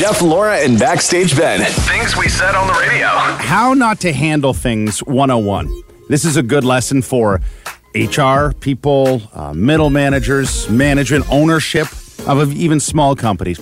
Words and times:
Jeff, 0.00 0.22
Laura, 0.22 0.56
and 0.56 0.78
Backstage 0.78 1.36
Ben. 1.36 1.60
Things 1.60 2.16
we 2.16 2.26
said 2.26 2.54
on 2.54 2.66
the 2.66 2.72
radio. 2.72 3.06
How 3.06 3.74
not 3.74 4.00
to 4.00 4.14
handle 4.14 4.54
things 4.54 5.00
101. 5.00 5.82
This 6.08 6.24
is 6.24 6.38
a 6.38 6.42
good 6.42 6.64
lesson 6.64 7.02
for 7.02 7.42
HR 7.94 8.54
people, 8.60 9.20
uh, 9.34 9.52
middle 9.52 9.90
managers, 9.90 10.70
management, 10.70 11.30
ownership 11.30 11.86
of 12.26 12.50
even 12.54 12.80
small 12.80 13.14
companies. 13.14 13.60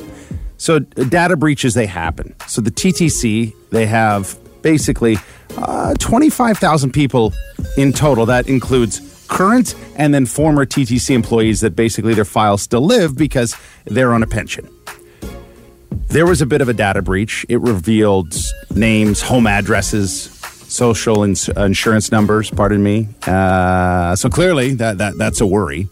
So, 0.59 0.79
data 0.79 1.37
breaches, 1.37 1.75
they 1.75 1.87
happen. 1.87 2.37
So, 2.47 2.61
the 2.61 2.71
TTC, 2.71 3.53
they 3.71 3.87
have 3.87 4.39
basically 4.63 5.17
uh, 5.57 5.95
25,000 5.95 6.93
people 6.93 7.35
in 7.77 7.93
total. 7.93 8.27
That 8.27 8.47
includes 8.47 9.01
current 9.27 9.75
and 9.97 10.15
then 10.15 10.25
former 10.25 10.65
TTC 10.65 11.17
employees 11.17 11.63
that 11.63 11.75
basically 11.75 12.15
their 12.15 12.25
files 12.25 12.63
still 12.63 12.83
live 12.83 13.17
because 13.17 13.57
they're 13.87 14.15
on 14.15 14.23
a 14.23 14.29
pension. 14.29 14.69
There 16.09 16.25
was 16.25 16.41
a 16.41 16.47
bit 16.47 16.63
of 16.63 16.69
a 16.71 16.73
data 16.73 17.03
breach. 17.03 17.45
It 17.51 17.61
revealed 17.61 18.35
names, 18.75 19.21
home 19.21 19.47
addresses, 19.47 20.23
social 20.69 21.23
ins- 21.23 21.51
insurance 21.51 22.11
numbers. 22.11 22.51
Pardon 22.51 22.83
me. 22.83 23.09
Uh, 23.27 24.17
so 24.17 24.31
clearly, 24.31 24.75
that, 24.75 24.99
that 24.99 25.19
that's 25.19 25.43
a 25.43 25.47
worry. 25.47 25.87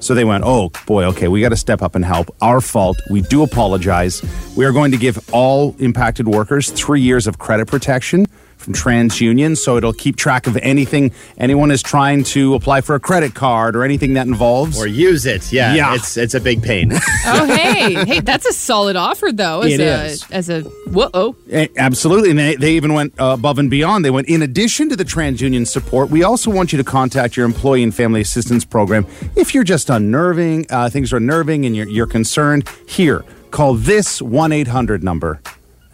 So 0.00 0.14
they 0.14 0.24
went, 0.24 0.44
oh 0.44 0.70
boy, 0.86 1.04
okay, 1.04 1.28
we 1.28 1.40
got 1.40 1.48
to 1.50 1.56
step 1.56 1.80
up 1.80 1.94
and 1.94 2.04
help. 2.04 2.34
Our 2.40 2.60
fault. 2.60 3.00
We 3.10 3.22
do 3.22 3.42
apologize. 3.42 4.22
We 4.56 4.64
are 4.64 4.72
going 4.72 4.90
to 4.90 4.98
give 4.98 5.18
all 5.32 5.74
impacted 5.78 6.28
workers 6.28 6.70
three 6.70 7.00
years 7.00 7.26
of 7.26 7.38
credit 7.38 7.66
protection 7.66 8.25
from 8.66 8.74
TransUnion, 8.74 9.56
so 9.56 9.76
it'll 9.76 9.92
keep 9.92 10.16
track 10.16 10.48
of 10.48 10.56
anything 10.56 11.12
anyone 11.38 11.70
is 11.70 11.82
trying 11.82 12.24
to 12.24 12.54
apply 12.54 12.80
for 12.80 12.96
a 12.96 13.00
credit 13.00 13.32
card 13.32 13.76
or 13.76 13.84
anything 13.84 14.14
that 14.14 14.26
involves. 14.26 14.76
Or 14.76 14.88
use 14.88 15.24
it. 15.24 15.52
Yeah. 15.52 15.72
Yeah. 15.74 15.94
It's 15.94 16.16
it's 16.16 16.34
a 16.34 16.40
big 16.40 16.62
pain. 16.62 16.92
Oh, 17.28 17.44
hey, 17.44 17.92
hey, 18.04 18.20
that's 18.20 18.46
a 18.46 18.52
solid 18.52 18.94
offer 18.94 19.32
though. 19.32 19.60
As 19.62 19.72
It 19.72 19.80
a 19.80 20.04
is. 20.04 20.24
as 20.30 20.48
a 20.48 20.62
whoa. 20.62 21.34
Absolutely. 21.76 22.30
And 22.30 22.38
they, 22.38 22.54
they 22.54 22.72
even 22.74 22.92
went 22.94 23.18
uh, 23.20 23.34
above 23.38 23.58
and 23.58 23.68
beyond. 23.68 24.04
They 24.04 24.10
went, 24.12 24.28
in 24.28 24.42
addition 24.42 24.88
to 24.90 24.96
the 24.96 25.04
TransUnion 25.04 25.66
support, 25.66 26.08
we 26.10 26.22
also 26.22 26.50
want 26.52 26.72
you 26.72 26.76
to 26.78 26.84
contact 26.84 27.36
your 27.36 27.44
employee 27.46 27.82
and 27.82 27.92
family 27.94 28.20
assistance 28.20 28.64
program. 28.64 29.06
If 29.34 29.54
you're 29.54 29.64
just 29.64 29.90
unnerving, 29.90 30.66
uh, 30.70 30.88
things 30.88 31.12
are 31.12 31.16
unnerving 31.16 31.66
and 31.66 31.74
you're, 31.74 31.88
you're 31.88 32.06
concerned, 32.06 32.68
here, 32.86 33.24
call 33.50 33.74
this 33.74 34.22
1 34.22 34.52
800 34.52 35.02
number 35.02 35.40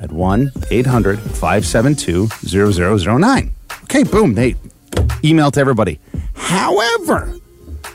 at 0.02 0.10
1 0.12 0.52
800 0.70 1.20
572 1.20 2.28
0009. 2.28 3.54
Okay, 3.84 4.02
boom. 4.02 4.34
They 4.34 4.56
email 5.24 5.50
to 5.52 5.60
everybody. 5.60 6.00
However, 6.34 7.34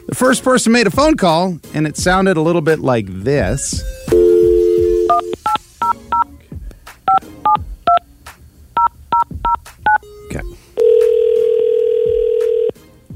the 0.07 0.15
first 0.15 0.43
person 0.43 0.71
made 0.71 0.87
a 0.87 0.91
phone 0.91 1.17
call 1.17 1.59
and 1.73 1.85
it 1.85 1.97
sounded 1.97 2.37
a 2.37 2.41
little 2.41 2.61
bit 2.61 2.79
like 2.79 3.07
this. 3.07 3.83
okay. 10.27 10.41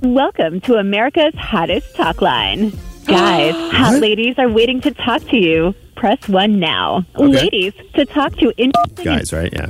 Welcome 0.02 0.60
to 0.62 0.76
America's 0.76 1.34
hottest 1.36 1.96
talk 1.96 2.22
line. 2.22 2.74
Guys, 3.06 3.56
hot 3.74 4.02
ladies 4.02 4.36
are 4.38 4.50
waiting 4.50 4.82
to 4.82 4.92
talk 4.92 5.22
to 5.30 5.38
you. 5.38 5.74
Press 6.02 6.28
one 6.28 6.60
now. 6.60 7.06
Ladies, 7.16 7.74
to 7.94 8.08
talk 8.08 8.36
to 8.38 8.52
interesting 8.58 9.06
Guys, 9.06 9.32
right? 9.32 9.54
Yeah. 9.54 9.70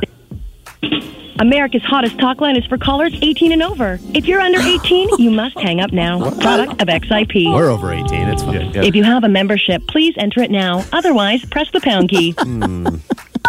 America's 1.39 1.83
hottest 1.83 2.17
talk 2.19 2.39
line 2.39 2.55
is 2.55 2.65
for 2.67 2.77
callers 2.77 3.13
18 3.21 3.51
and 3.51 3.61
over. 3.61 3.99
If 4.13 4.27
you're 4.27 4.39
under 4.39 4.59
18, 4.61 5.09
you 5.17 5.29
must 5.29 5.59
hang 5.59 5.81
up 5.81 5.91
now. 5.91 6.31
Product 6.39 6.81
of 6.81 6.87
XIP. 6.87 7.53
We're 7.53 7.69
over 7.69 7.91
18. 7.91 8.29
It's 8.29 8.43
fine. 8.43 8.73
If 8.77 8.95
you 8.95 9.03
have 9.03 9.25
a 9.25 9.27
membership, 9.27 9.85
please 9.89 10.15
enter 10.17 10.41
it 10.41 10.52
now. 10.52 10.85
Otherwise, 10.93 11.43
press 11.43 11.69
the 11.71 11.81
pound 11.81 12.07
key. 12.07 12.33
Hmm. 12.37 12.95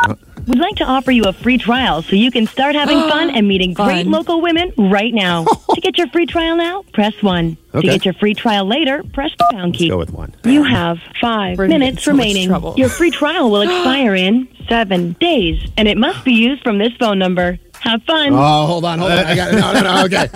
We'd 0.46 0.58
like 0.58 0.76
to 0.76 0.84
offer 0.84 1.10
you 1.12 1.22
a 1.24 1.32
free 1.32 1.56
trial 1.58 2.02
so 2.02 2.16
you 2.16 2.30
can 2.30 2.46
start 2.46 2.74
having 2.74 2.98
fun 3.08 3.30
and 3.30 3.46
meeting 3.46 3.74
great 3.74 4.04
Fun. 4.04 4.10
local 4.10 4.40
women 4.40 4.72
right 4.76 5.12
now. 5.14 5.44
to 5.74 5.80
get 5.80 5.98
your 5.98 6.08
free 6.08 6.26
trial 6.26 6.56
now, 6.56 6.82
press 6.92 7.14
1. 7.22 7.56
Okay. 7.74 7.80
To 7.80 7.92
get 7.92 8.04
your 8.04 8.14
free 8.14 8.34
trial 8.34 8.66
later, 8.66 9.02
press 9.12 9.30
the 9.38 9.46
pound 9.52 9.74
key. 9.74 9.88
Go 9.88 9.98
with 9.98 10.12
one. 10.12 10.34
You 10.44 10.62
have 10.64 10.98
5 11.20 11.58
We're 11.58 11.68
gonna 11.68 11.68
get 11.68 11.74
in 11.74 11.80
minutes 11.80 12.04
so 12.04 12.12
much 12.12 12.18
remaining. 12.24 12.48
trouble. 12.48 12.74
Your 12.76 12.88
free 12.88 13.10
trial 13.10 13.50
will 13.50 13.62
expire 13.68 14.14
in 14.14 14.48
7 14.68 15.12
days, 15.20 15.70
and 15.76 15.86
it 15.88 15.96
must 15.96 16.24
be 16.24 16.32
used 16.32 16.62
from 16.62 16.78
this 16.78 16.92
phone 16.98 17.18
number. 17.18 17.58
Have 17.80 18.02
fun. 18.04 18.32
Oh, 18.32 18.66
hold 18.66 18.84
on, 18.84 19.00
hold 19.00 19.10
on. 19.10 19.18
I 19.18 19.34
got 19.34 19.52
it. 19.52 19.56
No, 19.58 19.72
no, 19.72 19.80
no. 19.80 20.04
Okay. 20.04 20.28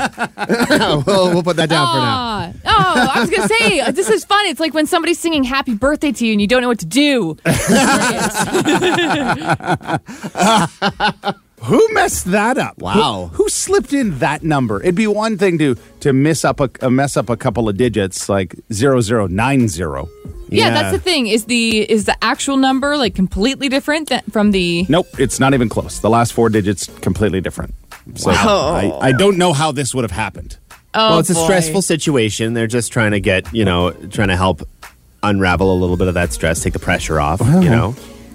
we'll, 1.06 1.32
we'll 1.32 1.42
put 1.44 1.54
that 1.56 1.68
down 1.68 1.86
for 1.86 1.98
now. 1.98 2.16
Ah, 2.16 2.52
I 2.78 3.20
was 3.20 3.30
gonna 3.30 3.48
say 3.48 3.80
uh, 3.80 3.90
this 3.90 4.08
is 4.08 4.24
fun. 4.24 4.46
It's 4.46 4.60
like 4.60 4.74
when 4.74 4.86
somebody's 4.86 5.18
singing 5.18 5.44
"Happy 5.44 5.74
Birthday" 5.74 6.12
to 6.12 6.26
you 6.26 6.32
and 6.32 6.40
you 6.40 6.46
don't 6.46 6.62
know 6.62 6.68
what 6.68 6.78
to 6.80 6.86
do. 6.86 7.36
Who 11.62 11.88
messed 11.94 12.26
that 12.26 12.58
up? 12.58 12.78
Wow. 12.78 13.30
Who, 13.32 13.44
who 13.44 13.48
slipped 13.48 13.92
in 13.92 14.18
that 14.18 14.42
number? 14.42 14.80
It'd 14.80 14.94
be 14.94 15.06
one 15.06 15.36
thing 15.38 15.58
to 15.58 15.74
to 16.00 16.12
miss 16.12 16.44
up 16.44 16.60
a, 16.60 16.70
a 16.80 16.90
mess 16.90 17.16
up 17.16 17.28
a 17.28 17.36
couple 17.36 17.68
of 17.68 17.76
digits 17.76 18.28
like 18.28 18.54
0090. 18.72 20.08
Yeah, 20.48 20.70
that's 20.70 20.92
the 20.92 21.00
thing. 21.00 21.26
Is 21.26 21.46
the 21.46 21.90
is 21.90 22.04
the 22.04 22.16
actual 22.22 22.56
number 22.56 22.96
like 22.96 23.14
completely 23.14 23.68
different 23.68 24.10
than, 24.10 24.22
from 24.30 24.52
the? 24.52 24.86
Nope, 24.88 25.08
it's 25.18 25.40
not 25.40 25.54
even 25.54 25.68
close. 25.68 25.98
The 25.98 26.10
last 26.10 26.32
four 26.34 26.50
digits 26.50 26.86
completely 27.00 27.40
different. 27.40 27.74
So 28.14 28.30
I, 28.30 28.96
I 29.00 29.12
don't 29.12 29.36
know 29.36 29.52
how 29.52 29.72
this 29.72 29.92
would 29.92 30.04
have 30.04 30.12
happened. 30.12 30.58
Oh, 30.96 31.10
well, 31.10 31.18
it's 31.18 31.30
a 31.30 31.34
boy. 31.34 31.44
stressful 31.44 31.82
situation. 31.82 32.54
They're 32.54 32.66
just 32.66 32.92
trying 32.92 33.12
to 33.12 33.20
get, 33.20 33.52
you 33.54 33.64
know, 33.64 33.90
trying 33.90 34.28
to 34.28 34.36
help 34.36 34.66
unravel 35.22 35.72
a 35.72 35.78
little 35.78 35.96
bit 35.96 36.08
of 36.08 36.14
that 36.14 36.32
stress, 36.32 36.62
take 36.62 36.72
the 36.72 36.78
pressure 36.78 37.20
off, 37.20 37.40
you 37.40 37.68
know. 37.70 37.94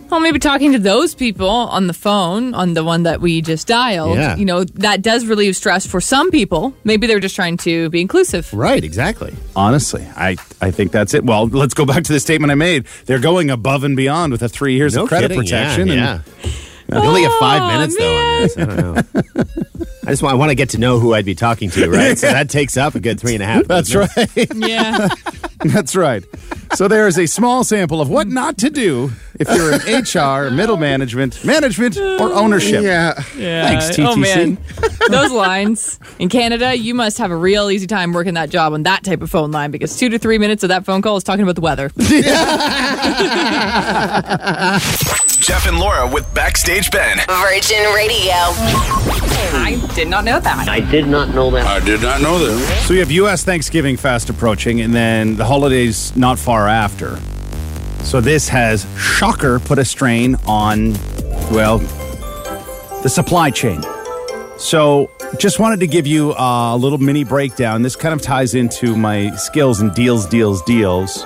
Well, 0.09 0.19
maybe 0.19 0.39
talking 0.39 0.73
to 0.73 0.79
those 0.79 1.15
people 1.15 1.47
on 1.49 1.87
the 1.87 1.93
phone, 1.93 2.53
on 2.53 2.73
the 2.73 2.83
one 2.83 3.03
that 3.03 3.21
we 3.21 3.41
just 3.41 3.65
dialed, 3.65 4.17
Yeah. 4.17 4.35
you 4.35 4.43
know, 4.43 4.65
that 4.65 5.01
does 5.01 5.25
relieve 5.25 5.55
stress 5.55 5.85
for 5.87 6.01
some 6.01 6.31
people. 6.31 6.73
Maybe 6.83 7.07
they're 7.07 7.21
just 7.21 7.33
trying 7.33 7.55
to 7.57 7.89
be 7.91 8.01
inclusive. 8.01 8.53
Right, 8.53 8.83
exactly. 8.83 9.33
Honestly, 9.55 10.05
I, 10.17 10.35
I 10.59 10.69
think 10.71 10.91
that's 10.91 11.13
it. 11.13 11.23
Well, 11.23 11.47
let's 11.47 11.73
go 11.73 11.85
back 11.85 12.03
to 12.03 12.11
the 12.11 12.19
statement 12.19 12.51
I 12.51 12.55
made. 12.55 12.87
They're 13.05 13.19
going 13.19 13.49
above 13.49 13.85
and 13.85 13.95
beyond 13.95 14.33
with 14.33 14.41
a 14.41 14.49
three 14.49 14.75
years 14.75 14.95
No 14.95 15.03
of 15.03 15.07
credit 15.07 15.29
kidding. 15.29 15.43
protection. 15.43 15.87
Yeah, 15.87 16.15
and 16.15 16.23
yeah. 16.43 16.51
We 16.91 16.97
only 16.97 17.21
have 17.23 17.31
five 17.39 17.61
Aw, 17.61 17.71
minutes 17.71 17.97
though 17.97 18.17
on 18.17 18.41
this. 18.41 18.57
I 18.57 18.65
don't 18.65 18.77
know. 18.77 18.95
I 20.03 20.07
just 20.09 20.23
want 20.23 20.33
I 20.33 20.37
want 20.37 20.49
to 20.49 20.55
get 20.55 20.69
to 20.71 20.79
know 20.79 20.99
who 20.99 21.13
I'd 21.13 21.25
be 21.25 21.35
talking 21.35 21.69
to, 21.71 21.89
right? 21.89 22.17
So 22.17 22.27
that 22.27 22.49
takes 22.49 22.75
up 22.75 22.95
a 22.95 22.99
good 22.99 23.19
three 23.19 23.35
and 23.35 23.43
a 23.43 23.45
half. 23.45 23.65
That's 23.65 23.93
minutes. 23.93 24.17
right. 24.17 24.47
Yeah. 24.55 25.09
That's 25.63 25.95
right. 25.95 26.23
So 26.73 26.87
there 26.87 27.07
is 27.07 27.19
a 27.19 27.27
small 27.27 27.63
sample 27.63 28.01
of 28.01 28.09
what 28.09 28.27
not 28.27 28.57
to 28.59 28.69
do 28.71 29.11
if 29.39 29.47
you're 29.47 29.73
in 29.73 29.79
HR, 30.03 30.49
middle 30.51 30.77
management, 30.77 31.45
management, 31.45 31.97
or 31.97 32.33
ownership. 32.33 32.81
Yeah. 32.83 33.21
Yeah. 33.37 33.67
Thanks, 33.67 33.99
Oh 33.99 34.15
TTC. 34.15 34.21
man, 34.21 34.57
those 35.11 35.31
lines 35.31 35.99
in 36.17 36.29
Canada, 36.29 36.75
you 36.75 36.95
must 36.95 37.19
have 37.19 37.29
a 37.29 37.35
real 37.35 37.69
easy 37.69 37.85
time 37.87 38.11
working 38.11 38.33
that 38.33 38.49
job 38.49 38.73
on 38.73 38.81
that 38.83 39.03
type 39.03 39.21
of 39.21 39.29
phone 39.29 39.51
line 39.51 39.69
because 39.69 39.95
two 39.97 40.09
to 40.09 40.17
three 40.17 40.39
minutes 40.39 40.63
of 40.63 40.69
that 40.69 40.83
phone 40.85 41.03
call 41.03 41.15
is 41.17 41.23
talking 41.23 41.43
about 41.43 41.55
the 41.55 41.61
weather. 41.61 41.91
Jeff 45.41 45.65
and 45.65 45.79
Laura 45.79 46.07
with 46.07 46.31
Backstage 46.35 46.91
Ben. 46.91 47.17
Virgin 47.27 47.91
Radio. 47.95 48.31
I 49.53 49.81
did 49.95 50.07
not 50.07 50.23
know 50.23 50.39
that. 50.39 50.69
I 50.69 50.81
did 50.81 51.07
not 51.07 51.33
know 51.33 51.49
that. 51.49 51.65
I 51.65 51.83
did 51.83 52.03
not 52.03 52.21
know 52.21 52.37
that. 52.37 52.83
So 52.85 52.93
we 52.93 52.99
have 52.99 53.09
U.S. 53.09 53.43
Thanksgiving 53.43 53.97
fast 53.97 54.29
approaching, 54.29 54.81
and 54.81 54.93
then 54.93 55.37
the 55.37 55.45
holidays 55.45 56.15
not 56.15 56.37
far 56.37 56.67
after. 56.67 57.17
So 58.03 58.21
this 58.21 58.49
has, 58.49 58.85
shocker, 58.95 59.59
put 59.59 59.79
a 59.79 59.85
strain 59.85 60.35
on, 60.45 60.93
well, 61.51 61.79
the 63.01 63.09
supply 63.09 63.49
chain. 63.49 63.81
So 64.59 65.09
just 65.39 65.57
wanted 65.57 65.79
to 65.79 65.87
give 65.87 66.05
you 66.05 66.35
a 66.37 66.77
little 66.77 66.99
mini 66.99 67.23
breakdown. 67.23 67.81
This 67.81 67.95
kind 67.95 68.13
of 68.13 68.21
ties 68.21 68.53
into 68.53 68.95
my 68.95 69.35
skills 69.37 69.81
and 69.81 69.91
deals, 69.95 70.27
deals, 70.27 70.61
deals. 70.61 71.25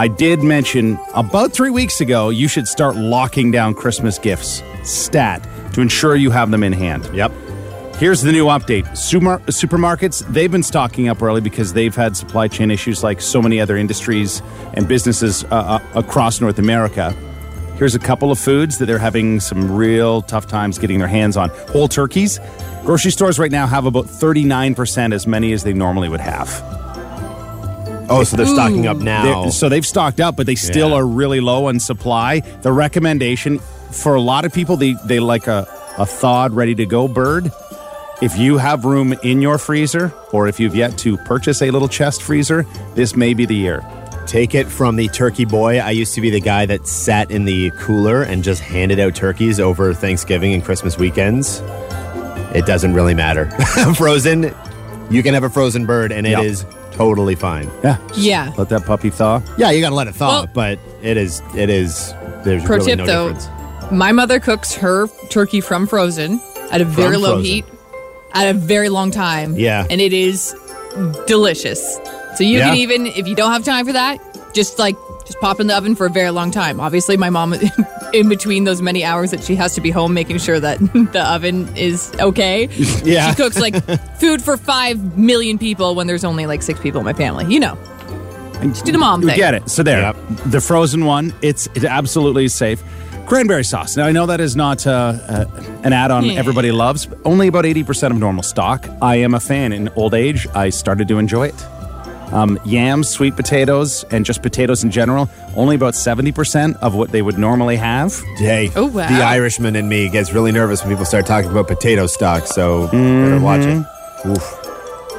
I 0.00 0.08
did 0.08 0.42
mention 0.42 0.98
about 1.12 1.52
three 1.52 1.68
weeks 1.68 2.00
ago 2.00 2.30
you 2.30 2.48
should 2.48 2.66
start 2.66 2.96
locking 2.96 3.50
down 3.50 3.74
Christmas 3.74 4.18
gifts, 4.18 4.62
stat, 4.82 5.46
to 5.74 5.82
ensure 5.82 6.16
you 6.16 6.30
have 6.30 6.50
them 6.50 6.62
in 6.62 6.72
hand. 6.72 7.06
Yep. 7.12 7.30
Here's 7.96 8.22
the 8.22 8.32
new 8.32 8.46
update. 8.46 8.96
Super, 8.96 9.40
supermarkets, 9.40 10.26
they've 10.32 10.50
been 10.50 10.62
stocking 10.62 11.08
up 11.08 11.22
early 11.22 11.42
because 11.42 11.74
they've 11.74 11.94
had 11.94 12.16
supply 12.16 12.48
chain 12.48 12.70
issues 12.70 13.04
like 13.04 13.20
so 13.20 13.42
many 13.42 13.60
other 13.60 13.76
industries 13.76 14.40
and 14.72 14.88
businesses 14.88 15.44
uh, 15.44 15.48
uh, 15.78 15.80
across 15.94 16.40
North 16.40 16.58
America. 16.58 17.10
Here's 17.76 17.94
a 17.94 17.98
couple 17.98 18.32
of 18.32 18.38
foods 18.38 18.78
that 18.78 18.86
they're 18.86 18.96
having 18.96 19.38
some 19.38 19.70
real 19.70 20.22
tough 20.22 20.46
times 20.46 20.78
getting 20.78 20.98
their 20.98 21.08
hands 21.08 21.36
on. 21.36 21.50
Whole 21.68 21.88
turkeys. 21.88 22.40
Grocery 22.86 23.10
stores 23.10 23.38
right 23.38 23.52
now 23.52 23.66
have 23.66 23.84
about 23.84 24.06
39% 24.06 25.12
as 25.12 25.26
many 25.26 25.52
as 25.52 25.62
they 25.62 25.74
normally 25.74 26.08
would 26.08 26.20
have. 26.20 26.48
Oh, 28.10 28.24
so 28.24 28.36
they're 28.36 28.46
stocking 28.46 28.86
up 28.86 28.96
now. 28.98 29.42
They're- 29.42 29.50
So 29.52 29.68
they've 29.68 29.86
stocked 29.86 30.20
up, 30.20 30.36
but 30.36 30.46
they 30.46 30.56
still 30.56 30.90
Yeah. 30.90 30.96
are 30.96 31.06
really 31.06 31.40
low 31.40 31.66
on 31.66 31.78
supply. 31.80 32.40
The 32.62 32.72
recommendation 32.72 33.60
for 33.92 34.14
a 34.14 34.20
lot 34.20 34.44
of 34.44 34.52
people, 34.52 34.76
they, 34.76 34.96
they 35.06 35.20
like 35.20 35.46
a, 35.46 35.66
a 35.96 36.04
thawed, 36.06 36.52
ready 36.54 36.74
to 36.74 36.86
go 36.86 37.06
bird. 37.08 37.50
If 38.20 38.36
you 38.36 38.58
have 38.58 38.84
room 38.84 39.14
in 39.22 39.40
your 39.40 39.56
freezer, 39.58 40.12
or 40.32 40.46
if 40.48 40.60
you've 40.60 40.74
yet 40.76 40.98
to 40.98 41.16
purchase 41.18 41.62
a 41.62 41.70
little 41.70 41.88
chest 41.88 42.22
freezer, 42.22 42.66
this 42.94 43.16
may 43.16 43.32
be 43.34 43.46
the 43.46 43.54
year. 43.56 43.82
take 44.26 44.54
it 44.54 44.68
from 44.68 44.94
the 44.96 45.08
turkey 45.08 45.44
boy. 45.44 45.78
I 45.80 45.90
used 45.90 46.14
to 46.14 46.20
be 46.20 46.30
the 46.30 46.40
guy 46.40 46.64
that 46.66 46.86
sat 46.86 47.30
in 47.32 47.46
the 47.46 47.70
cooler 47.80 48.22
and 48.22 48.44
just 48.44 48.60
handed 48.60 49.00
out 49.00 49.14
turkeys 49.16 49.58
over 49.58 49.92
Thanksgiving 49.94 50.52
and 50.54 50.64
Christmas 50.64 50.96
weekends. 50.98 51.60
It 52.54 52.64
doesn't 52.66 52.94
really 52.94 53.14
matter. 53.14 53.50
frozen, 53.96 54.54
you 55.10 55.22
can 55.24 55.34
have 55.34 55.42
a 55.42 55.50
frozen 55.50 55.84
bird 55.86 56.12
and 56.12 56.26
it 56.28 56.30
Yep. 56.30 56.44
is 56.44 56.64
totally 57.00 57.34
fine. 57.34 57.70
Yeah. 57.82 57.96
just 58.08 58.18
Yeah. 58.18 58.52
Let 58.58 58.68
that 58.68 58.84
puppy 58.84 59.10
thaw. 59.10 59.40
Yeah, 59.56 59.70
you 59.70 59.80
got 59.80 59.88
to 59.90 59.94
let 59.94 60.06
it 60.06 60.14
thaw, 60.14 60.28
Well- 60.28 60.46
but 60.52 60.78
it 61.02 61.16
is 61.16 61.40
it 61.56 61.70
is 61.70 62.14
there's 62.44 62.62
Pro 62.64 62.76
really 62.76 62.86
tip 62.90 62.98
no 62.98 63.06
though, 63.06 63.28
difference. 63.32 63.92
my 63.92 64.12
mother 64.12 64.38
cooks 64.40 64.74
her 64.74 65.08
turkey 65.30 65.60
from 65.60 65.86
frozen 65.86 66.40
at 66.70 66.80
a 66.80 66.84
very 66.84 67.16
low 67.16 67.32
frozen. 67.36 67.44
heat 67.44 67.64
at 68.34 68.46
a 68.48 68.52
very 68.54 68.88
long 68.90 69.10
time. 69.10 69.56
Yeah. 69.56 69.86
And 69.90 70.00
it 70.00 70.12
is 70.12 70.54
delicious. 71.26 71.98
So 72.36 72.44
you 72.44 72.58
Yeah. 72.58 72.68
can 72.68 72.76
even, 72.76 73.06
if 73.06 73.26
you 73.26 73.34
don't 73.34 73.52
have 73.52 73.64
time 73.64 73.86
for 73.86 73.92
that, 73.92 74.18
just 74.54 74.78
like 74.78 74.96
just 75.26 75.38
pop 75.40 75.58
in 75.60 75.66
the 75.68 75.76
oven 75.76 75.94
for 75.94 76.06
a 76.06 76.10
very 76.10 76.30
long 76.30 76.50
time. 76.50 76.80
Obviously, 76.80 77.16
my 77.16 77.30
mom, 77.30 77.54
in 78.14 78.28
between 78.28 78.64
those 78.64 78.80
many 78.82 79.04
hours 79.04 79.30
that 79.30 79.42
she 79.42 79.54
has 79.56 79.74
to 79.74 79.80
be 79.80 79.90
home, 79.90 80.14
making 80.14 80.38
sure 80.38 80.58
that 80.60 80.78
the 81.12 81.22
oven 81.26 81.74
is 81.76 82.12
okay. 82.20 82.68
Yeah. 83.04 83.30
She 83.30 83.36
cooks 83.36 83.58
like 83.58 83.74
food 84.18 84.42
for 84.42 84.56
five 84.56 85.16
million 85.18 85.58
people 85.58 85.94
when 85.94 86.06
there's 86.06 86.24
only 86.24 86.46
like 86.46 86.62
six 86.62 86.78
people 86.80 87.00
in 87.00 87.04
my 87.04 87.12
family. 87.12 87.46
You 87.52 87.60
know, 87.60 87.78
just 88.62 88.84
do 88.84 88.92
the 88.92 88.98
mom 88.98 89.22
thing. 89.22 89.36
get 89.36 89.54
it. 89.54 89.68
So 89.70 89.82
there, 89.82 90.00
Yep. 90.00 90.16
the 90.46 90.60
frozen 90.60 91.04
one. 91.04 91.32
It's 91.42 91.66
it 91.74 91.84
absolutely 91.84 92.44
is 92.44 92.54
safe. 92.54 92.82
Cranberry 93.26 93.64
sauce. 93.64 93.96
Now 93.96 94.06
I 94.06 94.12
know 94.12 94.26
that 94.26 94.40
is 94.40 94.56
not 94.56 94.86
uh, 94.86 94.90
uh, 95.28 95.44
an 95.84 95.92
add-on 95.92 96.24
Yeah. 96.24 96.32
everybody 96.38 96.72
loves. 96.72 97.06
Only 97.24 97.46
about 97.48 97.64
eighty 97.64 97.84
percent 97.84 98.12
of 98.12 98.18
normal 98.20 98.42
stock. 98.42 98.86
I 99.00 99.16
am 99.16 99.34
a 99.34 99.40
fan. 99.40 99.72
In 99.72 99.88
old 99.96 100.14
age, 100.14 100.46
I 100.54 100.70
started 100.70 101.08
to 101.08 101.18
enjoy 101.18 101.48
it. 101.48 101.54
Um, 102.32 102.58
yams, 102.64 103.08
sweet 103.08 103.34
potatoes, 103.36 104.04
and 104.10 104.24
just 104.24 104.42
potatoes 104.42 104.84
in 104.84 104.90
general. 104.90 105.28
Only 105.56 105.74
about 105.76 105.94
seventy 105.94 106.32
percent 106.32 106.76
of 106.82 106.94
what 106.94 107.10
they 107.10 107.22
would 107.22 107.38
normally 107.38 107.76
have. 107.76 108.14
Hey, 108.38 108.70
Oh, 108.76 108.86
wow. 108.86 109.08
the 109.08 109.24
Irishman 109.24 109.74
in 109.76 109.88
me 109.88 110.08
gets 110.08 110.32
really 110.32 110.52
nervous 110.52 110.82
when 110.82 110.90
people 110.92 111.04
start 111.04 111.26
talking 111.26 111.50
about 111.50 111.66
potato 111.68 112.06
stock, 112.06 112.46
so 112.46 112.86
better 112.88 113.40
watch 113.40 113.62
it. 113.62 113.84
Oof. 114.26 114.59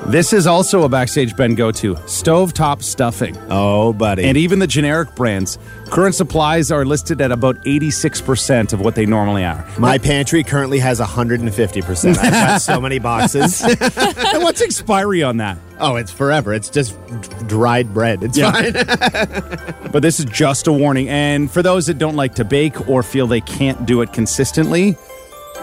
This 0.07 0.33
is 0.33 0.48
also 0.48 0.83
a 0.83 0.89
backstage 0.89 1.36
Ben 1.38 1.56
go-to: 1.56 1.95
stovetop 1.95 2.81
stuffing. 2.81 3.38
Oh, 3.50 3.94
buddy. 3.94 4.24
And 4.25 4.36
even 4.36 4.59
the 4.59 4.68
generic 4.68 5.15
brands, 5.15 5.57
current 5.89 6.15
supplies 6.15 6.71
are 6.71 6.83
listed 6.86 7.21
at 7.21 7.31
about 7.31 7.63
86% 7.65 8.74
of 8.74 8.81
what 8.81 8.95
they 8.95 9.06
normally 9.06 9.45
are. 9.45 9.65
My 9.77 9.98
pantry 10.00 10.44
currently 10.44 10.80
has 10.80 11.00
150%. 11.00 12.18
I've 12.18 12.31
got 12.31 12.62
so 12.62 12.81
many 12.81 13.00
boxes. 13.00 13.62
and 13.63 14.44
what's 14.44 14.62
expiry 14.62 15.24
on 15.24 15.38
that? 15.38 15.57
oh, 15.83 15.95
it's 15.95 16.12
forever. 16.12 16.53
It's 16.53 16.69
just 16.69 16.95
dried 17.48 17.92
bread. 17.92 18.21
It's 18.24 18.38
Yeah. 18.38 18.51
fine. 18.51 19.75
But 19.92 20.03
this 20.03 20.19
is 20.19 20.25
just 20.25 20.68
a 20.68 20.71
warning. 20.74 21.09
And 21.09 21.50
for 21.51 21.62
those 21.63 21.88
that 21.88 21.98
don't 21.98 22.15
like 22.15 22.36
to 22.36 22.45
bake 22.45 22.88
or 22.88 23.01
feel 23.03 23.27
they 23.27 23.42
can't 23.42 23.86
do 23.86 24.01
it 24.01 24.13
consistently, 24.13 24.95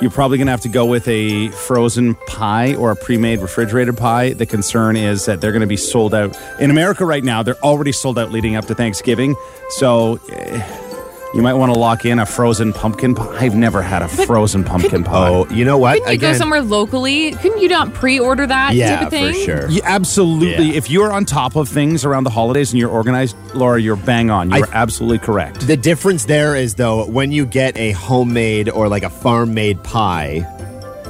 you're 0.00 0.10
probably 0.10 0.38
going 0.38 0.46
to 0.46 0.52
have 0.52 0.60
to 0.60 0.68
go 0.68 0.86
with 0.86 1.08
a 1.08 1.48
frozen 1.48 2.14
pie 2.26 2.74
or 2.74 2.92
a 2.92 2.96
pre-made 2.96 3.40
refrigerated 3.40 3.96
pie. 3.96 4.32
The 4.32 4.46
concern 4.46 4.96
is 4.96 5.24
that 5.26 5.40
they're 5.40 5.52
going 5.52 5.60
to 5.60 5.66
be 5.66 5.76
sold 5.76 6.14
out. 6.14 6.38
In 6.60 6.70
America 6.70 7.04
right 7.04 7.24
now, 7.24 7.42
they're 7.42 7.62
already 7.64 7.92
sold 7.92 8.18
out 8.18 8.30
leading 8.30 8.54
up 8.54 8.66
to 8.66 8.74
Thanksgiving. 8.74 9.34
So 9.70 10.20
eh, 10.30 10.88
you 11.34 11.42
might 11.42 11.54
want 11.54 11.72
to 11.72 11.78
lock 11.78 12.04
in 12.04 12.19
a 12.19 12.26
frozen 12.26 12.72
pumpkin 12.72 13.14
pie. 13.14 13.36
I've 13.38 13.54
never 13.54 13.82
had 13.82 14.02
a 14.02 14.08
frozen 14.08 14.64
pumpkin 14.64 15.04
pie. 15.04 15.28
oh, 15.28 15.46
you 15.50 15.64
know 15.64 15.76
what? 15.76 15.98
Couldn't 15.98 16.12
you 16.14 16.19
go 16.19 16.32
somewhere 16.32 16.62
locally? 16.62 17.32
Couldn't 17.32 17.60
you 17.60 17.69
not 17.69 17.92
pre-order 17.92 18.46
that 18.46 18.75
yeah, 18.75 18.96
type 18.96 19.06
of 19.06 19.10
thing? 19.10 19.34
for 19.34 19.40
sure. 19.40 19.70
Yeah, 19.70 19.82
absolutely. 19.84 20.66
Yeah. 20.69 20.75
If 20.78 20.88
you're 20.90 21.12
on 21.12 21.25
top 21.26 21.54
of 21.56 21.69
things 21.69 22.04
around 22.04 22.25
the 22.25 22.30
holidays 22.30 22.72
and 22.72 22.80
you're 22.80 22.90
organized, 22.90 23.36
Laura, 23.54 23.80
you're 23.80 23.96
bang 23.96 24.30
on. 24.30 24.50
You're 24.50 24.66
I- 24.69 24.72
absolutely 24.72 25.19
correct. 25.19 25.66
The 25.66 25.76
difference 25.76 26.25
there 26.25 26.56
is 26.56 26.75
though 26.76 27.04
when 27.06 27.30
you 27.30 27.44
get 27.44 27.76
a 27.76 27.92
homemade 27.92 28.69
or 28.70 28.88
like 28.88 29.02
a 29.02 29.10
farm 29.10 29.52
made 29.52 29.82
pie, 29.84 30.46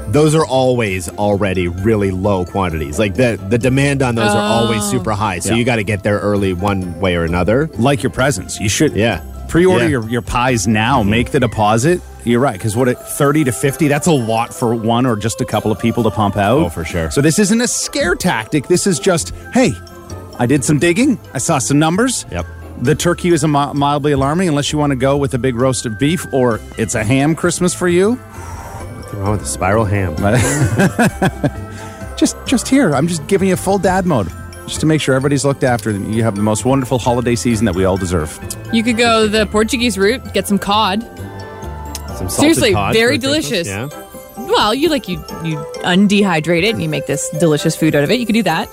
those 0.09 0.35
are 0.35 0.47
always 0.47 1.09
already 1.11 1.69
really 1.69 2.11
low 2.11 2.45
quantities. 2.45 2.99
Like 2.99 3.15
the 3.15 3.39
the 3.49 3.59
demand 3.59 4.03
on 4.03 4.15
those 4.15 4.31
are 4.31 4.43
always 4.43 4.83
oh. 4.83 4.91
super 4.91 5.13
high. 5.13 5.39
So 5.39 5.51
Yeah. 5.51 5.57
you 5.59 5.65
got 5.65 5.77
to 5.77 5.85
get 5.85 6.03
there 6.03 6.19
early 6.19 6.55
one 6.55 6.99
way 6.99 7.15
or 7.15 7.25
another. 7.25 7.69
like 7.79 8.03
your 8.03 8.11
presents. 8.11 8.59
You 8.59 8.69
should 8.69 8.97
Yeah. 8.97 9.23
Pre-order 9.49 9.85
Yeah. 9.85 9.91
your, 9.91 10.09
your 10.09 10.23
pies 10.23 10.67
now. 10.69 11.03
Make 11.03 11.31
the 11.31 11.41
deposit. 11.41 12.01
You're 12.25 12.41
right, 12.41 12.53
because 12.53 12.77
what 12.77 12.89
it 12.89 12.99
thirty 12.99 13.45
to 13.45 13.53
fifty, 13.53 13.89
that's 13.89 14.07
a 14.07 14.13
lot 14.13 14.53
for 14.53 14.75
one 14.75 15.07
or 15.07 15.17
just 15.17 15.41
a 15.41 15.45
couple 15.47 15.73
of 15.73 15.79
people 15.79 16.03
to 16.05 16.11
pump 16.11 16.37
out. 16.37 16.59
Oh, 16.59 16.69
for 16.69 16.85
sure. 16.85 17.11
So 17.11 17.21
this 17.23 17.39
isn't 17.39 17.61
a 17.61 17.69
scare 17.69 18.15
tactic. 18.15 18.67
This 18.69 18.87
is 18.87 18.99
just, 18.99 19.35
hey, 19.55 19.73
I 20.39 20.45
did 20.47 20.63
some 20.65 20.79
digging. 20.79 21.19
I 21.33 21.39
saw 21.39 21.59
some 21.59 21.79
numbers. 21.79 22.27
Yep. 22.31 22.47
The 22.83 22.95
turkey 22.95 23.31
is 23.31 23.45
a 23.45 23.49
mildly 23.49 24.13
alarming, 24.13 24.49
unless 24.49 24.73
you 24.73 24.79
want 24.79 24.91
to 24.91 24.97
go 24.97 25.17
with 25.17 25.33
a 25.35 25.39
big 25.39 25.57
roast 25.57 25.87
of 25.87 25.99
beef 25.99 26.27
or 26.33 26.61
it's 26.77 26.95
a 26.95 27.03
ham 27.03 27.35
Christmas 27.35 27.75
for 27.75 27.89
you. 27.89 28.17
Nothing 28.17 29.21
wrong 29.21 29.31
with 29.33 29.41
the 29.41 29.47
spiral 29.47 29.85
ham. 29.87 30.15
just 32.17 32.37
just 32.47 32.69
here. 32.69 32.95
I'm 32.95 33.09
just 33.09 33.27
giving 33.27 33.49
you 33.49 33.57
full 33.57 33.79
dad 33.79 34.07
mode. 34.07 34.29
Just 34.69 34.81
to 34.81 34.87
make 34.87 35.01
sure 35.01 35.15
everybody's 35.15 35.45
looked 35.45 35.65
after 35.65 35.91
and 35.91 36.15
you 36.15 36.23
have 36.23 36.37
the 36.37 36.43
most 36.43 36.65
wonderful 36.65 36.99
holiday 36.99 37.35
season 37.35 37.65
that 37.65 37.75
we 37.75 37.85
all 37.85 37.97
deserve. 37.97 38.39
You 38.73 38.83
could 38.83 38.99
go 38.99 39.27
the 39.27 39.47
Portuguese 39.47 39.97
route, 39.99 40.35
get 40.35 40.47
some 40.47 40.59
cod. 40.59 41.03
Some 41.03 42.29
salted 42.29 42.31
Seriously, 42.33 42.73
cod 42.73 42.93
very 42.95 43.17
for 43.17 43.29
Christmas, 43.29 43.49
delicious. 43.49 43.69
Yeah. 43.69 44.45
Well, 44.47 44.75
you 44.75 44.89
like 44.91 45.09
you 45.09 45.19
you 45.45 45.57
undehydrate 45.85 46.65
it 46.65 46.71
and 46.71 46.83
you 46.83 46.89
make 46.89 47.07
this 47.07 47.29
delicious 47.39 47.77
food 47.77 47.95
out 47.95 48.05
of 48.05 48.11
it. 48.11 48.21
You 48.21 48.27
could 48.27 48.35
do 48.35 48.43
that. 48.45 48.69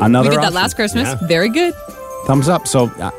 Another 0.00 0.30
we 0.30 0.36
did 0.36 0.44
that 0.44 0.52
last 0.52 0.74
Christmas. 0.74 1.08
Yeah. 1.08 1.26
Very 1.26 1.48
good. 1.48 1.74
thumbs 2.26 2.48
up. 2.48 2.68
So, 2.68 2.86
uh, 3.00 3.10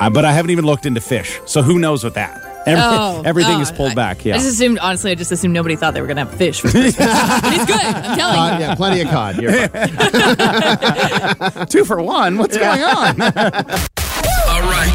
uh, 0.00 0.10
but 0.10 0.24
I 0.24 0.32
haven't 0.32 0.50
even 0.50 0.64
looked 0.64 0.86
into 0.86 1.00
fish. 1.00 1.40
So 1.44 1.62
who 1.62 1.78
knows 1.78 2.02
with 2.02 2.14
that? 2.14 2.42
Every- 2.66 2.82
Oh, 2.84 3.22
everything 3.24 3.58
oh, 3.58 3.60
is 3.60 3.70
pulled 3.70 3.92
I- 3.92 3.94
back. 3.94 4.24
Yeah. 4.24 4.34
I 4.34 4.38
just 4.38 4.48
assumed, 4.50 4.78
honestly, 4.80 5.12
I 5.12 5.14
just 5.14 5.30
assumed 5.32 5.54
nobody 5.54 5.76
thought 5.76 5.94
they 5.94 6.00
were 6.00 6.08
going 6.08 6.16
to 6.16 6.24
have 6.24 6.34
fish 6.34 6.60
for 6.60 6.68
Christmas. 6.68 6.96
but 6.98 7.54
it's 7.54 7.66
good. 7.66 7.80
I'm 7.80 8.18
telling 8.18 8.38
Uh, 8.38 8.54
you. 8.58 8.64
yeah, 8.64 8.74
plenty 8.74 9.00
of 9.02 9.08
cod. 9.08 9.36
You're. 9.40 9.52
Two 11.66 11.84
for 11.84 12.02
one. 12.02 12.38
What's 12.38 12.56
going 12.58 12.82
on? 12.82 13.22
All 14.48 14.62
right. 14.62 14.92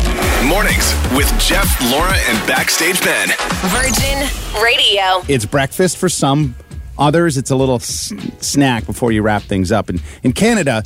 Mornings 0.47 0.93
with 1.15 1.27
Jeff, 1.39 1.69
Laura, 1.91 2.13
and 2.29 2.47
Backstage 2.47 3.01
Ben. 3.03 3.29
Virgin 3.69 4.27
Radio. 4.63 5.23
it's 5.27 5.45
breakfast 5.45 5.97
for 5.97 6.09
some. 6.09 6.55
Others, 6.97 7.37
it's 7.37 7.51
a 7.51 7.55
little 7.55 7.75
s- 7.75 8.13
snack 8.39 8.85
before 8.85 9.11
you 9.11 9.21
wrap 9.21 9.43
things 9.43 9.71
up. 9.71 9.89
And 9.89 10.01
in 10.23 10.33
Canada, 10.33 10.83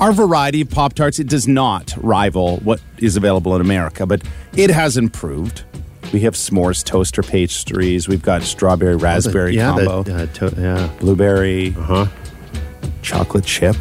our 0.00 0.12
variety 0.12 0.62
of 0.62 0.70
Pop 0.70 0.94
Tarts, 0.94 1.18
it 1.18 1.28
does 1.28 1.46
not 1.46 1.94
rival 1.98 2.56
what 2.58 2.80
is 2.98 3.16
available 3.16 3.54
in 3.54 3.60
America, 3.60 4.06
but 4.06 4.22
it 4.56 4.70
has 4.70 4.96
improved. 4.96 5.64
We 6.12 6.20
have 6.20 6.34
s'mores 6.34 6.82
toaster 6.84 7.22
pastries. 7.22 8.08
We've 8.08 8.22
got 8.22 8.42
strawberry 8.42 8.96
raspberry 8.96 9.54
yeah, 9.56 9.70
combo. 9.72 10.02
the, 10.04 10.22
uh, 10.22 10.26
to- 10.26 10.54
yeah. 10.60 10.90
blueberry, 11.00 11.74
Uh-huh. 11.76 12.06
chocolate 13.02 13.44
chip. 13.44 13.76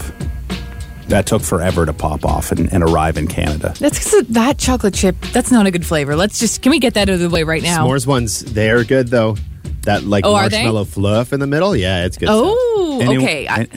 That 1.07 1.25
took 1.25 1.41
forever 1.41 1.85
to 1.85 1.93
pop 1.93 2.25
off 2.25 2.51
and, 2.51 2.71
and 2.73 2.83
arrive 2.83 3.17
in 3.17 3.27
Canada. 3.27 3.73
That's 3.79 3.97
because 4.03 4.27
that 4.27 4.57
chocolate 4.57 4.93
chip, 4.93 5.15
that's 5.31 5.51
not 5.51 5.65
a 5.65 5.71
good 5.71 5.85
flavor. 5.85 6.17
Let's 6.17 6.37
just, 6.37 6.61
can 6.61 6.69
we 6.71 6.79
get 6.79 6.95
that 6.95 7.07
out 7.07 7.13
of 7.13 7.19
the 7.21 7.29
way 7.29 7.43
right 7.43 7.63
now? 7.63 7.87
S'mores 7.87 8.05
ones, 8.05 8.41
they're 8.41 8.83
good 8.83 9.07
though. 9.07 9.37
That 9.83 10.03
like 10.03 10.25
Oh, 10.25 10.33
marshmallow 10.33 10.83
fluff 10.83 11.31
in 11.31 11.39
the 11.39 11.47
middle, 11.47 11.73
yeah, 11.77 12.03
it's 12.05 12.17
good. 12.17 12.25
stuff. 12.25 12.41
Oh, 12.43 12.99
Any- 13.01 13.17
okay. 13.23 13.47
I, 13.47 13.67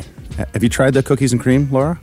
have 0.52 0.62
you 0.64 0.69
tried 0.69 0.95
the 0.95 1.04
cookies 1.04 1.30
and 1.33 1.40
cream, 1.40 1.69
Laura? 1.71 2.00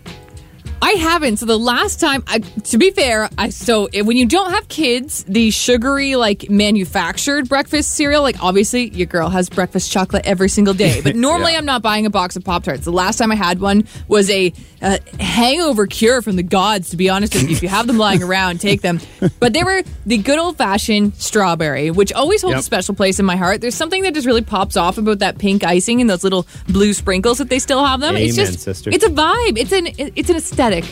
I 0.81 0.91
haven't. 0.91 1.37
So 1.37 1.45
the 1.45 1.57
last 1.57 1.99
time, 1.99 2.23
I, 2.27 2.39
to 2.39 2.77
be 2.77 2.91
fair, 2.91 3.29
I 3.37 3.49
so 3.49 3.87
when 4.03 4.17
you 4.17 4.25
don't 4.25 4.51
have 4.51 4.67
kids, 4.67 5.23
the 5.25 5.51
sugary 5.51 6.15
like 6.15 6.49
manufactured 6.49 7.49
breakfast 7.49 7.91
cereal, 7.91 8.21
like 8.21 8.41
obviously 8.43 8.89
your 8.89 9.07
girl 9.07 9.29
has 9.29 9.49
breakfast 9.49 9.91
chocolate 9.91 10.25
every 10.25 10.49
single 10.49 10.73
day, 10.73 11.01
but 11.01 11.15
normally 11.27 11.55
I'm 11.55 11.65
not 11.65 11.81
buying 11.81 12.05
a 12.05 12.09
box 12.09 12.35
of 12.35 12.43
Pop 12.43 12.63
Tarts. 12.63 12.85
The 12.85 12.91
last 12.91 13.17
time 13.17 13.31
I 13.31 13.35
had 13.35 13.59
one 13.59 13.87
was 14.07 14.29
a 14.29 14.53
uh, 14.81 14.97
hangover 15.19 15.87
cure 15.87 16.21
from 16.21 16.35
the 16.35 16.43
gods. 16.43 16.91
To 16.91 16.97
be 16.97 17.09
honest 17.09 17.33
with 17.33 17.43
you, 17.43 17.49
if 17.49 17.63
you 17.63 17.69
have 17.69 17.87
them 17.87 17.97
lying 17.97 18.21
around, 18.23 18.59
take 18.61 18.81
them. 18.81 18.99
But 19.39 19.53
they 19.53 19.63
were 19.63 19.81
the 20.05 20.17
good 20.17 20.37
old 20.37 20.57
fashioned 20.57 21.15
strawberry, 21.15 21.91
which 21.91 22.13
always 22.13 22.41
holds 22.41 22.53
Yep. 22.53 22.59
a 22.59 22.63
special 22.63 22.95
place 22.95 23.19
in 23.19 23.25
my 23.25 23.35
heart. 23.35 23.61
There's 23.61 23.75
something 23.75 24.03
that 24.03 24.13
just 24.13 24.27
really 24.27 24.41
pops 24.43 24.77
off 24.77 24.97
about 24.97 25.19
that 25.19 25.37
pink 25.39 25.63
icing 25.63 26.01
and 26.01 26.09
those 26.09 26.23
little 26.23 26.47
blue 26.67 26.93
sprinkles 26.93 27.37
that 27.39 27.49
they 27.49 27.59
still 27.59 27.83
have 27.83 27.99
them. 28.01 28.15
it's 28.15 28.35
just 28.35 28.59
sister. 28.59 28.89
it's 28.93 29.03
a 29.05 29.09
vibe. 29.09 29.57
It's 29.57 29.71
an 29.71 29.87
it's 29.97 30.29
an 30.29 30.35
aesthetic. 30.35 30.85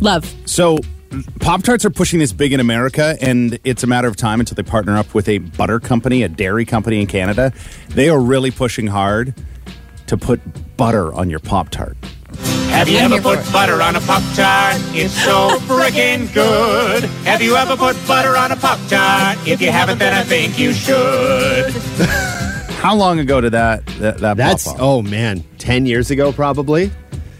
Love. 0.00 0.32
So, 0.46 0.78
Pop 1.40 1.62
Tarts 1.62 1.84
are 1.84 1.90
pushing 1.90 2.20
this 2.20 2.32
big 2.32 2.52
in 2.52 2.60
America, 2.60 3.16
and 3.20 3.58
it's 3.64 3.82
a 3.82 3.86
matter 3.86 4.08
of 4.08 4.16
time 4.16 4.40
until 4.40 4.54
they 4.54 4.62
partner 4.62 4.96
up 4.96 5.12
with 5.12 5.28
a 5.28 5.38
butter 5.38 5.80
company, 5.80 6.22
a 6.22 6.28
dairy 6.28 6.64
company 6.64 7.00
in 7.00 7.06
Canada. 7.06 7.52
They 7.88 8.08
are 8.08 8.20
really 8.20 8.50
pushing 8.50 8.86
hard 8.86 9.34
to 10.06 10.16
put 10.16 10.40
butter 10.76 11.12
on 11.12 11.28
your 11.28 11.40
Pop 11.40 11.68
Tart. 11.70 11.96
Have 12.80 12.88
you 12.88 12.96
ever 12.96 13.20
put 13.20 13.52
butter 13.52 13.82
on 13.82 13.94
a 13.94 14.00
Pop 14.00 14.22
Tart? 14.34 14.76
It's 14.96 15.12
so 15.12 15.50
freaking 15.68 16.32
good. 16.32 17.04
Have 17.26 17.42
you 17.42 17.54
ever 17.54 17.76
put 17.76 17.94
butter 18.08 18.38
on 18.38 18.52
a 18.52 18.56
Pop 18.56 18.78
Tart? 18.88 19.36
If 19.46 19.60
you 19.60 19.70
haven't, 19.70 19.98
then 19.98 20.14
I 20.14 20.22
think 20.24 20.58
you 20.58 20.72
should. 20.72 21.72
How 22.80 22.94
long 22.96 23.18
ago 23.18 23.42
did 23.42 23.52
that 23.52 23.84
that, 23.98 24.16
that 24.18 24.38
That's 24.38 24.64
pop 24.64 24.76
off? 24.76 24.80
oh 24.80 25.02
man, 25.02 25.44
ten 25.58 25.84
years 25.84 26.10
ago 26.10 26.32
probably. 26.32 26.90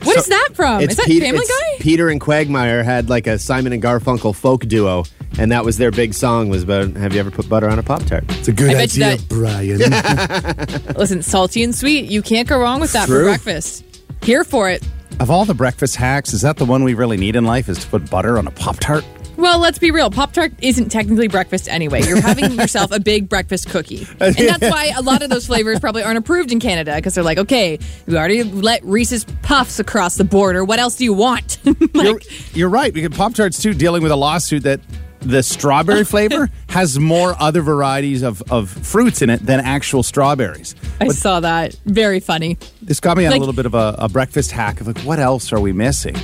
What 0.03 0.19
is 0.19 0.27
that 0.27 0.51
from? 0.53 0.83
It's 0.83 0.93
Is 0.93 0.97
that 0.99 1.07
Pete- 1.07 1.23
Family 1.23 1.41
it's- 1.41 1.49
Guy? 1.79 1.83
Peter 1.83 2.11
and 2.11 2.21
Quagmire 2.21 2.83
had 2.83 3.09
like 3.09 3.27
a 3.27 3.39
Simon 3.39 3.73
and 3.73 3.83
Garfunkel 3.83 4.35
folk 4.35 4.67
duo, 4.67 5.05
and 5.39 5.51
that 5.53 5.65
was 5.65 5.79
their 5.79 5.91
big 5.91 6.13
song 6.13 6.51
was 6.51 6.65
about 6.65 6.95
Have 6.97 7.15
you 7.15 7.21
ever 7.21 7.31
put 7.31 7.49
butter 7.49 7.71
on 7.71 7.79
a 7.79 7.83
Pop 7.83 8.03
Tart? 8.05 8.25
It's 8.29 8.49
a 8.49 8.53
good 8.53 8.71
I 8.73 8.75
bet 8.75 8.95
you 8.95 9.05
idea, 9.05 9.17
that- 9.17 9.29
Brian. 9.31 10.95
Listen, 10.99 11.23
salty 11.23 11.63
and 11.63 11.75
sweet. 11.75 12.11
You 12.11 12.21
can't 12.21 12.47
go 12.47 12.59
wrong 12.61 12.79
with 12.81 12.93
that 12.93 13.09
for 13.09 13.15
True. 13.15 13.25
breakfast. 13.25 13.87
Here 14.23 14.45
for 14.45 14.69
it. 14.69 14.87
Of 15.19 15.31
all 15.31 15.45
the 15.45 15.55
breakfast 15.55 15.97
hacks, 15.97 16.33
is 16.33 16.43
that 16.43 16.57
the 16.57 16.65
one 16.65 16.85
we 16.85 16.95
really 16.95 17.17
need 17.17 17.37
in 17.37 17.45
life? 17.45 17.69
Is 17.69 17.79
to 17.79 17.87
put 17.87 18.09
butter 18.11 18.39
on 18.39 18.47
a 18.47 18.51
Pop 18.51 18.77
Tart? 18.79 19.05
Well, 19.37 19.59
let's 19.59 19.79
be 19.79 19.91
real. 19.91 20.11
Pop 20.11 20.33
Tart 20.33 20.53
isn't 20.61 20.91
technically 20.91 21.27
breakfast 21.27 21.67
anyway. 21.69 22.03
You're 22.03 22.21
having 22.21 22.53
yourself 22.61 22.93
a 22.93 23.01
big 23.01 23.29
breakfast 23.29 23.71
cookie. 23.71 24.07
And 24.21 24.35
that's 24.37 24.63
why 24.63 24.93
a 24.95 25.01
lot 25.01 25.23
of 25.23 25.31
those 25.31 25.47
flavors 25.47 25.81
probably 25.81 26.03
aren't 26.03 26.19
approved 26.19 26.53
in 26.53 26.61
Canada 26.61 26.95
because 26.97 27.15
they're 27.15 27.25
like, 27.25 27.39
okay, 27.39 27.79
we 28.07 28.17
already 28.17 28.43
let 28.43 28.85
Reese's 28.85 29.25
Puffs 29.43 29.79
across 29.79 30.17
the 30.17 30.25
border. 30.25 30.63
What 30.63 30.79
else 30.79 30.97
do 30.97 31.05
you 31.05 31.15
want? 31.15 31.59
like, 31.65 31.91
You're, 31.95 32.21
you're 32.53 32.69
right 32.69 32.93
because 32.93 33.17
Pop 33.17 33.35
Tarts 33.35 33.63
too 33.63 33.73
dealing 33.73 34.03
with 34.03 34.13
a 34.13 34.17
lawsuit 34.17 34.65
that 34.65 34.81
the 35.21 35.43
strawberry 35.43 36.05
flavor 36.13 36.49
has 36.69 36.99
more 36.99 37.35
other 37.41 37.61
varieties 37.63 38.23
of, 38.23 38.43
of 38.51 38.71
fruits 38.71 39.23
in 39.23 39.31
it 39.31 39.45
than 39.45 39.61
actual 39.61 40.03
strawberries. 40.03 40.75
I 41.01 41.09
saw 41.09 41.41
that. 41.41 41.75
Very 41.87 42.21
funny. 42.21 42.59
This 42.83 43.01
got 43.01 43.17
me 43.17 43.27
on 43.27 43.33
Like- 43.33 43.39
a 43.39 43.41
little 43.41 43.55
bit 43.55 43.67
of 43.67 43.75
a, 43.75 43.95
a 43.99 44.09
breakfast 44.09 44.51
hack 44.53 44.81
of 44.81 44.87
like, 44.87 44.99
what 45.01 45.19
else 45.19 45.53
are 45.53 45.61
we 45.61 45.73
missing? 45.73 46.17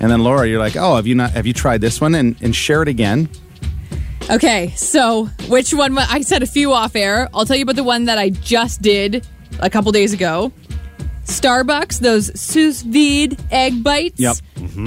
And 0.00 0.10
then 0.10 0.22
Laura, 0.24 0.46
you're 0.46 0.58
like, 0.58 0.76
oh, 0.76 0.96
have 0.96 1.06
you 1.06 1.14
not? 1.14 1.30
Have 1.32 1.46
you 1.46 1.52
tried 1.52 1.80
this 1.80 2.00
one? 2.00 2.14
And 2.14 2.36
and 2.42 2.54
share 2.54 2.82
it 2.82 2.88
again. 2.88 3.28
Okay, 4.30 4.72
so 4.76 5.26
which 5.48 5.72
one? 5.72 5.96
I 5.98 6.22
said 6.22 6.42
a 6.42 6.46
few 6.46 6.72
off 6.72 6.96
air. 6.96 7.28
I'll 7.32 7.44
tell 7.46 7.56
you 7.56 7.62
about 7.62 7.76
the 7.76 7.84
one 7.84 8.06
that 8.06 8.18
I 8.18 8.30
just 8.30 8.82
did 8.82 9.26
a 9.60 9.70
couple 9.70 9.92
days 9.92 10.12
ago. 10.12 10.50
Starbucks, 11.24 12.00
those 12.00 12.38
sous 12.38 12.82
vide 12.82 13.38
egg 13.50 13.82
bites. 13.82 14.20
Yep. 14.20 14.36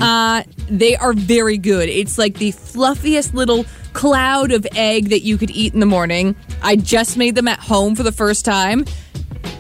Uh, 0.02 0.44
they 0.70 0.96
are 0.96 1.14
very 1.14 1.58
good. 1.58 1.90
It's 1.90 2.18
like 2.18 2.36
the 2.36 2.52
fluffiest 2.52 3.34
little 3.34 3.66
cloud 3.94 4.52
of 4.52 4.68
egg 4.76 5.10
that 5.10 5.22
you 5.22 5.38
could 5.38 5.50
eat 5.50 5.74
in 5.74 5.80
the 5.80 5.86
morning. 5.86 6.36
I 6.62 6.76
just 6.76 7.18
made 7.18 7.36
them 7.36 7.48
at 7.48 7.60
home 7.60 7.96
for 7.96 8.04
the 8.04 8.12
first 8.12 8.46
time. 8.46 8.86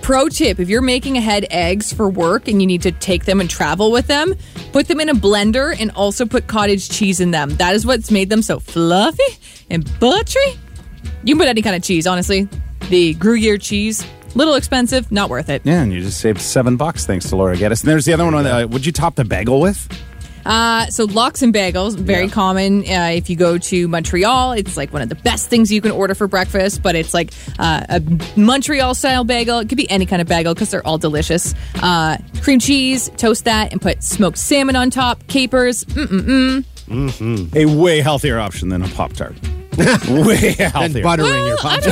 Pro 0.02 0.30
tip 0.30 0.60
if 0.60 0.70
you're 0.70 0.82
making 0.82 1.18
ahead 1.18 1.46
eggs 1.50 1.92
for 1.92 2.10
work 2.10 2.48
and 2.48 2.62
you 2.62 2.68
need 2.68 2.82
to 2.84 2.92
take 2.92 3.26
them 3.26 3.42
and 3.42 3.50
travel 3.50 3.92
with 3.92 4.08
them, 4.08 4.36
put 4.72 4.88
them 4.88 5.00
in 5.00 5.10
a 5.10 5.16
blender 5.16 5.76
and 5.80 5.92
also 5.92 6.26
put 6.26 6.48
cottage 6.48 6.90
cheese 6.90 7.20
in 7.20 7.32
them. 7.32 7.50
That 7.58 7.76
is 7.76 7.86
what's 7.86 8.12
made 8.12 8.30
them 8.30 8.42
so 8.42 8.60
fluffy 8.60 9.24
and 9.70 9.84
buttery. 10.00 10.58
You 11.24 11.34
can 11.36 11.40
put 11.40 11.48
any 11.48 11.62
kind 11.62 11.76
of 11.76 11.84
cheese, 11.84 12.08
honestly. 12.08 12.48
The 12.90 13.16
Gruyere 13.16 13.58
cheese, 13.58 14.06
little 14.38 14.56
expensive, 14.56 15.12
not 15.12 15.30
worth 15.30 15.50
it. 15.50 15.62
Yeah, 15.66 15.82
and 15.82 15.92
you 15.92 16.02
just 16.02 16.20
saved 16.20 16.40
seven 16.42 16.78
bucks 16.78 17.06
thanks 17.06 17.30
to 17.30 17.36
Laura 17.36 17.58
Geddes. 17.58 17.82
And 17.84 17.90
there's 17.92 18.06
the 18.06 18.14
other 18.14 18.24
one. 18.26 18.36
Uh, 18.46 18.68
would 18.68 18.86
you 18.86 18.92
top 18.92 19.16
the 19.16 19.26
bagel 19.26 19.60
with? 19.60 19.88
Uh, 20.46 20.86
so 20.86 21.04
lox 21.04 21.42
and 21.42 21.54
bagels, 21.54 21.98
very 21.98 22.26
Yeah. 22.28 22.32
common. 22.32 22.80
Uh, 22.90 23.12
if 23.14 23.30
you 23.30 23.36
go 23.36 23.58
to 23.58 23.88
Montreal, 23.90 24.54
it's 24.54 24.78
like 24.78 24.94
one 24.94 25.02
of 25.02 25.10
the 25.10 25.16
best 25.16 25.50
things 25.50 25.74
you 25.74 25.82
can 25.82 25.92
order 25.92 26.16
for 26.16 26.26
breakfast. 26.30 26.82
But 26.82 26.96
it's 26.96 27.14
like 27.14 27.34
uh, 27.60 27.82
a 27.90 28.02
Montreal 28.40 28.96
style 28.96 29.26
bagel. 29.26 29.60
It 29.60 29.68
could 29.68 29.78
be 29.78 29.90
any 29.92 30.06
kind 30.06 30.22
of 30.22 30.28
bagel 30.30 30.54
because 30.54 30.72
they're 30.72 30.88
all 30.88 30.98
delicious. 30.98 31.54
Uh, 31.82 32.16
cream 32.42 32.60
cheese, 32.60 33.10
toast 33.18 33.44
that, 33.44 33.74
and 33.74 33.82
put 33.82 34.02
smoked 34.04 34.38
salmon 34.38 34.78
on 34.78 34.90
top. 34.90 35.28
Capers. 35.28 35.84
Mm-mm-mm. 35.84 37.54
A 37.54 37.66
way 37.66 38.00
healthier 38.00 38.40
option 38.40 38.70
than 38.70 38.82
a 38.84 38.88
Pop 38.88 39.12
Tart. 39.12 39.36
way 40.28 40.56
And 40.60 40.74
healthier. 40.74 41.04
buttering 41.04 41.46
your 41.46 41.58
Well, 41.64 41.68
I 41.68 41.80
Pop 41.80 41.84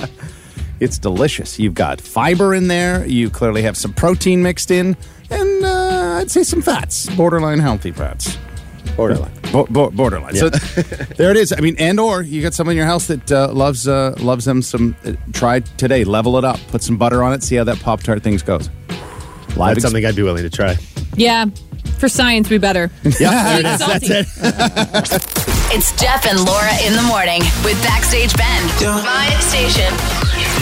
don't. 0.00 0.10
It's 0.80 0.98
delicious. 0.98 1.58
You've 1.58 1.74
got 1.74 2.00
fiber 2.00 2.54
in 2.54 2.68
there. 2.68 3.04
You 3.06 3.28
clearly 3.28 3.60
have 3.62 3.76
some 3.76 3.92
protein 3.92 4.42
mixed 4.42 4.70
in, 4.70 4.96
and 5.28 5.64
uh, 5.64 6.18
I'd 6.20 6.30
say 6.30 6.42
some 6.42 6.62
fats, 6.62 7.14
borderline 7.16 7.58
healthy 7.58 7.90
fats. 7.92 8.38
Borderline. 8.96 9.30
Bo- 9.52 9.66
bo- 9.68 9.90
borderline. 9.90 10.36
So 10.36 10.48
there 11.18 11.30
it 11.30 11.36
is. 11.36 11.52
I 11.52 11.60
mean, 11.60 11.76
and 11.78 12.00
or 12.00 12.22
you 12.22 12.40
got 12.40 12.54
someone 12.54 12.72
in 12.72 12.76
your 12.78 12.86
house 12.86 13.08
that 13.08 13.30
uh, 13.30 13.52
loves 13.52 13.86
uh, 13.86 14.14
loves 14.20 14.46
them. 14.46 14.62
Some 14.62 14.96
uh, 15.04 15.12
try 15.34 15.60
today. 15.60 16.04
Level 16.04 16.38
it 16.38 16.46
up. 16.46 16.58
Put 16.68 16.82
some 16.82 16.96
butter 16.96 17.22
on 17.22 17.34
it. 17.34 17.42
See 17.42 17.56
how 17.56 17.64
that 17.64 17.78
Pop 17.80 18.02
Tart 18.02 18.22
things 18.22 18.42
goes. 18.42 18.68
Live 18.68 19.74
That's 19.74 19.76
ex- 19.76 19.82
something 19.82 20.06
I'd 20.06 20.16
be 20.16 20.22
willing 20.22 20.44
to 20.44 20.50
try. 20.50 20.76
yeah, 21.14 21.44
for 22.00 22.08
science, 22.08 22.50
we 22.50 22.58
better. 22.58 22.90
Yeah, 23.04 23.60
there 23.60 23.60
it 23.60 23.66
is. 23.66 23.78
That's 23.78 24.10
it. 24.10 25.36
It's 25.72 25.92
Jeff 26.02 26.26
and 26.26 26.36
Laura 26.46 26.72
in 26.84 26.94
the 26.96 27.02
morning 27.02 27.42
with 27.64 27.80
Backstage 27.84 28.34
Ben. 28.36 28.66
My 29.04 29.28
station. 29.38 29.94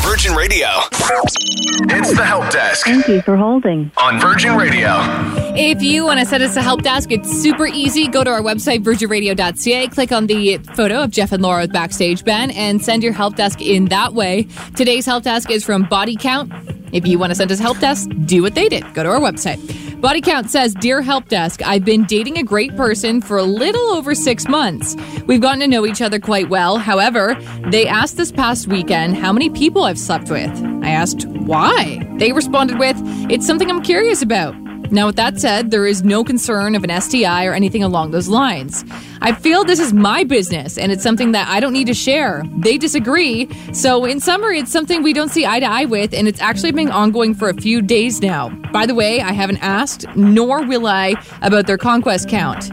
Virgin 0.03 0.35
Radio. 0.35 0.69
It's 1.91 2.15
the 2.15 2.25
help 2.27 2.51
desk 2.51 2.85
Thank 2.85 3.09
you 3.09 3.23
for 3.23 3.35
holding. 3.35 3.91
on 3.97 4.21
Virgin 4.21 4.55
Radio. 4.55 4.97
If 5.57 5.81
you 5.81 6.05
want 6.05 6.21
to 6.21 6.27
send 6.27 6.43
us 6.43 6.57
a 6.57 6.63
help 6.63 6.83
desk, 6.83 7.11
it's 7.11 7.31
super 7.31 7.67
easy. 7.67 8.07
Go 8.07 8.23
to 8.23 8.29
our 8.31 8.43
website, 8.43 8.85
virginradio.ca, 8.85 9.87
click 9.89 10.13
on 10.13 10.27
the 10.27 10.59
photo 10.75 11.03
of 11.03 11.11
Jeff 11.11 11.33
and 11.33 11.43
Laura 11.43 11.63
with 11.63 11.73
Backstage 11.73 12.23
Ben, 12.23 12.51
and 12.51 12.85
send 12.85 13.03
your 13.03 13.15
help 13.15 13.35
desk 13.35 13.63
in 13.63 13.87
that 13.87 14.13
way. 14.13 14.47
Today's 14.77 15.07
help 15.07 15.25
desk 15.25 15.51
is 15.51 15.65
from 15.65 15.85
Body 15.85 16.17
Count. 16.17 16.53
If 16.93 17.07
you 17.07 17.19
want 17.19 17.31
to 17.31 17.35
send 17.35 17.51
us 17.51 17.59
help 17.59 17.79
desk, 17.79 18.11
do 18.27 18.43
what 18.43 18.55
they 18.55 18.69
did. 18.69 18.85
Go 18.93 19.05
to 19.05 19.09
our 19.09 19.21
website. 19.21 19.59
Body 20.01 20.21
Count 20.21 20.49
says, 20.49 20.75
Dear 20.75 21.03
Help 21.03 21.27
Desk, 21.27 21.61
I've 21.67 21.85
been 21.85 22.05
dating 22.05 22.39
a 22.39 22.45
great 22.45 22.77
person 22.77 23.21
for 23.21 23.37
a 23.37 23.43
little 23.43 23.91
over 23.91 24.15
six 24.15 24.47
months. 24.47 24.95
We've 25.27 25.41
gotten 25.41 25.59
to 25.59 25.67
know 25.67 25.85
each 25.85 26.01
other 26.01 26.21
quite 26.21 26.49
well. 26.49 26.79
However, 26.79 27.35
they 27.71 27.89
asked 27.89 28.17
this 28.17 28.31
past 28.31 28.69
weekend 28.69 29.17
how 29.17 29.33
many 29.33 29.51
people 29.51 29.83
I've 29.83 29.99
slept 29.99 30.31
with. 30.31 30.51
I 30.85 30.91
asked 30.91 31.27
why. 31.27 31.99
They 32.19 32.31
responded 32.31 32.79
with, 32.79 32.97
It's 33.29 33.45
something 33.45 33.69
I'm 33.69 33.83
curious 33.83 34.23
about. 34.23 34.55
Now, 34.91 35.07
with 35.07 35.17
that 35.17 35.39
said, 35.39 35.71
there 35.71 35.87
is 35.87 36.03
no 36.03 36.25
concern 36.25 36.75
of 36.75 36.85
an 36.85 37.01
STI 37.01 37.45
or 37.45 37.53
anything 37.53 37.83
along 37.83 38.11
those 38.11 38.29
lines. 38.29 38.85
I 39.21 39.33
feel 39.33 39.65
this 39.65 39.81
is 39.81 39.93
my 39.93 40.25
business 40.25 40.79
and 40.79 40.91
it's 40.91 41.03
something 41.03 41.33
that 41.33 41.49
I 41.49 41.61
don't 41.61 41.73
need 41.73 41.87
to 41.89 41.95
share. 41.95 42.43
They 42.59 42.79
disagree. 42.79 43.49
So, 43.73 44.05
in 44.05 44.21
summary, 44.21 44.59
it's 44.59 44.73
something 44.73 45.03
we 45.03 45.13
don't 45.13 45.29
see 45.31 45.45
eye 45.45 45.61
to 45.61 45.67
eye 45.67 45.85
with, 45.85 46.15
and 46.15 46.27
it's 46.27 46.41
actually 46.41 46.73
been 46.73 46.91
ongoing 46.91 47.35
for 47.35 47.49
a 47.49 47.55
few 47.55 47.83
days 47.83 48.23
now. 48.23 48.49
By 48.73 48.87
the 48.87 48.95
way, 48.95 49.21
I 49.21 49.33
haven't 49.33 49.59
asked, 49.59 50.07
nor 50.17 50.65
will 50.67 50.87
I, 50.87 51.15
about 51.43 51.67
their 51.67 51.79
conquest 51.79 52.29
count. 52.29 52.71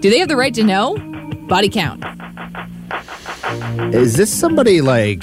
Do 0.00 0.10
they 0.10 0.18
have 0.18 0.28
the 0.28 0.36
right 0.36 0.54
to 0.54 0.64
know? 0.64 0.96
Body 1.48 1.68
count. 1.68 2.04
Is 3.94 4.16
this 4.16 4.32
somebody 4.32 4.80
like 4.80 5.22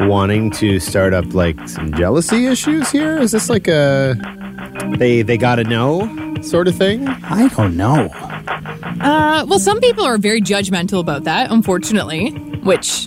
wanting 0.00 0.50
to 0.52 0.78
start 0.78 1.14
up 1.14 1.32
like 1.34 1.68
some 1.68 1.92
jealousy 1.94 2.46
issues 2.46 2.90
here? 2.90 3.18
Is 3.18 3.32
this 3.32 3.48
like 3.48 3.66
a 3.66 4.16
they 4.98 5.22
they 5.22 5.36
gotta 5.36 5.64
know 5.64 6.36
sort 6.42 6.68
of 6.68 6.74
thing? 6.76 7.06
I 7.08 7.48
don't 7.48 7.76
know. 7.76 8.08
Uh, 9.00 9.44
well, 9.48 9.58
some 9.58 9.80
people 9.80 10.04
are 10.04 10.18
very 10.18 10.40
judgmental 10.40 11.00
about 11.00 11.24
that, 11.24 11.50
unfortunately, 11.50 12.30
which 12.62 13.06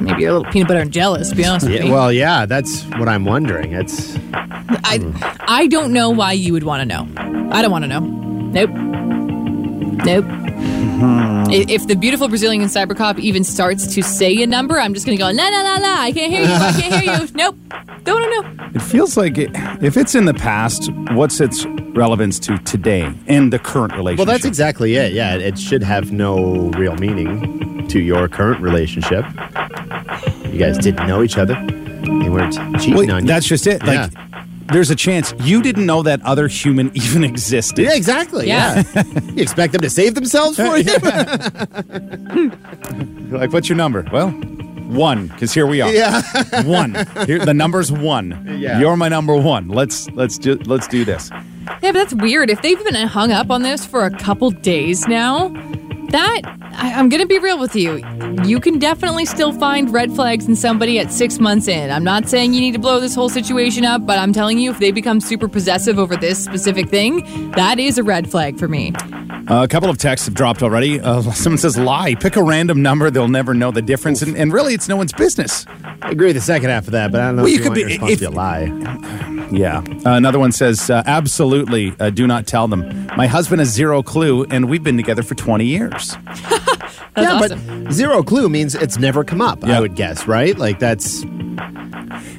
maybe 0.00 0.22
you're 0.22 0.30
a 0.30 0.38
little 0.38 0.52
peanut 0.52 0.68
butter 0.68 0.80
and 0.80 0.92
jealous, 0.92 1.30
to 1.30 1.34
be 1.36 1.44
honest 1.44 1.66
with 1.66 1.76
Yeah, 1.76 1.84
you. 1.84 1.92
well, 1.92 2.12
yeah, 2.12 2.46
that's 2.46 2.82
what 2.98 3.08
I'm 3.08 3.24
wondering. 3.24 3.72
It's 3.72 4.16
I, 4.34 4.98
I 5.46 5.66
don't 5.68 5.92
know 5.92 6.10
why 6.10 6.32
you 6.32 6.52
would 6.52 6.64
want 6.64 6.80
to 6.80 6.84
know. 6.86 7.08
I 7.52 7.62
don't 7.62 7.70
want 7.70 7.84
to 7.84 7.88
know. 7.88 8.00
Nope. 8.00 8.70
Nope. 10.04 10.24
I- 10.28 11.66
If 11.68 11.86
the 11.88 11.96
beautiful 11.96 12.28
Brazilian 12.28 12.62
cyber 12.64 12.96
cop 12.96 13.18
even 13.18 13.44
starts 13.44 13.92
to 13.94 14.02
say 14.02 14.42
a 14.42 14.46
number, 14.46 14.78
I'm 14.78 14.94
just 14.94 15.06
going 15.06 15.16
to 15.18 15.22
go, 15.22 15.30
la, 15.30 15.48
la, 15.48 15.62
la, 15.62 15.76
la, 15.76 16.00
I 16.02 16.12
can't 16.12 16.32
hear 16.32 16.42
you, 16.42 16.48
I 16.52 16.72
can't 16.80 16.94
hear 17.02 17.14
you. 17.20 17.28
Nope. 17.34 17.56
Don't 18.04 18.20
want 18.20 18.58
to 18.58 18.64
know. 18.64 18.70
It 18.74 18.82
feels 18.82 19.16
like 19.16 19.38
it, 19.38 19.50
if 19.82 19.96
it's 19.96 20.14
in 20.14 20.24
the 20.24 20.34
past, 20.34 20.90
what's 21.12 21.40
its 21.40 21.64
relevance 21.94 22.38
to 22.40 22.58
today 22.58 23.12
and 23.26 23.52
the 23.52 23.58
current 23.58 23.92
relationship? 23.94 24.18
well, 24.26 24.34
that's 24.34 24.44
exactly 24.44 24.94
it. 24.96 25.12
Yeah, 25.12 25.34
it 25.36 25.58
should 25.58 25.82
have 25.82 26.10
no 26.12 26.70
real 26.70 26.96
meaning 26.96 27.86
to 27.88 28.00
your 28.00 28.28
current 28.28 28.60
relationship. 28.60 29.24
You 30.46 30.58
guys 30.58 30.78
didn't 30.78 31.06
know 31.06 31.22
each 31.22 31.38
other. 31.38 31.54
They 31.54 32.28
weren't 32.28 32.54
cheating 32.80 32.96
Wait, 32.96 33.10
on 33.10 33.22
you. 33.22 33.28
that's 33.28 33.46
just 33.46 33.66
it. 33.66 33.84
Like, 33.84 34.10
there's 34.72 34.90
a 34.90 34.96
chance 34.96 35.34
you 35.40 35.62
didn't 35.62 35.84
know 35.86 36.02
that 36.02 36.22
other 36.22 36.48
human 36.48 36.90
even 36.94 37.24
existed. 37.24 37.84
yeah, 37.84 37.94
exactly. 37.94 38.46
Yeah. 38.48 38.82
Yeah. 38.94 39.02
you 39.34 39.42
expect 39.42 39.72
them 39.74 39.82
to 39.82 39.90
save 39.90 40.14
themselves 40.14 40.56
for 40.56 40.76
you? 40.78 42.52
Like, 43.32 43.50
what's 43.52 43.66
your 43.68 43.76
number? 43.76 44.06
Well, 44.12 44.28
one, 44.94 45.28
because 45.28 45.52
here 45.52 45.66
we 45.66 45.80
are. 45.80 45.90
Yeah. 45.90 46.22
one. 46.64 46.94
Here, 47.26 47.38
the 47.38 47.54
number's 47.54 47.90
one. 47.90 48.58
Yeah. 48.58 48.80
You're 48.80 48.96
my 48.96 49.08
number 49.08 49.36
one. 49.36 49.68
Let's 49.68 50.08
let's 50.10 50.38
do 50.38 50.56
let's 50.66 50.88
do 50.88 51.04
this. 51.04 51.30
Yeah, 51.30 51.92
but 51.92 51.92
that's 51.92 52.14
weird. 52.14 52.50
If 52.50 52.62
they've 52.62 52.82
been 52.84 52.94
hung 53.06 53.32
up 53.32 53.50
on 53.50 53.62
this 53.62 53.84
for 53.84 54.04
a 54.04 54.10
couple 54.10 54.50
days 54.50 55.06
now, 55.08 55.48
that 56.10 56.42
I, 56.74 56.92
I'm 56.94 57.08
gonna 57.08 57.26
be 57.26 57.38
real 57.38 57.58
with 57.58 57.74
you. 57.76 58.04
You 58.44 58.60
can 58.60 58.78
definitely 58.78 59.24
still 59.24 59.52
find 59.52 59.92
red 59.92 60.12
flags 60.14 60.46
in 60.46 60.56
somebody 60.56 60.98
at 60.98 61.12
six 61.12 61.38
months 61.38 61.68
in. 61.68 61.90
I'm 61.90 62.04
not 62.04 62.28
saying 62.28 62.54
you 62.54 62.60
need 62.60 62.72
to 62.72 62.78
blow 62.78 63.00
this 63.00 63.14
whole 63.14 63.28
situation 63.28 63.84
up, 63.84 64.04
but 64.06 64.18
I'm 64.18 64.32
telling 64.32 64.58
you, 64.58 64.70
if 64.70 64.78
they 64.78 64.90
become 64.90 65.20
super 65.20 65.48
possessive 65.48 65.98
over 65.98 66.16
this 66.16 66.42
specific 66.42 66.88
thing, 66.88 67.50
that 67.52 67.78
is 67.78 67.98
a 67.98 68.02
red 68.02 68.30
flag 68.30 68.58
for 68.58 68.68
me. 68.68 68.92
Uh, 69.48 69.64
a 69.64 69.68
couple 69.68 69.90
of 69.90 69.98
texts 69.98 70.26
have 70.26 70.34
dropped 70.34 70.62
already. 70.62 71.00
Uh, 71.00 71.20
someone 71.32 71.58
says 71.58 71.76
lie. 71.76 72.14
Pick 72.14 72.36
a 72.36 72.42
random 72.42 72.80
number. 72.82 73.10
They'll 73.10 73.28
never 73.28 73.54
know 73.54 73.70
the 73.70 73.82
difference, 73.82 74.22
and, 74.22 74.36
and 74.36 74.52
really, 74.52 74.74
it's 74.74 74.88
no 74.88 74.96
one's 74.96 75.12
business. 75.12 75.66
I 76.02 76.10
agree 76.10 76.28
with 76.28 76.36
the 76.36 76.42
second 76.42 76.70
half 76.70 76.86
of 76.86 76.92
that, 76.92 77.12
but 77.12 77.20
I 77.20 77.26
don't 77.26 77.36
know 77.36 77.42
Well, 77.42 77.52
if 77.52 77.58
you 77.58 77.58
you, 77.58 77.62
could 77.62 77.68
want 77.70 77.74
be- 77.76 77.80
your 77.80 77.88
response 77.88 78.12
if- 78.12 78.18
to 78.20 78.28
be 78.30 78.34
a 78.34 78.36
lie. 78.36 79.31
Yeah. 79.52 79.78
Uh, 80.06 80.12
another 80.14 80.38
one 80.38 80.50
says, 80.52 80.88
uh, 80.90 81.02
absolutely, 81.06 81.94
uh, 82.00 82.10
do 82.10 82.26
not 82.26 82.46
tell 82.46 82.68
them. 82.68 83.06
My 83.16 83.26
husband 83.26 83.60
has 83.60 83.68
zero 83.68 84.02
clue, 84.02 84.44
and 84.44 84.68
we've 84.68 84.82
been 84.82 84.96
together 84.96 85.22
for 85.22 85.34
20 85.34 85.64
years. 85.66 86.16
That's 87.14 87.28
yeah, 87.28 87.32
awesome. 87.34 87.84
but 87.84 87.92
zero 87.92 88.22
clue 88.22 88.48
means 88.48 88.74
it's 88.74 88.98
never 88.98 89.22
come 89.22 89.42
up. 89.42 89.62
Yeah. 89.62 89.76
I 89.76 89.80
would 89.80 89.94
guess, 89.96 90.26
right? 90.26 90.56
Like 90.56 90.78
that's 90.78 91.22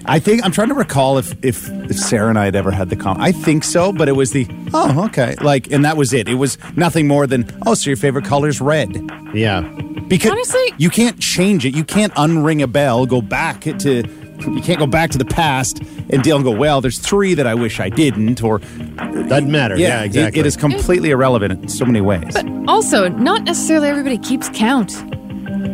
I 0.06 0.18
think 0.20 0.44
I'm 0.44 0.52
trying 0.52 0.70
to 0.70 0.74
recall 0.74 1.20
if 1.20 1.32
if, 1.44 1.70
if 1.70 1.98
Sarah 1.98 2.30
and 2.30 2.40
I 2.40 2.46
had 2.46 2.56
ever 2.56 2.72
had 2.72 2.90
the 2.90 2.96
com. 2.96 3.22
I 3.22 3.32
think 3.32 3.64
so, 3.64 3.94
but 3.94 4.08
it 4.10 4.14
was 4.14 4.32
the 4.32 4.48
oh 4.74 5.06
okay, 5.06 5.36
like, 5.42 5.72
and 5.72 5.86
that 5.86 5.96
was 5.96 6.12
it. 6.12 6.28
It 6.28 6.36
was 6.36 6.58
nothing 6.76 7.08
more 7.08 7.28
than 7.28 7.46
oh, 7.68 7.76
so 7.76 7.90
your 7.92 7.98
favorite 7.98 8.26
color's 8.26 8.60
red. 8.62 8.90
yeah. 9.34 9.62
Because 10.08 10.32
Honestly- 10.32 10.74
you 10.80 10.90
can't 10.90 11.20
change 11.20 11.66
it. 11.68 11.76
You 11.76 11.84
can't 11.84 12.14
unring 12.16 12.64
a 12.64 12.68
bell, 12.68 13.06
go 13.06 13.22
back 13.22 13.62
to. 13.62 14.04
You 14.46 14.62
can't 14.62 14.80
go 14.80 14.88
back 14.88 15.12
to 15.12 15.18
the 15.18 15.26
past 15.26 15.80
and 16.10 16.22
deal 16.24 16.36
and 16.36 16.46
go. 16.46 16.52
Well, 16.52 16.82
there's 16.82 17.00
three 17.00 17.34
that 17.36 17.48
I 17.48 17.54
wish 17.56 17.80
I 17.80 17.90
didn't, 17.90 18.44
or 18.44 18.60
Doesn't 18.60 19.52
matter. 19.52 19.76
Yeah, 19.78 20.02
it- 20.02 20.06
exactly. 20.08 20.40
it 20.42 20.46
is 20.46 20.56
completely 20.58 21.10
irrelevant 21.12 21.64
in 21.64 21.68
so 21.70 21.86
many 21.86 22.02
ways. 22.02 22.34
But 22.34 22.46
also, 22.68 23.08
not 23.10 23.44
necessarily 23.44 23.90
everybody 23.90 24.18
keeps 24.18 24.50
count. 24.54 24.94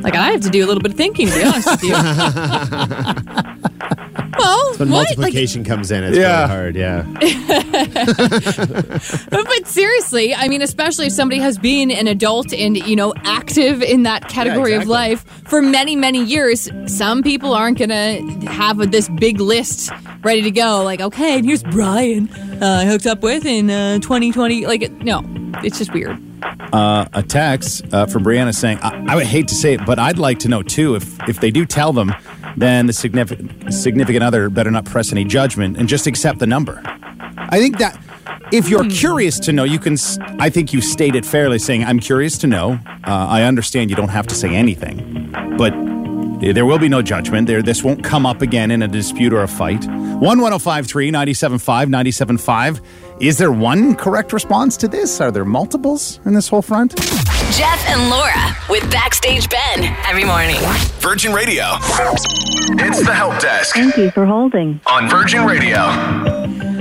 Like 0.04 0.16
I 0.16 0.32
have 0.32 0.42
to 0.42 0.50
do 0.50 0.64
a 0.64 0.68
little 0.68 0.82
bit 0.82 0.92
of 0.92 0.98
thinking, 0.98 1.28
to 1.28 1.34
be 1.36 1.44
honest 1.44 1.68
with 1.72 1.84
you. 1.84 1.96
well, 4.40 4.74
when 4.78 4.90
what? 4.90 5.08
Like, 5.10 5.18
multiplication 5.18 5.64
comes 5.64 5.92
in, 5.92 6.04
it's 6.04 6.18
Yeah. 6.18 6.42
really 6.42 6.50
hard. 6.50 6.76
Yeah. 6.76 7.04
but 9.30 9.68
seriously, 9.68 10.34
I 10.36 10.48
mean, 10.48 10.62
especially 10.62 11.08
if 11.08 11.14
somebody 11.14 11.40
has 11.42 11.58
been 11.58 11.92
an 11.92 12.08
adult 12.08 12.54
and 12.54 12.78
you 12.78 12.96
know 12.96 13.14
active 13.24 13.82
in 13.82 14.04
that 14.04 14.28
category 14.30 14.74
of 14.74 14.84
exactly. 14.84 14.94
life 14.94 15.24
for 15.48 15.62
many, 15.62 15.96
many 15.96 16.24
years, 16.24 16.70
some 16.88 17.24
people 17.24 17.54
aren't 17.54 17.78
gonna 17.78 18.22
have 18.50 18.92
this 18.92 19.10
big 19.10 19.40
list 19.40 19.92
ready 20.24 20.42
to 20.42 20.52
go. 20.52 20.84
Like, 20.84 21.02
okay, 21.02 21.38
and 21.38 21.46
here's 21.46 21.64
Brian 21.64 22.30
uh, 22.62 22.80
I 22.82 22.86
hooked 22.86 23.06
up 23.06 23.22
with 23.22 23.46
in 23.46 23.70
uh, 23.70 24.00
2020. 24.00 24.66
Like, 24.66 24.92
no, 24.92 25.24
it's 25.64 25.78
just 25.78 25.94
weird. 25.94 26.18
a 26.74 27.24
text 27.28 27.86
uh, 27.94 28.06
from 28.06 28.24
Brianna 28.24 28.54
saying, 28.54 28.80
I, 28.82 29.14
I 29.14 29.16
would 29.16 29.26
hate 29.26 29.48
to 29.50 29.56
say 29.56 29.74
it, 29.74 29.86
but 29.86 30.00
I'd 30.00 30.18
like 30.20 30.40
to 30.40 30.50
know 30.50 30.64
too 30.64 30.96
if 30.96 31.28
if 31.28 31.40
they 31.40 31.52
do 31.52 31.66
tell 31.66 31.94
them, 31.94 32.14
then 32.58 32.88
the 32.88 32.94
significant 32.94 33.74
significant 33.74 34.24
other 34.24 34.50
better 34.50 34.72
not 34.72 34.86
press 34.86 35.12
any 35.12 35.26
judgment 35.26 35.78
and 35.78 35.88
just 35.88 36.08
accept 36.08 36.40
the 36.40 36.48
number. 36.48 36.82
I 37.38 37.60
think 37.60 37.78
that 37.80 37.98
if 38.52 38.70
you're 38.70 38.88
curious 38.90 39.40
to 39.42 39.54
know, 39.54 39.64
you 39.64 39.80
can. 39.80 39.98
I 40.40 40.50
think 40.50 40.74
you 40.74 40.82
state 40.82 41.16
it 41.16 41.26
fairly, 41.26 41.60
saying, 41.60 41.84
"I'm 41.84 42.00
curious 42.00 42.38
to 42.40 42.48
know." 42.48 42.80
Uh, 43.06 43.28
I 43.30 43.44
understand 43.44 43.90
you 43.90 43.96
don't 43.96 44.10
have 44.10 44.28
to 44.28 44.36
say 44.36 44.56
anything, 44.56 45.34
but 45.58 45.74
there 46.42 46.66
will 46.66 46.80
be 46.80 46.90
no 46.90 47.02
judgment. 47.02 47.48
There, 47.48 47.62
this 47.62 47.84
won't 47.84 48.04
come 48.04 48.26
up 48.26 48.42
again 48.42 48.72
in 48.72 48.82
a 48.82 48.88
dispute 48.88 49.34
or 49.34 49.44
a 49.44 49.48
fight. 49.48 49.86
One 49.86 50.40
one 50.42 50.52
zero 50.52 50.60
five 50.60 50.88
three 50.88 51.12
ninety 51.12 51.34
seven 51.34 51.60
five 51.60 51.90
ninety 51.90 52.12
seven 52.12 52.38
five. 52.38 52.82
Is 53.20 53.38
there 53.38 53.52
one 53.52 53.96
correct 53.96 54.34
response 54.34 54.78
to 54.78 54.88
this? 54.88 55.20
Are 55.22 55.32
there 55.32 55.46
multiples 55.46 56.20
in 56.26 56.34
this 56.34 56.48
whole 56.48 56.62
front? 56.62 56.96
Jeff 57.52 57.84
and 57.90 58.10
Laura 58.10 58.56
with 58.70 58.90
Backstage 58.92 59.50
Ben 59.50 59.84
every 60.08 60.24
morning. 60.24 60.58
Virgin 61.00 61.34
Radio. 61.34 61.64
It's 62.82 63.04
the 63.06 63.14
help 63.14 63.40
desk 63.40 63.76
Thank 63.76 63.98
you 63.98 64.12
for 64.12 64.26
holding. 64.26 64.80
on 64.86 65.10
Virgin 65.10 65.46
Radio. 65.46 65.78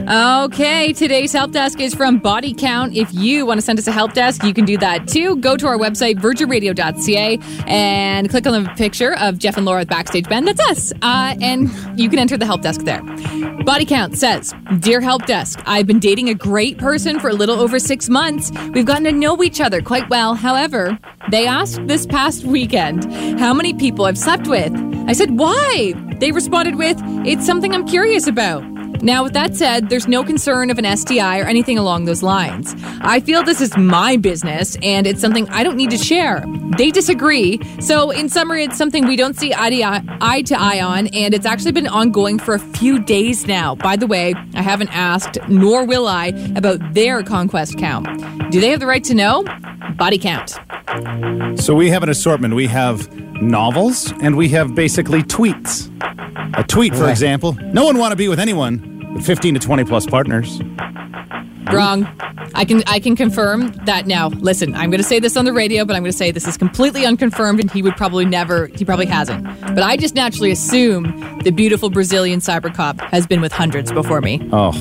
Okay, 0.09 0.95
today's 0.95 1.35
help 1.35 1.50
desk 1.50 1.81
is 1.81 1.95
from 1.95 2.19
Body 2.19 2.55
Count. 2.55 2.97
If 2.97 3.12
you 3.12 3.45
want 3.45 3.59
to 3.59 3.62
send 3.62 3.79
us 3.79 3.87
a 3.88 3.93
help 3.93 4.15
desk, 4.15 4.43
you 4.43 4.55
can 4.55 4.65
do 4.65 4.79
that 4.79 5.07
too. 5.07 5.37
Go 5.37 5.55
to 5.55 5.67
our 5.67 5.77
website, 5.77 6.15
virginradio.ca, 6.15 7.38
and 7.67 8.31
click 8.31 8.47
on 8.47 8.65
the 8.65 8.71
picture 8.71 9.19
of 9.19 9.37
Jeff 9.37 9.59
and 9.59 9.67
Laura 9.67 9.83
with 9.83 9.88
Backstage 9.88 10.27
Ben. 10.27 10.47
That's 10.47 10.61
us. 10.61 10.93
Uh, 11.03 11.35
and 11.43 11.71
you 12.00 12.09
can 12.09 12.19
enter 12.19 12.38
the 12.38 12.47
help 12.47 12.62
desk 12.62 12.85
there. 12.85 13.03
Body 13.65 13.85
Count 13.85 14.17
says, 14.17 14.55
Dear 14.79 15.03
Help 15.03 15.27
Desk, 15.27 15.61
I've 15.67 15.87
been 15.87 15.99
dating 15.99 16.31
a 16.31 16.35
great 16.35 16.79
person 16.79 17.21
for 17.21 17.29
a 17.29 17.35
little 17.35 17.61
over 17.61 17.79
six 17.79 18.09
months. 18.09 18.50
We've 18.73 18.87
gotten 18.87 19.05
to 19.05 19.12
know 19.12 19.43
each 19.43 19.61
other 19.61 19.83
quite 19.83 20.09
well. 20.09 20.33
However, 20.33 20.99
they 21.31 21.47
asked 21.47 21.87
this 21.87 22.07
past 22.07 22.45
weekend 22.45 23.12
how 23.38 23.53
many 23.53 23.75
people 23.75 24.07
I've 24.07 24.17
slept 24.17 24.47
with. 24.47 24.73
I 25.07 25.12
said, 25.12 25.38
Why? 25.38 25.93
They 26.19 26.33
responded 26.33 26.77
with, 26.77 26.97
It's 27.27 27.44
something 27.44 27.75
I'm 27.75 27.87
curious 27.87 28.27
about. 28.27 28.78
Now, 29.03 29.23
with 29.23 29.33
that 29.35 29.55
said, 29.55 29.91
there's 29.91 30.09
no 30.09 30.25
concern 30.25 30.71
of 30.71 30.79
an 30.79 30.97
STI 30.97 31.39
or 31.39 31.45
anything 31.45 31.79
along 31.79 32.07
those 32.07 32.23
lines. 32.23 32.75
I 33.01 33.21
feel 33.21 33.45
this 33.45 33.61
is 33.61 33.77
my 33.77 34.17
business 34.17 34.77
and 34.83 35.07
it's 35.07 35.21
something 35.21 35.49
I 35.51 35.63
don't 35.63 35.77
need 35.77 35.91
to 35.91 35.99
share. 35.99 36.45
They 36.77 36.91
disagree. 36.91 37.61
So, 37.81 38.11
in 38.11 38.29
summary, 38.29 38.65
it's 38.65 38.77
something 38.77 39.07
we 39.07 39.17
don't 39.17 39.39
see 39.39 39.55
eye 39.55 39.71
to 39.71 39.83
eye, 39.83 40.03
eye, 40.21 40.43
to 40.43 40.61
eye 40.61 40.81
on, 40.81 41.07
and 41.09 41.33
it's 41.33 41.47
actually 41.47 41.73
been 41.73 41.87
ongoing 41.87 42.39
for 42.39 42.55
a 42.55 42.59
few 42.59 42.99
days 42.99 43.47
now. 43.47 43.77
By 43.77 43.97
the 43.97 44.07
way, 44.07 44.35
I 44.55 44.63
haven't 44.63 44.95
asked, 44.95 45.39
nor 45.49 45.85
will 45.85 46.09
I, 46.09 46.27
about 46.57 46.95
their 46.95 47.23
conquest 47.23 47.79
count. 47.79 48.07
Do 48.51 48.61
they 48.61 48.71
have 48.71 48.81
the 48.81 48.87
right 48.87 49.05
to 49.05 49.15
know? 49.15 49.45
Body 49.97 50.19
count. 50.19 50.59
So 51.61 51.75
we 51.75 51.91
have 51.91 52.03
an 52.03 52.09
assortment. 52.09 52.55
We 52.55 52.67
have 52.67 53.13
novels 53.43 54.13
and 54.23 54.37
we 54.37 54.49
have 54.51 54.75
basically 54.75 55.23
tweets. 55.23 55.89
A 56.57 56.65
tweet, 56.65 56.95
for 56.95 57.09
example, 57.09 57.53
no 57.73 57.85
one 57.85 57.99
want 57.99 58.13
to 58.13 58.17
be 58.17 58.29
with 58.29 58.41
anyone 58.41 58.88
with 59.14 59.27
15 59.27 59.55
to 59.55 59.61
20 59.61 59.85
plus 59.85 60.07
partners. 60.07 60.61
Wrong. 61.73 62.07
I 62.55 62.64
can 62.64 62.83
I 62.87 62.99
can 62.99 63.14
confirm 63.14 63.73
that 63.85 64.07
now. 64.07 64.29
Listen, 64.29 64.75
I'm 64.75 64.88
going 64.90 65.03
to 65.03 65.07
say 65.07 65.21
this 65.21 65.37
on 65.37 65.44
the 65.44 65.53
radio, 65.53 65.85
but 65.85 65.94
I'm 65.97 66.03
going 66.03 66.12
to 66.12 66.16
say 66.16 66.31
this 66.31 66.49
is 66.49 66.57
completely 66.57 67.05
unconfirmed, 67.05 67.61
and 67.61 67.71
he 67.71 67.83
would 67.83 67.94
probably 67.94 68.25
never. 68.25 68.68
He 68.68 68.87
probably 68.87 69.05
hasn't. 69.05 69.44
But 69.61 69.81
I 69.83 69.99
just 69.99 70.14
naturally 70.14 70.51
assume 70.51 71.40
the 71.44 71.51
beautiful 71.51 71.90
Brazilian 71.90 72.40
cyber 72.40 72.75
cop 72.75 72.99
has 73.03 73.27
been 73.27 73.42
with 73.42 73.53
hundreds 73.53 73.92
before 73.92 74.23
me. 74.23 74.49
Oh, 74.51 74.73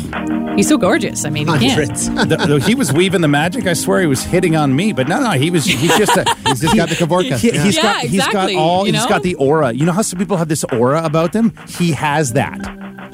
He's 0.55 0.69
so 0.69 0.77
gorgeous. 0.77 1.25
I 1.25 1.29
mean, 1.29 1.47
he 1.47 1.59
can't. 1.59 1.73
Hundreds. 1.91 2.09
the, 2.09 2.37
the- 2.37 2.59
he 2.61 2.73
was 2.73 2.93
weaving 2.93 3.19
the 3.21 3.27
magic. 3.27 3.67
I 3.67 3.73
swear 3.73 3.99
he 3.99 4.07
was 4.07 4.23
hitting 4.23 4.55
on 4.55 4.73
me, 4.73 4.93
but 4.93 5.09
no, 5.09 5.19
no, 5.19 5.31
he 5.31 5.51
was. 5.51 5.65
He's 5.65 5.95
just 5.97 6.15
a. 6.15 6.23
He's 6.47 6.61
just 6.61 6.75
got 6.77 6.87
the 6.87 6.95
Kavorka. 6.95 7.37
He, 7.37 7.51
has 7.51 7.75
Yeah, 7.75 7.81
got 7.83 8.01
he's 8.05 8.27
got 8.27 8.53
all 8.55 8.87
you 8.87 8.93
he's 8.93 9.03
know? 9.03 9.09
got 9.09 9.23
the 9.23 9.35
aura. 9.35 9.73
You 9.73 9.85
know 9.85 9.91
how 9.91 10.01
some 10.03 10.17
people 10.17 10.37
have 10.37 10.47
this 10.47 10.63
aura 10.71 11.03
about 11.03 11.33
them? 11.33 11.53
He 11.67 11.91
has 11.91 12.31
that. 12.33 12.57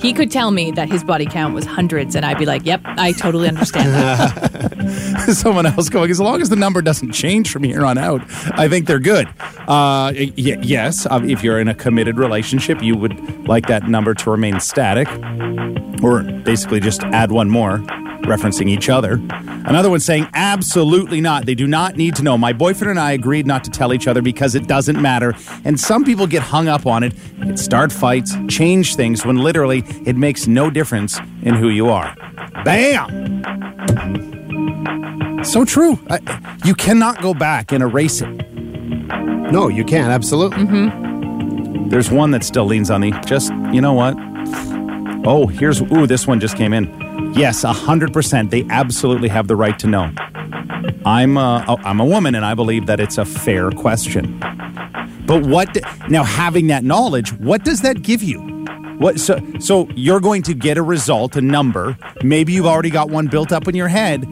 He 0.03 0.13
could 0.13 0.29
tell 0.29 0.51
me 0.51 0.69
that 0.71 0.89
his 0.89 1.03
body 1.03 1.25
count 1.25 1.55
was 1.55 1.65
hundreds, 1.65 2.13
and 2.15 2.25
I'd 2.25 2.37
be 2.37 2.45
like, 2.45 2.65
"Yep, 2.65 2.81
I 2.85 3.13
totally 3.13 3.47
understand 3.47 3.93
that." 3.93 5.25
Someone 5.33 5.65
else 5.65 5.87
going 5.89 6.11
as 6.11 6.19
long 6.19 6.41
as 6.41 6.49
the 6.49 6.55
number 6.57 6.81
doesn't 6.81 7.13
change 7.13 7.49
from 7.49 7.63
here 7.63 7.85
on 7.85 7.97
out, 7.97 8.21
I 8.59 8.67
think 8.67 8.85
they're 8.85 8.99
good. 8.99 9.27
Uh, 9.61 10.11
y- 10.13 10.33
yes, 10.35 11.05
uh, 11.05 11.21
if 11.23 11.41
you're 11.43 11.57
in 11.59 11.69
a 11.69 11.73
committed 11.73 12.17
relationship, 12.17 12.83
you 12.83 12.95
would 12.97 13.47
like 13.47 13.67
that 13.67 13.87
number 13.87 14.13
to 14.13 14.29
remain 14.29 14.59
static, 14.59 15.07
or 16.03 16.21
basically 16.43 16.81
just 16.81 17.01
add 17.05 17.31
one 17.31 17.49
more, 17.49 17.77
referencing 18.23 18.69
each 18.69 18.89
other. 18.89 19.13
Another 19.65 19.89
one 19.89 19.99
saying, 19.99 20.27
absolutely 20.33 21.21
not. 21.21 21.45
They 21.45 21.55
do 21.55 21.67
not 21.67 21.95
need 21.95 22.15
to 22.15 22.23
know. 22.23 22.37
My 22.37 22.53
boyfriend 22.53 22.91
and 22.91 22.99
I 22.99 23.11
agreed 23.13 23.47
not 23.47 23.63
to 23.65 23.69
tell 23.69 23.93
each 23.93 24.07
other 24.07 24.21
because 24.21 24.55
it 24.55 24.67
doesn't 24.67 25.01
matter. 25.01 25.33
And 25.63 25.79
some 25.79 26.03
people 26.03 26.27
get 26.27 26.41
hung 26.41 26.67
up 26.67 26.85
on 26.85 27.03
it, 27.03 27.13
it 27.39 27.59
start 27.59 27.91
fights, 27.91 28.35
change 28.49 28.95
things 28.95 29.25
when 29.25 29.37
literally 29.37 29.83
it 30.05 30.17
makes 30.17 30.47
no 30.47 30.69
difference 30.69 31.19
in 31.41 31.55
who 31.55 31.69
you 31.69 31.89
are. 31.89 32.15
Bam! 32.65 33.43
So 35.43 35.65
true. 35.65 35.99
I, 36.09 36.19
you 36.65 36.73
cannot 36.73 37.21
go 37.21 37.33
back 37.33 37.71
and 37.71 37.83
erase 37.83 38.21
it. 38.21 38.29
No, 39.51 39.67
you 39.67 39.83
can't. 39.83 40.11
Absolutely. 40.11 40.63
Mm-hmm. 40.63 41.89
There's 41.89 42.09
one 42.09 42.31
that 42.31 42.43
still 42.43 42.65
leans 42.65 42.89
on 42.89 43.01
the 43.01 43.11
just, 43.25 43.51
you 43.71 43.81
know 43.81 43.93
what? 43.93 44.15
Oh, 45.25 45.47
here's, 45.47 45.81
ooh, 45.81 46.07
this 46.07 46.25
one 46.25 46.39
just 46.39 46.57
came 46.57 46.73
in. 46.73 47.02
Yes, 47.35 47.63
100%. 47.63 48.49
They 48.49 48.65
absolutely 48.69 49.29
have 49.29 49.47
the 49.47 49.55
right 49.55 49.77
to 49.79 49.87
know. 49.87 50.11
I'm 51.05 51.37
a, 51.37 51.65
oh, 51.67 51.77
I'm 51.83 51.99
a 51.99 52.05
woman 52.05 52.35
and 52.35 52.45
I 52.45 52.53
believe 52.53 52.85
that 52.87 52.99
it's 52.99 53.17
a 53.17 53.25
fair 53.25 53.71
question. 53.71 54.39
But 55.25 55.45
what, 55.45 55.77
now 56.09 56.23
having 56.23 56.67
that 56.67 56.83
knowledge, 56.83 57.31
what 57.33 57.63
does 57.63 57.81
that 57.81 58.01
give 58.01 58.21
you? 58.21 58.39
What, 58.99 59.19
so, 59.19 59.39
so 59.59 59.87
you're 59.95 60.19
going 60.19 60.43
to 60.43 60.53
get 60.53 60.77
a 60.77 60.81
result, 60.83 61.35
a 61.35 61.41
number. 61.41 61.97
Maybe 62.23 62.53
you've 62.53 62.65
already 62.67 62.89
got 62.91 63.09
one 63.09 63.27
built 63.27 63.51
up 63.51 63.67
in 63.67 63.75
your 63.75 63.87
head. 63.87 64.25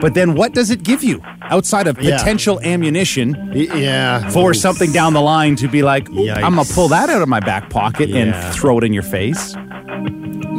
But 0.00 0.14
then 0.14 0.34
what 0.34 0.54
does 0.54 0.70
it 0.70 0.84
give 0.84 1.02
you 1.02 1.20
outside 1.42 1.86
of 1.88 2.00
Yeah. 2.00 2.16
potential 2.18 2.60
ammunition 2.60 3.36
Y- 3.52 3.66
Yeah. 3.74 4.28
for 4.30 4.54
something 4.54 4.92
down 4.92 5.12
the 5.12 5.20
line 5.20 5.56
to 5.56 5.68
be 5.68 5.82
like, 5.82 6.08
I'm 6.08 6.54
gonna 6.54 6.64
pull 6.64 6.88
that 6.88 7.10
out 7.10 7.20
of 7.20 7.28
my 7.28 7.40
back 7.40 7.68
pocket 7.68 8.08
Yeah. 8.08 8.18
and 8.18 8.54
throw 8.54 8.78
it 8.78 8.84
in 8.84 8.92
your 8.92 9.02
face. 9.02 9.54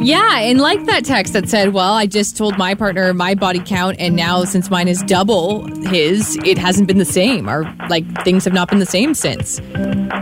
Yeah, 0.02 0.38
and 0.38 0.60
like 0.60 0.84
that 0.86 1.04
text 1.04 1.34
that 1.34 1.48
said, 1.48 1.74
"Well, 1.74 1.92
I 1.92 2.06
just 2.06 2.36
told 2.36 2.56
my 2.56 2.74
partner 2.74 3.12
my 3.12 3.34
body 3.34 3.60
count, 3.60 3.96
and 3.98 4.16
now 4.16 4.44
since 4.44 4.70
mine 4.70 4.88
is 4.88 5.02
double 5.02 5.66
his, 5.88 6.38
it 6.44 6.56
hasn't 6.56 6.88
been 6.88 6.96
the 6.96 7.04
same, 7.04 7.50
or 7.50 7.70
like 7.90 8.04
things 8.24 8.44
have 8.44 8.54
not 8.54 8.70
been 8.70 8.78
the 8.78 8.86
same 8.86 9.12
since." 9.14 9.60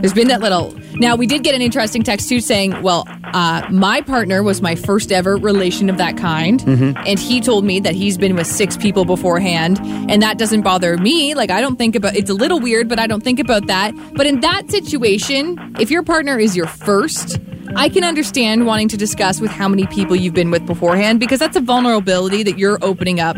There's 0.00 0.12
been 0.12 0.28
that 0.28 0.40
little. 0.40 0.74
Now 0.94 1.14
we 1.14 1.26
did 1.26 1.44
get 1.44 1.54
an 1.54 1.62
interesting 1.62 2.02
text 2.02 2.28
too, 2.28 2.40
saying, 2.40 2.82
"Well, 2.82 3.06
uh, 3.32 3.62
my 3.70 4.00
partner 4.00 4.42
was 4.42 4.60
my 4.60 4.74
first 4.74 5.12
ever 5.12 5.36
relation 5.36 5.88
of 5.88 5.96
that 5.98 6.16
kind, 6.16 6.60
and 7.06 7.18
he 7.18 7.40
told 7.40 7.64
me 7.64 7.78
that 7.78 7.94
he's 7.94 8.18
been 8.18 8.34
with 8.34 8.48
six 8.48 8.76
people 8.76 9.04
beforehand, 9.04 9.78
and 10.10 10.20
that 10.22 10.38
doesn't 10.38 10.62
bother 10.62 10.96
me. 10.98 11.34
Like 11.34 11.50
I 11.50 11.60
don't 11.60 11.76
think 11.76 11.94
about. 11.94 12.16
It's 12.16 12.30
a 12.30 12.34
little 12.34 12.58
weird, 12.58 12.88
but 12.88 12.98
I 12.98 13.06
don't 13.06 13.22
think 13.22 13.38
about 13.38 13.68
that. 13.68 13.94
But 14.14 14.26
in 14.26 14.40
that 14.40 14.70
situation, 14.72 15.76
if 15.78 15.88
your 15.88 16.02
partner 16.02 16.36
is 16.38 16.56
your 16.56 16.66
first." 16.66 17.38
I 17.76 17.88
can 17.88 18.04
understand 18.04 18.66
wanting 18.66 18.88
to 18.88 18.96
discuss 18.96 19.40
with 19.40 19.50
how 19.50 19.68
many 19.68 19.87
people 19.87 20.16
you've 20.16 20.35
been 20.35 20.50
with 20.50 20.66
beforehand 20.66 21.20
because 21.20 21.38
that's 21.38 21.57
a 21.57 21.61
vulnerability 21.61 22.42
that 22.42 22.59
you're 22.59 22.78
opening 22.83 23.20
up. 23.20 23.37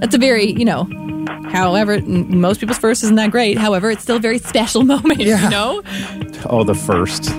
That's 0.00 0.14
a 0.14 0.18
very, 0.18 0.52
you 0.52 0.64
know, 0.64 0.84
however, 1.50 1.94
n- 1.94 2.40
most 2.40 2.60
people's 2.60 2.78
first 2.78 3.02
isn't 3.02 3.16
that 3.16 3.30
great. 3.30 3.58
However, 3.58 3.90
it's 3.90 4.02
still 4.02 4.16
a 4.16 4.20
very 4.20 4.38
special 4.38 4.82
moment, 4.86 5.20
Yeah. 5.20 5.42
you 5.44 5.50
know? 5.50 5.82
Oh, 6.48 6.64
the 6.64 6.74
first. 6.74 7.24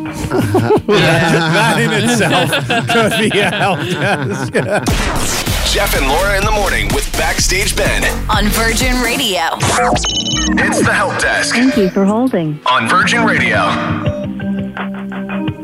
that 0.88 1.76
in 1.80 1.92
itself 2.10 2.50
could 2.90 3.32
be 3.32 3.40
a 3.40 3.50
help 3.52 3.80
desk. 3.80 4.54
Jeff 5.74 5.96
and 5.98 6.08
Laura 6.08 6.38
in 6.38 6.44
the 6.46 6.52
morning 6.52 6.88
with 6.94 7.12
Backstage 7.14 7.76
Ben. 7.76 8.04
On 8.30 8.46
Virgin 8.50 9.02
Radio. 9.02 9.42
It's 10.66 10.86
the 10.86 10.94
help 10.94 11.20
desk 11.20 11.56
Thank 11.56 11.78
you 11.78 11.90
for 11.90 12.06
holding. 12.06 12.60
on 12.68 12.88
Virgin 12.88 13.26
Radio. 13.26 14.23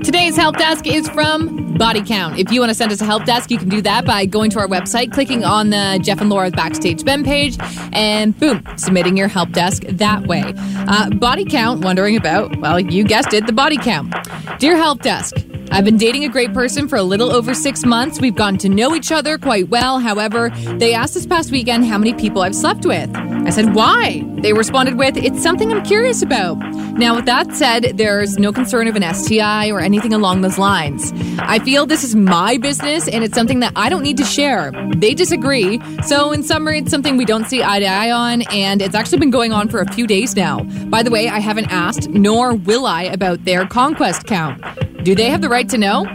Today's 0.09 0.35
help 0.35 0.57
desk 0.57 0.87
is 0.87 1.07
from 1.07 1.75
Body 1.75 2.01
Count. 2.03 2.39
If 2.39 2.51
you 2.51 2.59
want 2.59 2.71
to 2.71 2.73
send 2.73 2.91
us 2.91 2.99
a 2.99 3.05
help 3.05 3.25
desk, 3.25 3.51
you 3.51 3.59
can 3.59 3.69
do 3.69 3.79
that 3.83 4.05
by 4.05 4.25
going 4.25 4.49
to 4.49 4.57
our 4.57 4.67
website, 4.67 5.11
clicking 5.11 5.45
on 5.45 5.69
the 5.69 5.99
Jeff 6.01 6.19
and 6.19 6.31
Laura 6.31 6.49
Backstage 6.49 7.05
Ben 7.05 7.23
page, 7.23 7.57
and 7.93 8.35
boom, 8.39 8.63
submitting 8.75 9.15
your 9.15 9.27
help 9.27 9.51
desk 9.51 9.83
that 9.83 10.25
way. 10.25 10.51
Uh, 10.57 11.11
body 11.11 11.45
Count, 11.45 11.85
wondering 11.85 12.17
about, 12.17 12.59
well, 12.59 12.79
you 12.79 13.03
guessed 13.03 13.35
it, 13.35 13.45
the 13.45 13.53
body 13.53 13.77
count. 13.77 14.11
Dear 14.57 14.77
help 14.77 15.03
desk, 15.03 15.35
I've 15.71 15.85
been 15.85 15.97
dating 15.97 16.25
a 16.25 16.29
great 16.29 16.53
person 16.53 16.87
for 16.87 16.95
a 16.95 17.03
little 17.03 17.31
over 17.31 17.53
six 17.53 17.85
months. 17.85 18.19
We've 18.19 18.35
gotten 18.35 18.57
to 18.59 18.69
know 18.69 18.95
each 18.95 19.11
other 19.11 19.37
quite 19.37 19.69
well. 19.69 19.99
However, 19.99 20.49
they 20.77 20.93
asked 20.93 21.13
this 21.13 21.27
past 21.27 21.51
weekend 21.51 21.85
how 21.85 21.97
many 21.97 22.13
people 22.13 22.41
I've 22.41 22.55
slept 22.55 22.85
with. 22.85 23.09
I 23.15 23.51
said, 23.51 23.75
why? 23.75 24.23
They 24.39 24.53
responded 24.53 24.97
with, 24.97 25.15
it's 25.15 25.41
something 25.41 25.71
I'm 25.71 25.83
curious 25.83 26.21
about. 26.21 26.57
Now, 26.97 27.15
with 27.15 27.25
that 27.25 27.53
said, 27.53 27.97
there's 27.97 28.37
no 28.37 28.51
concern 28.51 28.87
of 28.87 28.95
an 28.95 29.13
STI 29.13 29.69
or 29.69 29.79
anything 29.79 30.13
along 30.13 30.41
those 30.41 30.57
lines. 30.57 31.13
I 31.39 31.59
feel 31.59 31.85
this 31.85 32.03
is 32.03 32.15
my 32.15 32.57
business 32.57 33.07
and 33.07 33.23
it's 33.23 33.35
something 33.35 33.59
that 33.59 33.73
I 33.75 33.89
don't 33.89 34.03
need 34.03 34.17
to 34.17 34.25
share. 34.25 34.71
They 34.95 35.13
disagree. 35.13 35.79
So, 36.03 36.31
in 36.31 36.43
summary, 36.43 36.79
it's 36.79 36.91
something 36.91 37.15
we 37.15 37.25
don't 37.25 37.45
see 37.45 37.63
eye 37.63 37.79
to 37.79 37.85
eye 37.85 38.11
on, 38.11 38.41
and 38.51 38.81
it's 38.81 38.95
actually 38.95 39.19
been 39.19 39.31
going 39.31 39.53
on 39.53 39.69
for 39.69 39.79
a 39.79 39.93
few 39.93 40.07
days 40.07 40.35
now. 40.35 40.63
By 40.87 41.03
the 41.03 41.11
way, 41.11 41.29
I 41.29 41.39
haven't 41.39 41.71
asked, 41.71 42.09
nor 42.09 42.55
will 42.55 42.85
I, 42.85 43.03
about 43.03 43.45
their 43.45 43.65
conquest 43.65 44.25
count. 44.25 44.61
Do 45.03 45.15
they 45.15 45.29
have 45.29 45.41
the 45.41 45.49
right 45.49 45.67
to 45.69 45.77
know? 45.77 46.05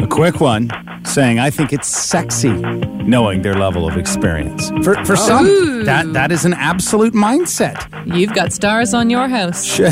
A 0.00 0.06
quick 0.06 0.40
one 0.40 0.70
saying, 1.04 1.38
I 1.40 1.50
think 1.50 1.72
it's 1.72 1.88
sexy 1.88 2.52
knowing 2.52 3.42
their 3.42 3.54
level 3.54 3.88
of 3.88 3.96
experience. 3.96 4.70
For, 4.82 4.94
for 5.04 5.16
some, 5.16 5.46
Ooh. 5.46 5.82
that, 5.84 6.12
that 6.12 6.30
is 6.30 6.44
an 6.44 6.54
absolute 6.54 7.12
mindset. 7.12 7.88
You've 8.06 8.34
got 8.34 8.52
stars 8.52 8.94
on 8.94 9.10
your 9.10 9.28
house. 9.28 9.76
how's 9.78 9.90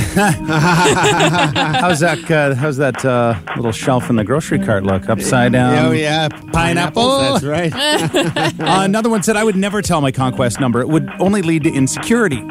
that, 2.00 2.30
uh, 2.30 2.54
how's 2.54 2.76
that 2.76 3.04
uh, 3.04 3.34
little 3.56 3.72
shelf 3.72 4.08
in 4.08 4.16
the 4.16 4.24
grocery 4.24 4.58
cart 4.58 4.84
look? 4.84 5.08
Upside 5.08 5.52
down? 5.52 5.86
oh 5.86 5.90
yeah, 5.90 6.28
Pineapple. 6.28 7.18
That's 7.18 7.44
right. 7.44 7.72
Uh, 8.62 8.84
another 8.84 9.10
one 9.10 9.22
said, 9.22 9.36
I 9.36 9.44
would 9.44 9.56
never 9.56 9.82
tell 9.82 10.00
my 10.00 10.12
conquest 10.12 10.60
number. 10.60 10.80
It 10.80 10.88
would 10.88 11.10
only 11.20 11.42
lead 11.42 11.64
to 11.64 11.72
insecurity. 11.72 12.42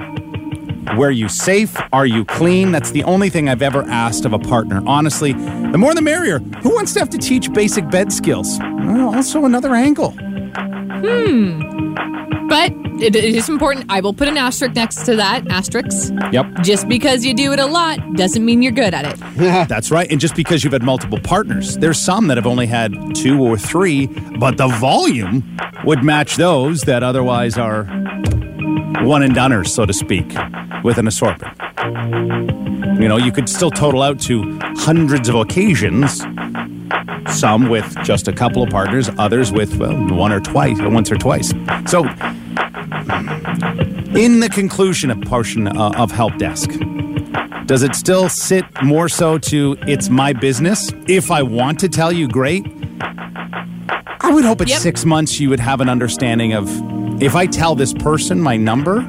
Were 0.98 1.12
you 1.12 1.30
safe? 1.30 1.78
Are 1.94 2.06
you 2.06 2.26
clean? 2.26 2.72
That's 2.72 2.92
the 2.92 3.04
only 3.04 3.30
thing 3.30 3.48
I've 3.48 3.62
ever 3.62 3.84
asked 3.84 4.26
of 4.26 4.34
a 4.34 4.40
partner. 4.40 4.82
Honestly, 4.86 5.34
the 5.34 5.78
more 5.78 5.94
the 5.94 6.02
merrier. 6.02 6.40
Who 6.62 6.70
wants 6.74 6.94
to 6.94 7.00
have 7.00 7.10
to 7.12 7.18
teach 7.18 7.52
basic 7.54 7.90
bed 7.90 8.12
skills? 8.12 8.60
Well, 8.60 9.16
also 9.16 9.46
another 9.46 9.74
angle. 9.74 10.12
Hmm. 10.12 11.72
But 12.50 12.74
it, 13.02 13.16
it 13.16 13.24
is 13.24 13.48
important. 13.48 13.86
I 13.88 14.02
will 14.02 14.14
put 14.14 14.28
an 14.28 14.36
asterisk 14.36 14.76
next 14.76 15.06
to 15.06 15.16
that. 15.16 15.48
Asterisk. 15.50 16.14
Yep. 16.34 16.64
Just 16.64 16.90
because 16.90 17.24
you 17.24 17.34
do 17.34 17.54
it 17.54 17.60
a 17.60 17.66
lot 17.66 18.00
doesn't 18.16 18.44
mean 18.44 18.62
you're 18.62 18.74
good 18.74 18.94
at 18.94 19.06
it. 19.06 19.20
That's 19.70 19.90
right. 19.90 20.12
And 20.12 20.20
just 20.20 20.36
because 20.36 20.64
you've 20.64 20.74
had 20.74 20.84
multiple 20.84 21.20
partners, 21.24 21.78
there's 21.78 22.00
some 22.00 22.28
that 22.28 22.36
have 22.36 22.46
only 22.46 22.68
had 22.68 22.94
two 23.16 23.42
or 23.42 23.58
three, 23.58 24.08
but 24.38 24.58
the 24.58 24.68
volume 24.68 25.58
would 25.86 26.04
match 26.04 26.36
those 26.36 26.82
that 26.82 27.02
otherwise 27.04 27.58
are 27.58 27.84
one 29.00 29.24
and 29.24 29.34
doneers, 29.34 29.68
so 29.70 29.86
to 29.86 29.94
speak, 29.94 30.34
with 30.84 30.98
an 30.98 31.08
assortment. 31.08 31.58
You 33.02 33.08
know, 33.08 33.18
you 33.18 33.32
could 33.32 33.50
still 33.50 33.72
total 33.72 34.04
out 34.04 34.20
to 34.22 34.60
hundreds 34.78 35.30
of 35.30 35.36
occasions. 35.36 36.24
Some 37.30 37.70
with 37.70 37.96
just 38.04 38.28
a 38.28 38.34
couple 38.34 38.62
of 38.64 38.70
partners, 38.70 39.10
others 39.18 39.52
with 39.52 39.76
well, 39.78 39.96
one 40.16 40.32
or 40.32 40.40
twice, 40.40 40.78
once 40.82 41.12
or 41.12 41.16
twice. 41.18 41.50
So, 41.88 42.04
in 44.16 44.40
the 44.42 44.50
conclusion 44.52 45.10
of 45.10 45.22
portion 45.22 45.68
uh, 45.68 45.92
of 45.98 46.12
help 46.12 46.38
desk, 46.38 46.70
does 47.66 47.84
it 47.84 47.96
still 47.96 48.28
sit 48.28 48.66
more 48.84 49.08
so 49.08 49.38
to 49.38 49.78
it's 49.88 50.10
my 50.10 50.34
business? 50.34 50.92
If 51.08 51.32
I 51.32 51.42
want 51.42 51.80
to 51.80 51.90
tell 51.90 52.12
you, 52.12 52.28
great. 52.28 52.66
I 54.24 54.32
would 54.34 54.44
hope 54.46 54.62
at 54.62 54.68
Yep. 54.70 54.80
six 54.80 55.06
months 55.06 55.40
you 55.40 55.50
would 55.50 55.60
have 55.60 55.80
an 55.82 55.90
understanding 55.90 56.54
of 56.54 56.68
if 57.22 57.36
I 57.36 57.46
tell 57.46 57.76
this 57.76 57.94
person 57.94 58.42
my 58.42 58.58
number, 58.58 59.00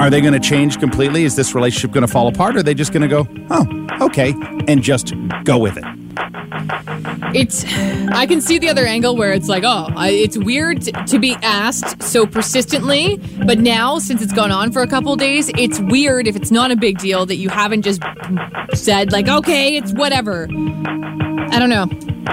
are 0.00 0.10
they 0.10 0.20
going 0.20 0.34
to 0.34 0.40
change 0.40 0.78
completely? 0.78 1.24
Is 1.24 1.34
this 1.34 1.54
relationship 1.54 1.92
going 1.92 2.06
to 2.06 2.12
fall 2.12 2.28
apart? 2.28 2.56
Or 2.56 2.60
are 2.60 2.62
they 2.62 2.74
just 2.74 2.92
going 2.92 3.02
to 3.02 3.08
go, 3.08 3.26
oh, 3.50 4.06
okay, 4.06 4.34
and 4.68 4.82
just 4.82 5.14
go 5.44 5.58
with 5.58 5.76
it? 5.76 5.84
It's. 7.34 7.64
I 8.12 8.26
can 8.26 8.40
see 8.40 8.58
the 8.58 8.68
other 8.68 8.84
angle 8.84 9.16
where 9.16 9.32
it's 9.32 9.48
like, 9.48 9.62
oh, 9.64 9.88
I, 9.96 10.10
it's 10.10 10.36
weird 10.36 10.82
to 11.06 11.18
be 11.18 11.34
asked 11.42 12.02
so 12.02 12.26
persistently. 12.26 13.18
But 13.46 13.58
now, 13.58 13.98
since 13.98 14.20
it's 14.20 14.32
gone 14.32 14.50
on 14.50 14.72
for 14.72 14.82
a 14.82 14.86
couple 14.86 15.14
days, 15.16 15.50
it's 15.56 15.80
weird 15.80 16.26
if 16.26 16.36
it's 16.36 16.50
not 16.50 16.70
a 16.70 16.76
big 16.76 16.98
deal 16.98 17.24
that 17.26 17.36
you 17.36 17.48
haven't 17.48 17.82
just 17.82 18.02
said 18.74 19.12
like, 19.12 19.28
okay, 19.28 19.76
it's 19.76 19.92
whatever. 19.92 20.48
I 20.50 21.58
don't 21.58 21.70
know. 21.70 21.86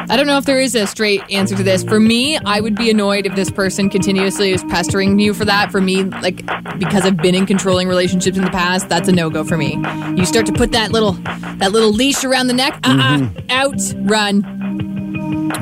I 0.10 0.16
don't 0.16 0.28
know 0.28 0.38
if 0.38 0.46
there 0.46 0.60
is 0.60 0.76
a 0.76 0.88
straight 0.88 1.22
answer 1.30 1.56
to 1.56 1.64
this. 1.64 1.84
For 1.84 2.00
me, 2.00 2.38
I 2.38 2.60
would 2.60 2.76
be 2.76 2.90
annoyed 2.90 3.26
if 3.26 3.36
this 3.36 3.50
person 3.50 3.90
continuously 3.90 4.52
is 4.52 4.64
pestering 4.66 5.20
you 5.20 5.34
for 5.34 5.46
that. 5.46 5.72
For 5.72 5.82
me, 5.82 6.04
like 6.04 6.46
because 6.80 7.06
I've 7.06 7.18
been 7.18 7.36
in 7.36 7.46
controlling 7.46 7.88
relationships 7.88 8.38
in 8.38 8.44
the 8.44 8.52
past, 8.52 8.90
that's 8.90 9.08
a 9.08 9.12
no 9.12 9.30
go 9.30 9.44
for 9.44 9.58
me. 9.58 9.76
You 10.16 10.26
start 10.26 10.46
to 10.46 10.54
put 10.54 10.72
that 10.72 10.92
little 10.92 11.14
that 11.58 11.72
little 11.72 11.92
leash 11.92 12.24
around 12.24 12.48
the 12.48 12.54
neck. 12.54 12.80
Uh 12.84 13.30
uh 13.30 13.42
out, 13.50 13.82
run. 13.98 14.44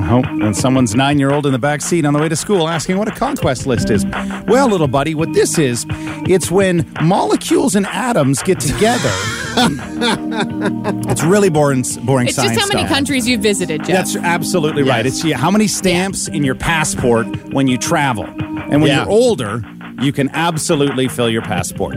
Oh, 0.07 0.23
and 0.23 0.55
someone's 0.55 0.95
nine 0.95 1.19
year 1.19 1.31
old 1.31 1.45
in 1.45 1.51
the 1.51 1.59
back 1.59 1.81
seat 1.81 2.05
on 2.05 2.13
the 2.13 2.19
way 2.19 2.29
to 2.29 2.35
school 2.35 2.67
asking 2.67 2.97
what 2.97 3.07
a 3.07 3.11
conquest 3.11 3.65
list 3.65 3.89
is. 3.89 4.05
Well, 4.47 4.67
little 4.67 4.87
buddy, 4.87 5.15
what 5.15 5.33
this 5.33 5.57
is, 5.57 5.85
it's 6.27 6.51
when 6.51 6.91
molecules 7.01 7.75
and 7.75 7.85
atoms 7.87 8.43
get 8.43 8.59
together. 8.59 9.13
it's 11.09 11.23
really 11.23 11.49
boring, 11.49 11.83
boring 12.03 12.27
It's 12.27 12.35
science 12.35 12.53
just 12.55 12.61
how 12.61 12.67
many 12.67 12.85
stuff. 12.85 12.95
countries 12.95 13.27
you've 13.27 13.41
visited, 13.41 13.79
Jeff. 13.85 13.87
That's 13.87 14.15
absolutely 14.15 14.83
right. 14.83 15.05
It's 15.05 15.23
yeah, 15.23 15.37
how 15.37 15.51
many 15.51 15.67
stamps 15.67 16.27
in 16.27 16.43
your 16.43 16.55
passport 16.55 17.25
when 17.53 17.67
you 17.67 17.77
travel. 17.77 18.25
And 18.25 18.81
when 18.81 18.87
Yeah. 18.91 19.03
you're 19.03 19.09
older, 19.11 19.63
you 20.01 20.11
can 20.11 20.29
absolutely 20.33 21.07
fill 21.07 21.29
your 21.29 21.41
passport. 21.41 21.95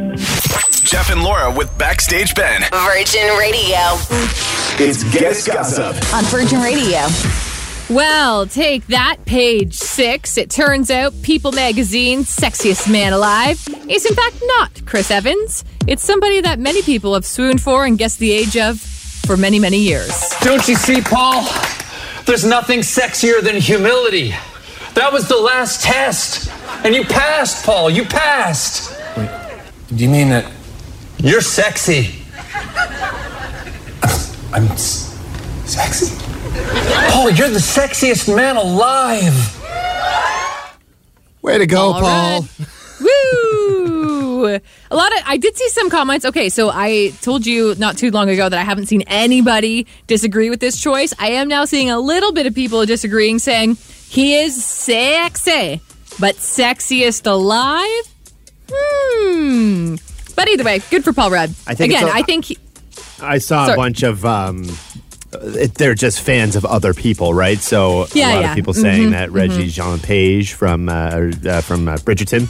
Jeff 0.84 1.10
and 1.10 1.22
Laura 1.22 1.50
with 1.50 1.76
Backstage 1.78 2.34
Ben. 2.34 2.62
Virgin 2.72 3.28
Radio. 3.38 3.78
It's 4.80 5.02
Guest 5.12 5.46
Gossip. 5.46 5.96
On 6.14 6.24
Virgin 6.24 6.60
Radio. 6.60 7.00
Well, 7.90 8.46
take 8.46 8.86
that, 8.88 9.16
page 9.24 9.72
six. 9.74 10.36
It 10.36 10.50
turns 10.50 10.90
out 10.90 11.14
People 11.22 11.52
Magazine's 11.52 12.34
sexiest 12.34 12.90
man 12.90 13.14
alive 13.14 13.66
is 13.88 14.04
in 14.04 14.14
fact 14.14 14.42
not 14.58 14.84
Chris 14.84 15.10
Evans. 15.10 15.64
It's 15.86 16.02
somebody 16.04 16.42
that 16.42 16.58
many 16.58 16.82
people 16.82 17.14
have 17.14 17.24
swooned 17.24 17.62
for 17.62 17.86
and 17.86 17.96
guessed 17.96 18.18
the 18.18 18.30
age 18.30 18.58
of 18.58 18.78
for 18.78 19.38
many, 19.38 19.58
many 19.58 19.78
years. 19.78 20.12
Don't 20.42 20.68
you 20.68 20.74
see, 20.74 21.00
Paul? 21.00 21.42
There's 22.26 22.44
nothing 22.44 22.80
sexier 22.80 23.40
than 23.40 23.56
humility. 23.56 24.34
That 24.94 25.10
was 25.10 25.26
the 25.28 25.38
last 25.38 25.82
test. 25.82 26.50
And 26.84 26.94
you 26.94 27.04
passed, 27.04 27.64
Paul. 27.64 27.88
You 27.88 28.04
passed. 28.04 28.94
Do 29.16 30.04
you 30.04 30.10
mean 30.10 30.28
that 30.28 30.44
You're 31.18 31.40
sexy. 31.40 32.14
I'm 34.52 34.64
s- 34.72 35.18
sexy? 35.64 36.14
Paul, 36.52 37.30
you're 37.30 37.48
the 37.48 37.58
sexiest 37.58 38.34
man 38.34 38.56
alive. 38.56 39.54
Way 41.42 41.58
to 41.58 41.66
go, 41.66 41.92
All 41.92 42.00
Paul. 42.00 42.40
right. 42.42 42.48
Woo! 43.00 44.46
A 44.90 44.96
lot 44.96 45.12
of 45.12 45.22
I 45.26 45.36
did 45.36 45.56
see 45.56 45.68
some 45.70 45.90
comments. 45.90 46.24
Okay, 46.24 46.48
so 46.48 46.70
I 46.72 47.12
told 47.22 47.46
you 47.46 47.74
not 47.78 47.96
too 47.98 48.10
long 48.10 48.28
ago 48.28 48.48
that 48.48 48.58
I 48.58 48.62
haven't 48.62 48.86
seen 48.86 49.02
anybody 49.02 49.86
disagree 50.06 50.48
with 50.50 50.60
this 50.60 50.80
choice. 50.80 51.12
I 51.18 51.30
am 51.32 51.48
now 51.48 51.64
seeing 51.64 51.90
a 51.90 51.98
little 51.98 52.32
bit 52.32 52.46
of 52.46 52.54
people 52.54 52.84
disagreeing, 52.86 53.38
saying 53.40 53.76
he 54.08 54.36
is 54.36 54.64
sexy, 54.64 55.80
but 56.20 56.36
sexiest 56.36 57.26
alive. 57.26 58.04
Hmm. 58.72 59.96
But 60.36 60.48
either 60.48 60.64
way, 60.64 60.80
good 60.90 61.04
for 61.04 61.12
Paul 61.12 61.30
Rudd. 61.30 61.50
I 61.66 61.74
think 61.74 61.92
again. 61.92 62.08
a- 62.08 62.12
I 62.12 62.22
think 62.22 62.46
he, 62.46 62.58
I 63.20 63.38
saw 63.38 63.64
Sorry. 63.66 63.74
a 63.74 63.76
bunch 63.76 64.02
of. 64.02 64.24
Um, 64.24 64.64
it, 65.32 65.74
they're 65.74 65.94
just 65.94 66.20
fans 66.20 66.56
of 66.56 66.64
other 66.64 66.94
people, 66.94 67.34
right? 67.34 67.58
So 67.58 68.06
Yeah, 68.14 68.32
a 68.32 68.34
lot 68.34 68.40
yeah. 68.42 68.50
of 68.50 68.54
people 68.56 68.74
saying 68.74 69.08
Mhm, 69.08 69.10
that 69.12 69.30
Regé-Jean 69.30 69.98
Page 70.00 70.52
from 70.54 70.88
uh, 70.88 70.92
uh, 70.92 71.60
from 71.60 71.88
uh, 71.88 71.96
Bridgerton 71.98 72.48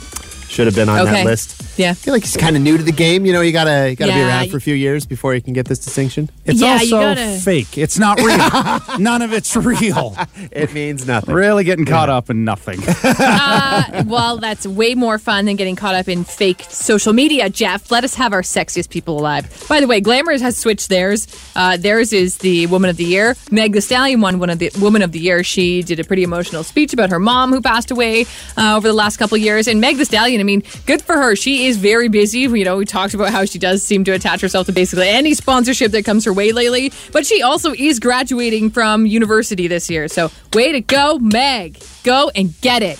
should 0.49 0.65
have 0.67 0.75
been 0.75 0.89
on 0.89 0.99
Okay. 1.01 1.11
that 1.11 1.25
list. 1.25 1.61
Yeah. 1.79 1.91
I 1.91 1.93
feel 1.95 2.13
like 2.13 2.23
he's 2.23 2.37
kind 2.37 2.55
of 2.55 2.61
new 2.61 2.77
to 2.77 2.83
the 2.83 2.91
game. 2.91 3.25
You 3.25 3.33
know, 3.33 3.41
you 3.41 3.51
gotta 3.51 3.89
you 3.89 3.95
gotta 3.95 4.11
be 4.13 4.19
around 4.21 4.49
for 4.51 4.57
a 4.57 4.61
few 4.61 4.75
years 4.75 5.05
before 5.05 5.33
you 5.33 5.41
can 5.41 5.53
get 5.53 5.65
this 5.65 5.79
distinction. 5.79 6.29
It's 6.45 6.59
Yeah, 6.61 6.73
also 6.73 6.99
gotta- 6.99 7.39
fake. 7.39 7.77
It's 7.77 7.97
not 7.97 8.19
real. 8.19 8.97
None 8.99 9.21
of 9.21 9.33
it's 9.33 9.55
real. 9.55 10.15
It 10.51 10.73
means 10.73 11.05
nothing. 11.07 11.33
Really 11.33 11.63
getting 11.63 11.85
caught 11.85 12.09
up 12.09 12.29
in 12.29 12.43
nothing. 12.43 12.79
Uh, 13.31 14.03
well, 14.05 14.37
that's 14.37 14.65
way 14.67 14.95
more 14.95 15.17
fun 15.19 15.45
than 15.45 15.55
getting 15.55 15.75
caught 15.75 15.95
up 15.95 16.07
in 16.07 16.23
fake 16.23 16.63
social 16.69 17.13
media, 17.13 17.49
Jeff. 17.49 17.91
Let 17.91 18.03
us 18.03 18.15
have 18.15 18.33
our 18.33 18.41
sexiest 18.41 18.89
people 18.89 19.17
alive. 19.19 19.65
By 19.69 19.79
the 19.79 19.87
way, 19.87 20.01
Glamour 20.01 20.37
has 20.39 20.57
switched 20.57 20.89
theirs. 20.89 21.27
Uh, 21.55 21.77
theirs 21.77 22.11
is 22.13 22.37
the 22.37 22.65
Woman 22.67 22.89
of 22.89 22.97
the 22.97 23.03
Year. 23.05 23.35
Meg 23.51 23.73
The 23.73 23.81
Stallion 23.81 24.21
won 24.21 24.39
one 24.39 24.49
of 24.49 24.59
the 24.59 24.71
Woman 24.79 25.01
of 25.01 25.11
the 25.11 25.19
Year. 25.19 25.43
She 25.43 25.83
did 25.83 25.99
a 25.99 26.03
pretty 26.03 26.23
emotional 26.23 26.63
speech 26.63 26.93
about 26.93 27.09
her 27.09 27.19
mom 27.19 27.51
who 27.51 27.61
passed 27.61 27.91
away 27.91 28.25
uh, 28.57 28.75
over 28.77 28.87
the 28.87 28.93
last 28.93 29.17
couple 29.17 29.37
years. 29.37 29.67
And 29.67 29.79
Meg 29.81 29.97
The 29.97 30.05
Stallion, 30.05 30.39
I 30.41 30.43
mean, 30.43 30.63
good 30.85 31.01
for 31.01 31.13
her. 31.13 31.35
She 31.35 31.67
is 31.67 31.68
very 31.77 32.07
busy. 32.09 32.41
You 32.41 32.65
know, 32.65 32.77
we 32.77 32.85
talked 32.85 33.13
about 33.13 33.29
how 33.31 33.45
she 33.45 33.59
does 33.59 33.83
seem 33.83 34.03
to 34.05 34.11
attach 34.11 34.41
herself 34.41 34.67
to 34.67 34.73
basically 34.73 35.09
any 35.09 35.33
sponsorship 35.33 35.91
that 35.91 36.05
comes 36.05 36.25
her 36.25 36.33
way 36.33 36.51
lately. 36.51 36.91
But 37.11 37.25
she 37.25 37.41
also 37.41 37.73
is 37.73 37.99
graduating 37.99 38.71
from 38.71 39.05
university 39.05 39.67
this 39.67 39.89
year. 39.89 40.07
So, 40.07 40.31
way 40.53 40.71
to 40.71 40.81
go, 40.81 41.19
Meg. 41.19 41.81
Go 42.03 42.31
and 42.35 42.59
get 42.61 42.83
it. 42.83 42.99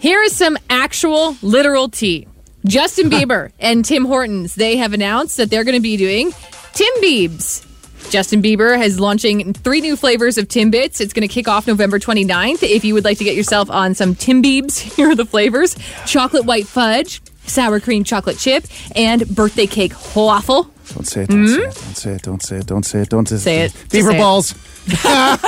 Here 0.00 0.22
is 0.22 0.34
some 0.34 0.58
actual 0.68 1.36
literal 1.42 1.88
tea. 1.88 2.26
Justin 2.64 3.10
Bieber 3.10 3.52
and 3.58 3.84
Tim 3.84 4.04
Hortons, 4.04 4.54
they 4.54 4.76
have 4.76 4.92
announced 4.92 5.36
that 5.36 5.50
they're 5.50 5.64
going 5.64 5.76
to 5.76 5.80
be 5.80 5.96
doing 5.96 6.32
Tim 6.72 6.94
Biebs. 7.02 7.66
Justin 8.10 8.42
Bieber 8.42 8.78
is 8.82 9.00
launching 9.00 9.52
three 9.54 9.80
new 9.80 9.96
flavors 9.96 10.36
of 10.36 10.48
Timbits. 10.48 11.00
It's 11.00 11.12
going 11.12 11.26
to 11.26 11.32
kick 11.32 11.48
off 11.48 11.66
November 11.66 11.98
29th. 11.98 12.62
If 12.62 12.84
you 12.84 12.94
would 12.94 13.04
like 13.04 13.18
to 13.18 13.24
get 13.24 13.36
yourself 13.36 13.70
on 13.70 13.94
some 13.94 14.14
Tim 14.14 14.42
Biebs, 14.42 14.78
here 14.96 15.10
are 15.10 15.14
the 15.14 15.24
flavors 15.24 15.76
chocolate 16.04 16.44
white 16.44 16.66
fudge, 16.66 17.22
sour 17.46 17.80
cream 17.80 18.04
chocolate 18.04 18.38
chip, 18.38 18.64
and 18.96 19.26
birthday 19.28 19.66
cake 19.66 19.92
waffle. 20.14 20.70
Don't 20.94 21.06
say 21.06 21.22
it. 21.22 21.28
Don't 21.30 21.46
say 21.48 21.60
it. 21.62 21.72
Don't 21.74 21.96
say 21.96 22.10
it. 22.14 22.22
Don't 22.22 22.42
say 22.42 22.58
it. 22.58 22.66
Don't 22.66 22.84
say 22.84 23.00
it. 23.00 23.08
Don't 23.08 23.28
say 23.28 23.34
it. 23.36 23.38
Say 23.40 23.60
it. 23.62 23.84
Beaver 23.90 24.10
say 24.10 24.16
it. 24.16 24.18
balls. 24.18 24.54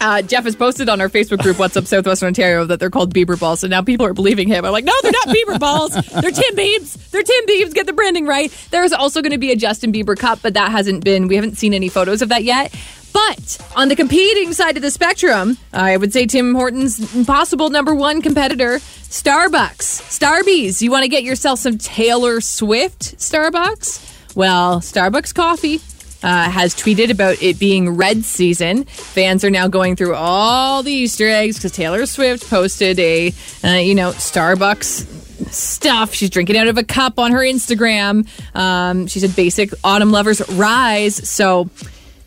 Uh, 0.00 0.20
Jeff 0.22 0.44
has 0.44 0.56
posted 0.56 0.88
on 0.88 1.00
our 1.00 1.08
Facebook 1.08 1.38
group, 1.38 1.58
What's 1.58 1.76
Up 1.76 1.86
Southwestern 1.86 2.28
Ontario, 2.28 2.64
that 2.64 2.80
they're 2.80 2.90
called 2.90 3.14
Bieber 3.14 3.38
balls. 3.38 3.60
So 3.60 3.68
now 3.68 3.82
people 3.82 4.04
are 4.04 4.12
believing 4.12 4.48
him. 4.48 4.64
I'm 4.64 4.72
like, 4.72 4.84
no, 4.84 4.92
they're 5.02 5.12
not 5.12 5.28
Bieber 5.28 5.58
balls. 5.58 5.92
They're 5.92 6.30
Tim 6.30 6.56
Biebs. 6.56 7.10
They're 7.10 7.22
Tim 7.22 7.46
Biebs. 7.46 7.72
Get 7.72 7.86
the 7.86 7.92
branding 7.92 8.26
right. 8.26 8.52
There's 8.70 8.92
also 8.92 9.22
going 9.22 9.32
to 9.32 9.38
be 9.38 9.52
a 9.52 9.56
Justin 9.56 9.92
Bieber 9.92 10.16
cup, 10.18 10.40
but 10.42 10.54
that 10.54 10.70
hasn't 10.72 11.04
been, 11.04 11.28
we 11.28 11.36
haven't 11.36 11.56
seen 11.56 11.72
any 11.74 11.88
photos 11.88 12.20
of 12.22 12.28
that 12.30 12.42
yet. 12.44 12.74
But 13.12 13.58
on 13.76 13.88
the 13.88 13.96
competing 13.96 14.52
side 14.52 14.76
of 14.76 14.82
the 14.82 14.90
spectrum, 14.90 15.58
I 15.72 15.96
would 15.96 16.12
say 16.12 16.26
Tim 16.26 16.54
Hortons' 16.54 17.24
possible 17.26 17.70
number 17.70 17.94
one 17.94 18.22
competitor, 18.22 18.78
Starbucks. 18.78 20.00
Starbies. 20.18 20.80
You 20.80 20.90
want 20.90 21.02
to 21.02 21.08
get 21.08 21.22
yourself 21.22 21.58
some 21.58 21.78
Taylor 21.78 22.40
Swift 22.40 23.18
Starbucks? 23.18 24.34
Well, 24.34 24.80
Starbucks 24.80 25.34
coffee 25.34 25.80
uh, 26.22 26.48
has 26.50 26.74
tweeted 26.74 27.10
about 27.10 27.42
it 27.42 27.58
being 27.58 27.96
red 27.96 28.24
season. 28.24 28.84
Fans 28.84 29.44
are 29.44 29.50
now 29.50 29.68
going 29.68 29.96
through 29.96 30.14
all 30.14 30.82
the 30.82 30.92
Easter 30.92 31.28
eggs 31.28 31.56
because 31.56 31.72
Taylor 31.72 32.06
Swift 32.06 32.48
posted 32.48 32.98
a, 32.98 33.32
uh, 33.64 33.68
you 33.74 33.94
know, 33.94 34.12
Starbucks 34.12 35.50
stuff. 35.52 36.14
She's 36.14 36.30
drinking 36.30 36.56
out 36.56 36.68
of 36.68 36.78
a 36.78 36.84
cup 36.84 37.18
on 37.18 37.32
her 37.32 37.40
Instagram. 37.40 38.26
Um, 38.56 39.06
she 39.06 39.20
said, 39.20 39.34
"Basic 39.34 39.72
autumn 39.84 40.12
lovers 40.12 40.40
rise." 40.50 41.28
So 41.28 41.68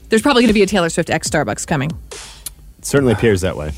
there's 0.10 0.22
probably 0.22 0.44
going 0.44 0.50
to 0.50 0.54
be 0.54 0.64
a 0.64 0.68
Taylor 0.68 0.90
Swift 0.90 1.10
X 1.10 1.30
Starbucks 1.30 1.66
coming. 1.68 1.92
It 2.12 2.86
certainly 2.86 3.14
appears 3.14 3.42
that 3.42 3.56
way. 3.58 3.72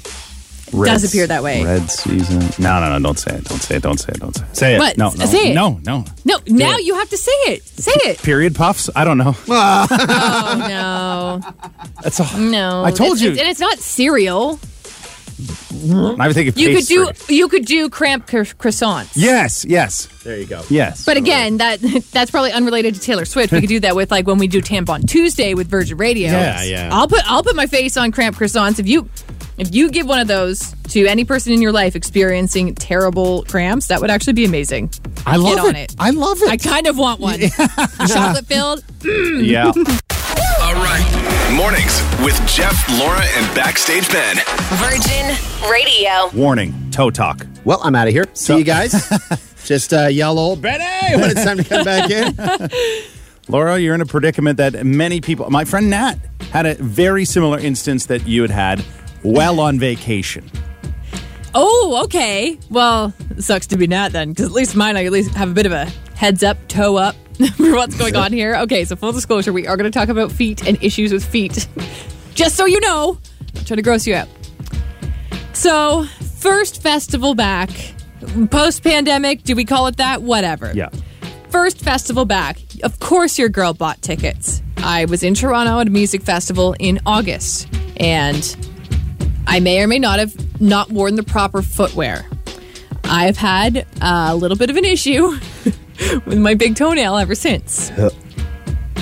Does 0.71 1.05
appear 1.05 1.25
that 1.27 1.43
way. 1.43 1.63
Red 1.63 1.89
season. 1.89 2.39
No, 2.61 2.81
no, 2.81 2.89
no. 2.89 2.99
Don't 3.01 3.17
say 3.17 3.35
it. 3.35 3.45
Don't 3.45 3.59
say 3.61 3.77
it. 3.77 3.81
Don't 3.81 3.97
say 3.97 4.11
it. 4.13 4.19
Don't 4.19 4.35
say 4.35 4.43
it. 4.43 4.57
Say 4.57 4.75
it. 4.75 4.79
What? 4.79 4.97
No, 4.97 5.11
no, 5.11 5.25
Say 5.25 5.51
it. 5.51 5.55
no, 5.55 5.79
no. 5.85 6.03
No, 6.25 6.39
now 6.47 6.75
you 6.77 6.95
have 6.95 7.09
to 7.09 7.17
say 7.17 7.31
it. 7.45 7.63
Say 7.63 7.93
it. 8.03 8.17
Period 8.21 8.53
puffs. 8.53 8.89
I 8.93 9.05
don't 9.05 9.17
know. 9.17 9.33
Oh 9.47 10.65
no, 10.67 11.41
That's 12.03 12.19
all. 12.19 12.37
no. 12.37 12.83
I 12.83 12.91
told 12.91 13.11
It's- 13.17 13.21
you. 13.21 13.27
it's- 13.31 13.39
and 13.39 13.49
it's 13.49 13.59
not 13.61 13.79
cereal. 13.79 14.59
I 15.39 16.27
would 16.27 16.33
think 16.33 16.49
of 16.49 16.57
You 16.57 16.75
could 16.75 16.85
do 16.85 17.11
you 17.33 17.47
could 17.47 17.65
do 17.65 17.89
cramp 17.89 18.27
cr- 18.27 18.37
croissants. 18.39 19.11
Yes. 19.15 19.65
Yes. 19.65 20.07
There 20.23 20.37
you 20.37 20.45
go. 20.45 20.63
Yes. 20.69 21.05
But 21.05 21.17
again, 21.17 21.57
that 21.57 21.79
that's 22.11 22.31
probably 22.31 22.51
unrelated 22.51 22.95
to 22.95 23.01
Taylor 23.01 23.25
Swift. 23.25 23.53
We 23.53 23.59
could 23.61 23.69
do 23.69 23.79
that 23.81 23.95
with 23.95 24.09
like 24.11 24.25
when 24.25 24.39
we 24.39 24.47
do 24.47 24.61
Tampon 24.61 25.07
Tuesday 25.07 25.53
with 25.53 25.67
Virgin 25.69 25.97
Radio. 25.97 26.31
Yeah, 26.31 26.63
yeah. 26.63 26.89
I'll 26.91 27.07
put 27.07 27.21
I'll 27.29 27.43
put 27.43 27.55
my 27.55 27.67
face 27.67 27.97
on 27.97 28.11
cramp 28.11 28.35
croissants 28.35 28.79
if 28.79 28.87
you 28.87 29.09
if 29.57 29.73
you 29.73 29.89
give 29.89 30.07
one 30.07 30.19
of 30.19 30.27
those 30.27 30.73
to 30.89 31.05
any 31.05 31.25
person 31.25 31.53
in 31.53 31.61
your 31.61 31.71
life 31.71 31.95
experiencing 31.95 32.75
terrible 32.75 33.43
cramps, 33.43 33.87
that 33.87 34.01
would 34.01 34.09
actually 34.09 34.33
be 34.33 34.45
amazing. 34.45 34.91
I 35.25 35.37
love 35.37 35.55
Get 35.55 35.65
on 35.65 35.75
it. 35.75 35.91
it. 35.91 35.95
I 35.99 36.11
love 36.11 36.41
it. 36.41 36.49
I 36.49 36.57
kind 36.57 36.87
of 36.87 36.97
want 36.97 37.19
one. 37.19 37.39
Chocolate 38.07 38.45
filled. 38.45 38.83
Mm. 38.99 39.45
yeah. 39.45 39.65
All 40.61 40.73
right. 40.75 41.26
Mornings 41.55 42.01
with 42.21 42.35
Jeff, 42.45 42.87
Laura, 42.99 43.21
and 43.21 43.55
Backstage 43.55 44.09
Ben. 44.11 44.35
Virgin 44.73 45.71
Radio. 45.71 46.29
Warning. 46.37 46.73
Toe 46.91 47.09
talk. 47.09 47.47
Well, 47.63 47.79
I'm 47.83 47.95
out 47.95 48.07
of 48.07 48.13
here. 48.13 48.25
See 48.33 48.57
you 48.57 48.65
guys. 48.65 48.91
Just 49.65 49.93
uh, 49.93 50.07
yell 50.07 50.39
old 50.39 50.61
Benny 50.61 50.83
when 51.15 51.31
it's 51.31 51.45
time 51.45 51.57
to 51.57 51.63
come 51.63 51.85
back 51.85 52.09
in. 52.09 52.37
Laura, 53.47 53.79
you're 53.79 53.95
in 53.95 54.01
a 54.01 54.05
predicament 54.05 54.57
that 54.57 54.85
many 54.85 55.21
people. 55.21 55.49
My 55.49 55.63
friend 55.63 55.89
Nat 55.89 56.15
had 56.51 56.65
a 56.65 56.75
very 56.75 57.23
similar 57.23 57.57
instance 57.57 58.07
that 58.07 58.27
you 58.27 58.41
had 58.41 58.51
had 58.51 58.81
while 59.21 59.61
on 59.61 59.79
vacation. 59.79 60.51
Oh, 61.55 62.01
okay. 62.03 62.59
Well, 62.69 63.13
it 63.31 63.41
sucks 63.41 63.67
to 63.67 63.77
be 63.77 63.87
Nat 63.87 64.09
then, 64.09 64.29
because 64.29 64.47
at 64.47 64.51
least 64.51 64.75
mine, 64.75 64.97
I 64.97 65.05
at 65.05 65.13
least 65.13 65.33
have 65.35 65.49
a 65.49 65.53
bit 65.53 65.65
of 65.65 65.71
a 65.71 65.85
heads 66.15 66.43
up, 66.43 66.57
toe 66.67 66.97
up 66.97 67.15
for 67.55 67.75
what's 67.75 67.95
going 67.97 68.15
on 68.15 68.33
here. 68.33 68.55
Okay, 68.55 68.83
so 68.85 68.95
full 68.95 69.11
disclosure, 69.11 69.53
we 69.53 69.67
are 69.67 69.77
going 69.77 69.89
to 69.89 69.97
talk 69.97 70.09
about 70.09 70.31
feet 70.31 70.67
and 70.67 70.81
issues 70.83 71.13
with 71.13 71.23
feet. 71.23 71.67
Just 72.33 72.55
so 72.55 72.65
you 72.65 72.79
know, 72.79 73.19
I'm 73.55 73.65
trying 73.65 73.77
to 73.77 73.83
gross 73.83 74.07
you 74.07 74.15
out. 74.15 74.27
So, 75.53 76.05
first 76.39 76.81
festival 76.81 77.35
back, 77.35 77.69
post 78.49 78.83
pandemic, 78.83 79.43
do 79.43 79.55
we 79.55 79.65
call 79.65 79.87
it 79.87 79.97
that? 79.97 80.21
Whatever. 80.21 80.71
Yeah. 80.73 80.89
First 81.49 81.79
festival 81.79 82.25
back. 82.25 82.59
Of 82.83 82.99
course, 82.99 83.39
your 83.39 83.49
girl 83.49 83.73
bought 83.73 84.01
tickets. 84.01 84.61
I 84.77 85.05
was 85.05 85.23
in 85.23 85.33
Toronto 85.33 85.79
at 85.79 85.87
a 85.87 85.89
music 85.89 86.21
festival 86.21 86.75
in 86.79 86.99
August, 87.05 87.67
and 87.97 88.55
I 89.47 89.59
may 89.59 89.81
or 89.81 89.87
may 89.87 89.99
not 89.99 90.19
have 90.19 90.61
not 90.61 90.91
worn 90.91 91.15
the 91.15 91.23
proper 91.23 91.61
footwear. 91.61 92.25
I've 93.03 93.37
had 93.37 93.85
a 94.01 94.35
little 94.35 94.57
bit 94.57 94.69
of 94.69 94.75
an 94.75 94.85
issue 94.85 95.31
with 96.25 96.37
my 96.37 96.53
big 96.53 96.75
toenail 96.75 97.17
ever 97.17 97.35
since. 97.35 97.91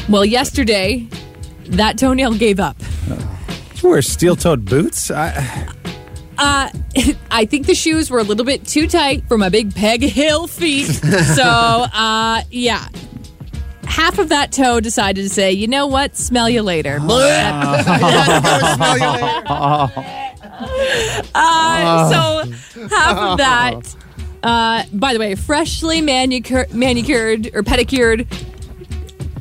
Well, 0.09 0.25
yesterday, 0.25 1.07
that 1.65 1.97
toenail 1.97 2.35
gave 2.35 2.59
up. 2.59 2.77
You 3.81 3.89
wear 3.89 4.01
steel-toed 4.01 4.65
boots. 4.65 5.11
I, 5.11 5.67
Uh, 6.37 6.69
I 7.31 7.45
think 7.45 7.65
the 7.65 7.75
shoes 7.75 8.09
were 8.11 8.19
a 8.19 8.23
little 8.23 8.45
bit 8.45 8.65
too 8.67 8.87
tight 8.87 9.27
for 9.27 9.37
my 9.37 9.49
big 9.49 9.73
Peg 9.73 10.01
Hill 10.01 10.47
feet. 10.47 10.85
so, 11.35 11.43
uh, 11.43 12.41
yeah. 12.51 12.87
Half 13.85 14.19
of 14.19 14.29
that 14.29 14.51
toe 14.51 14.79
decided 14.81 15.21
to 15.23 15.29
say, 15.29 15.51
you 15.53 15.67
know 15.67 15.87
what? 15.87 16.15
Smell 16.17 16.49
you 16.49 16.61
later. 16.61 16.99
uh, 21.35 22.09
so, 22.11 22.87
half 22.89 23.17
of 23.17 23.37
that. 23.37 23.95
Uh, 24.45 24.83
by 24.93 25.11
the 25.11 25.19
way, 25.19 25.33
freshly 25.33 26.01
manicur- 26.01 26.71
manicured 26.71 27.49
or 27.55 27.63
pedicured, 27.63 28.27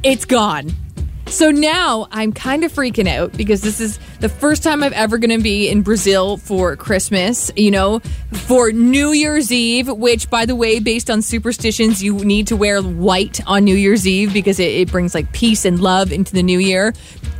it's 0.02 0.24
gone. 0.24 0.72
So 1.26 1.50
now 1.50 2.08
I'm 2.10 2.32
kind 2.32 2.64
of 2.64 2.72
freaking 2.72 3.06
out 3.06 3.36
because 3.36 3.60
this 3.60 3.80
is 3.80 3.98
the 4.20 4.30
first 4.30 4.62
time 4.62 4.82
I've 4.82 4.94
ever 4.94 5.18
going 5.18 5.36
to 5.36 5.42
be 5.42 5.68
in 5.68 5.82
Brazil 5.82 6.38
for 6.38 6.74
Christmas, 6.76 7.50
you 7.54 7.70
know, 7.70 7.98
for 8.32 8.72
New 8.72 9.10
Year's 9.10 9.52
Eve, 9.52 9.88
which, 9.88 10.30
by 10.30 10.46
the 10.46 10.54
way, 10.54 10.78
based 10.80 11.10
on 11.10 11.20
superstitions, 11.20 12.02
you 12.02 12.14
need 12.24 12.46
to 12.46 12.56
wear 12.56 12.80
white 12.80 13.40
on 13.46 13.64
New 13.64 13.76
Year's 13.76 14.06
Eve 14.06 14.32
because 14.32 14.58
it, 14.58 14.70
it 14.70 14.90
brings 14.90 15.14
like 15.14 15.30
peace 15.32 15.66
and 15.66 15.80
love 15.80 16.12
into 16.12 16.32
the 16.32 16.42
new 16.42 16.58
year. 16.58 16.94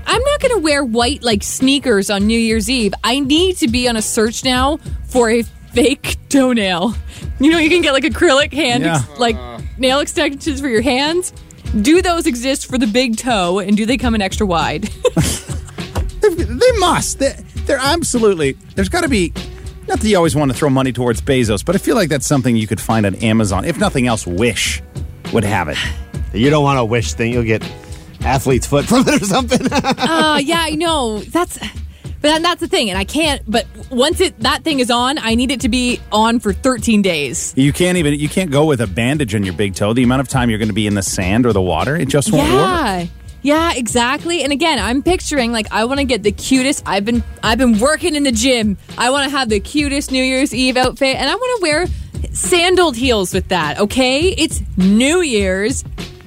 I'm 0.06 0.22
not 0.22 0.40
going 0.40 0.54
to 0.54 0.60
wear 0.60 0.84
white 0.84 1.22
like 1.22 1.42
sneakers 1.42 2.10
on 2.10 2.26
New 2.26 2.38
Year's 2.38 2.68
Eve. 2.68 2.92
I 3.02 3.20
need 3.20 3.56
to 3.58 3.68
be 3.68 3.88
on 3.88 3.96
a 3.96 4.02
search 4.02 4.44
now 4.44 4.78
for 5.06 5.30
a 5.30 5.44
fake 5.74 6.16
toenail. 6.28 6.94
You 7.40 7.50
know, 7.50 7.58
you 7.58 7.68
can 7.68 7.82
get 7.82 7.92
like 7.92 8.04
acrylic 8.04 8.52
hand, 8.52 8.84
Yeah. 8.84 9.02
like 9.18 9.36
nail 9.78 10.00
extensions 10.00 10.60
for 10.60 10.68
your 10.68 10.82
hands. 10.82 11.32
Do 11.80 12.00
those 12.00 12.26
exist 12.26 12.66
for 12.66 12.78
the 12.78 12.86
big 12.86 13.16
toe, 13.16 13.58
and 13.58 13.76
do 13.76 13.84
they 13.84 13.96
come 13.96 14.14
in 14.14 14.22
extra 14.22 14.46
wide? 14.46 14.82
they, 14.84 16.28
they 16.28 16.72
must. 16.78 17.18
They, 17.18 17.34
they're 17.66 17.78
absolutely. 17.80 18.52
There's 18.76 18.88
got 18.88 19.02
to 19.02 19.08
be. 19.08 19.32
Not 19.88 20.00
that 20.00 20.08
you 20.08 20.16
always 20.16 20.34
want 20.34 20.50
to 20.50 20.56
throw 20.56 20.70
money 20.70 20.92
towards 20.92 21.20
Bezos, 21.20 21.64
but 21.64 21.74
I 21.74 21.78
feel 21.78 21.94
like 21.94 22.08
that's 22.08 22.26
something 22.26 22.56
you 22.56 22.66
could 22.66 22.80
find 22.80 23.04
on 23.04 23.16
Amazon. 23.16 23.64
If 23.66 23.76
nothing 23.78 24.06
else, 24.06 24.26
Wish 24.26 24.82
would 25.32 25.44
have 25.44 25.68
it. 25.68 25.76
You 26.32 26.48
don't 26.50 26.64
want 26.64 26.78
a 26.78 26.84
wish 26.84 27.12
thing. 27.12 27.32
You'll 27.32 27.42
get 27.44 27.62
athlete's 28.22 28.66
foot 28.66 28.86
from 28.86 29.06
it 29.06 29.20
or 29.20 29.24
something. 29.26 29.60
uh, 29.72 30.40
yeah, 30.42 30.60
I 30.64 30.70
know. 30.76 31.18
That's. 31.20 31.58
But 32.24 32.30
then 32.30 32.42
that's 32.42 32.62
the 32.62 32.68
thing, 32.68 32.88
and 32.88 32.98
I 32.98 33.04
can't. 33.04 33.42
But 33.46 33.66
once 33.90 34.18
it 34.18 34.40
that 34.40 34.64
thing 34.64 34.80
is 34.80 34.90
on, 34.90 35.18
I 35.18 35.34
need 35.34 35.50
it 35.50 35.60
to 35.60 35.68
be 35.68 36.00
on 36.10 36.40
for 36.40 36.54
13 36.54 37.02
days. 37.02 37.52
You 37.54 37.70
can't 37.70 37.98
even 37.98 38.14
you 38.14 38.30
can't 38.30 38.50
go 38.50 38.64
with 38.64 38.80
a 38.80 38.86
bandage 38.86 39.34
on 39.34 39.44
your 39.44 39.52
big 39.52 39.74
toe. 39.74 39.92
The 39.92 40.04
amount 40.04 40.22
of 40.22 40.28
time 40.28 40.48
you're 40.48 40.58
going 40.58 40.70
to 40.70 40.74
be 40.74 40.86
in 40.86 40.94
the 40.94 41.02
sand 41.02 41.44
or 41.44 41.52
the 41.52 41.60
water, 41.60 41.96
it 41.96 42.08
just 42.08 42.32
won't 42.32 42.50
work. 42.50 42.62
Yeah. 42.62 43.06
Yeah, 43.42 43.74
exactly. 43.74 44.42
And 44.42 44.54
again, 44.54 44.78
I'm 44.78 45.02
picturing 45.02 45.52
like 45.52 45.70
I 45.70 45.84
want 45.84 46.00
to 46.00 46.06
get 46.06 46.22
the 46.22 46.32
cutest. 46.32 46.82
I've 46.86 47.04
been 47.04 47.22
I've 47.42 47.58
been 47.58 47.78
working 47.78 48.14
in 48.14 48.22
the 48.22 48.32
gym. 48.32 48.78
I 48.96 49.10
want 49.10 49.30
to 49.30 49.36
have 49.36 49.50
the 49.50 49.60
cutest 49.60 50.10
New 50.10 50.24
Year's 50.24 50.54
Eve 50.54 50.78
outfit 50.78 51.16
and 51.16 51.28
I 51.28 51.34
want 51.34 51.58
to 51.58 51.62
wear 51.62 51.86
sandaled 52.32 52.96
heels 52.96 53.34
with 53.34 53.48
that, 53.48 53.80
okay? 53.80 54.28
It's 54.28 54.62
New 54.78 55.20
Year's 55.20 55.84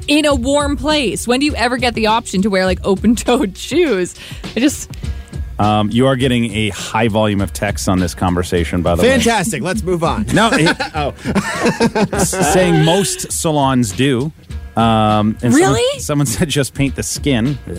in 0.08 0.26
a 0.26 0.36
warm 0.36 0.78
place. 0.78 1.28
When 1.28 1.40
do 1.40 1.48
you 1.48 1.56
ever 1.56 1.78
get 1.78 1.96
the 1.96 2.06
option 2.06 2.44
to 2.44 2.52
wear 2.52 2.66
like 2.66 2.86
open-toed 2.86 3.58
shoes? 3.58 4.14
I 4.56 4.60
just 4.60 4.92
Um, 5.60 5.90
you 5.92 6.06
are 6.08 6.16
getting 6.16 6.52
a 6.54 6.70
high 6.70 7.08
volume 7.08 7.42
of 7.42 7.52
texts 7.54 7.88
on 7.88 8.00
this 8.00 8.14
conversation, 8.14 8.82
by 8.84 8.96
the 8.96 9.02
way. 9.04 9.10
Fantastic. 9.10 9.62
Let's 9.64 9.82
move 9.84 10.04
on. 10.04 10.26
No, 10.34 10.50
it- 10.54 10.80
s- 12.14 12.54
saying 12.54 12.86
most 12.86 13.32
salons 13.32 13.92
do. 13.92 14.32
Um, 14.76 15.36
and 15.42 15.42
someone- 15.42 15.60
Really? 15.62 16.00
Someone, 16.00 16.28
said 16.28 16.50
just 16.50 16.76
paint 16.76 16.96
the 16.96 17.02
skin. 17.02 17.58
Ooh, 17.68 17.74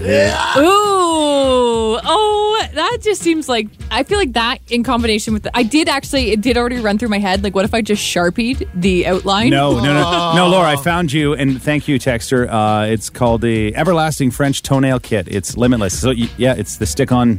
oh, 2.02 2.66
that 2.74 2.98
just 3.02 3.22
seems 3.22 3.48
like 3.48 3.68
I 3.90 4.02
feel 4.02 4.18
like 4.18 4.32
that 4.32 4.58
in 4.68 4.82
combination 4.82 5.32
with 5.32 5.44
the, 5.44 5.56
I 5.56 5.62
did 5.62 5.88
actually 5.88 6.30
it 6.32 6.40
did 6.40 6.56
already 6.56 6.78
run 6.80 6.98
through 6.98 7.08
my 7.08 7.18
head. 7.18 7.42
Like, 7.44 7.54
what 7.54 7.64
if 7.64 7.72
I 7.74 7.82
just 7.82 8.02
sharpied 8.02 8.68
the 8.74 9.06
outline? 9.06 9.50
No, 9.50 9.76
no, 9.78 9.94
no, 9.94 10.34
no, 10.34 10.48
Laura. 10.48 10.68
I 10.68 10.76
found 10.76 11.12
you, 11.12 11.34
and 11.34 11.60
thank 11.62 11.86
you, 11.88 11.98
Texter. 11.98 12.48
Uh, 12.50 12.86
it's 12.86 13.10
called 13.10 13.42
the 13.42 13.74
Everlasting 13.76 14.30
French 14.32 14.62
Toenail 14.62 15.00
Kit. 15.00 15.28
It's 15.30 15.56
limitless. 15.56 15.98
So 16.00 16.08
y- 16.10 16.28
yeah, 16.36 16.54
it's 16.56 16.76
the 16.78 16.86
stick-on, 16.86 17.38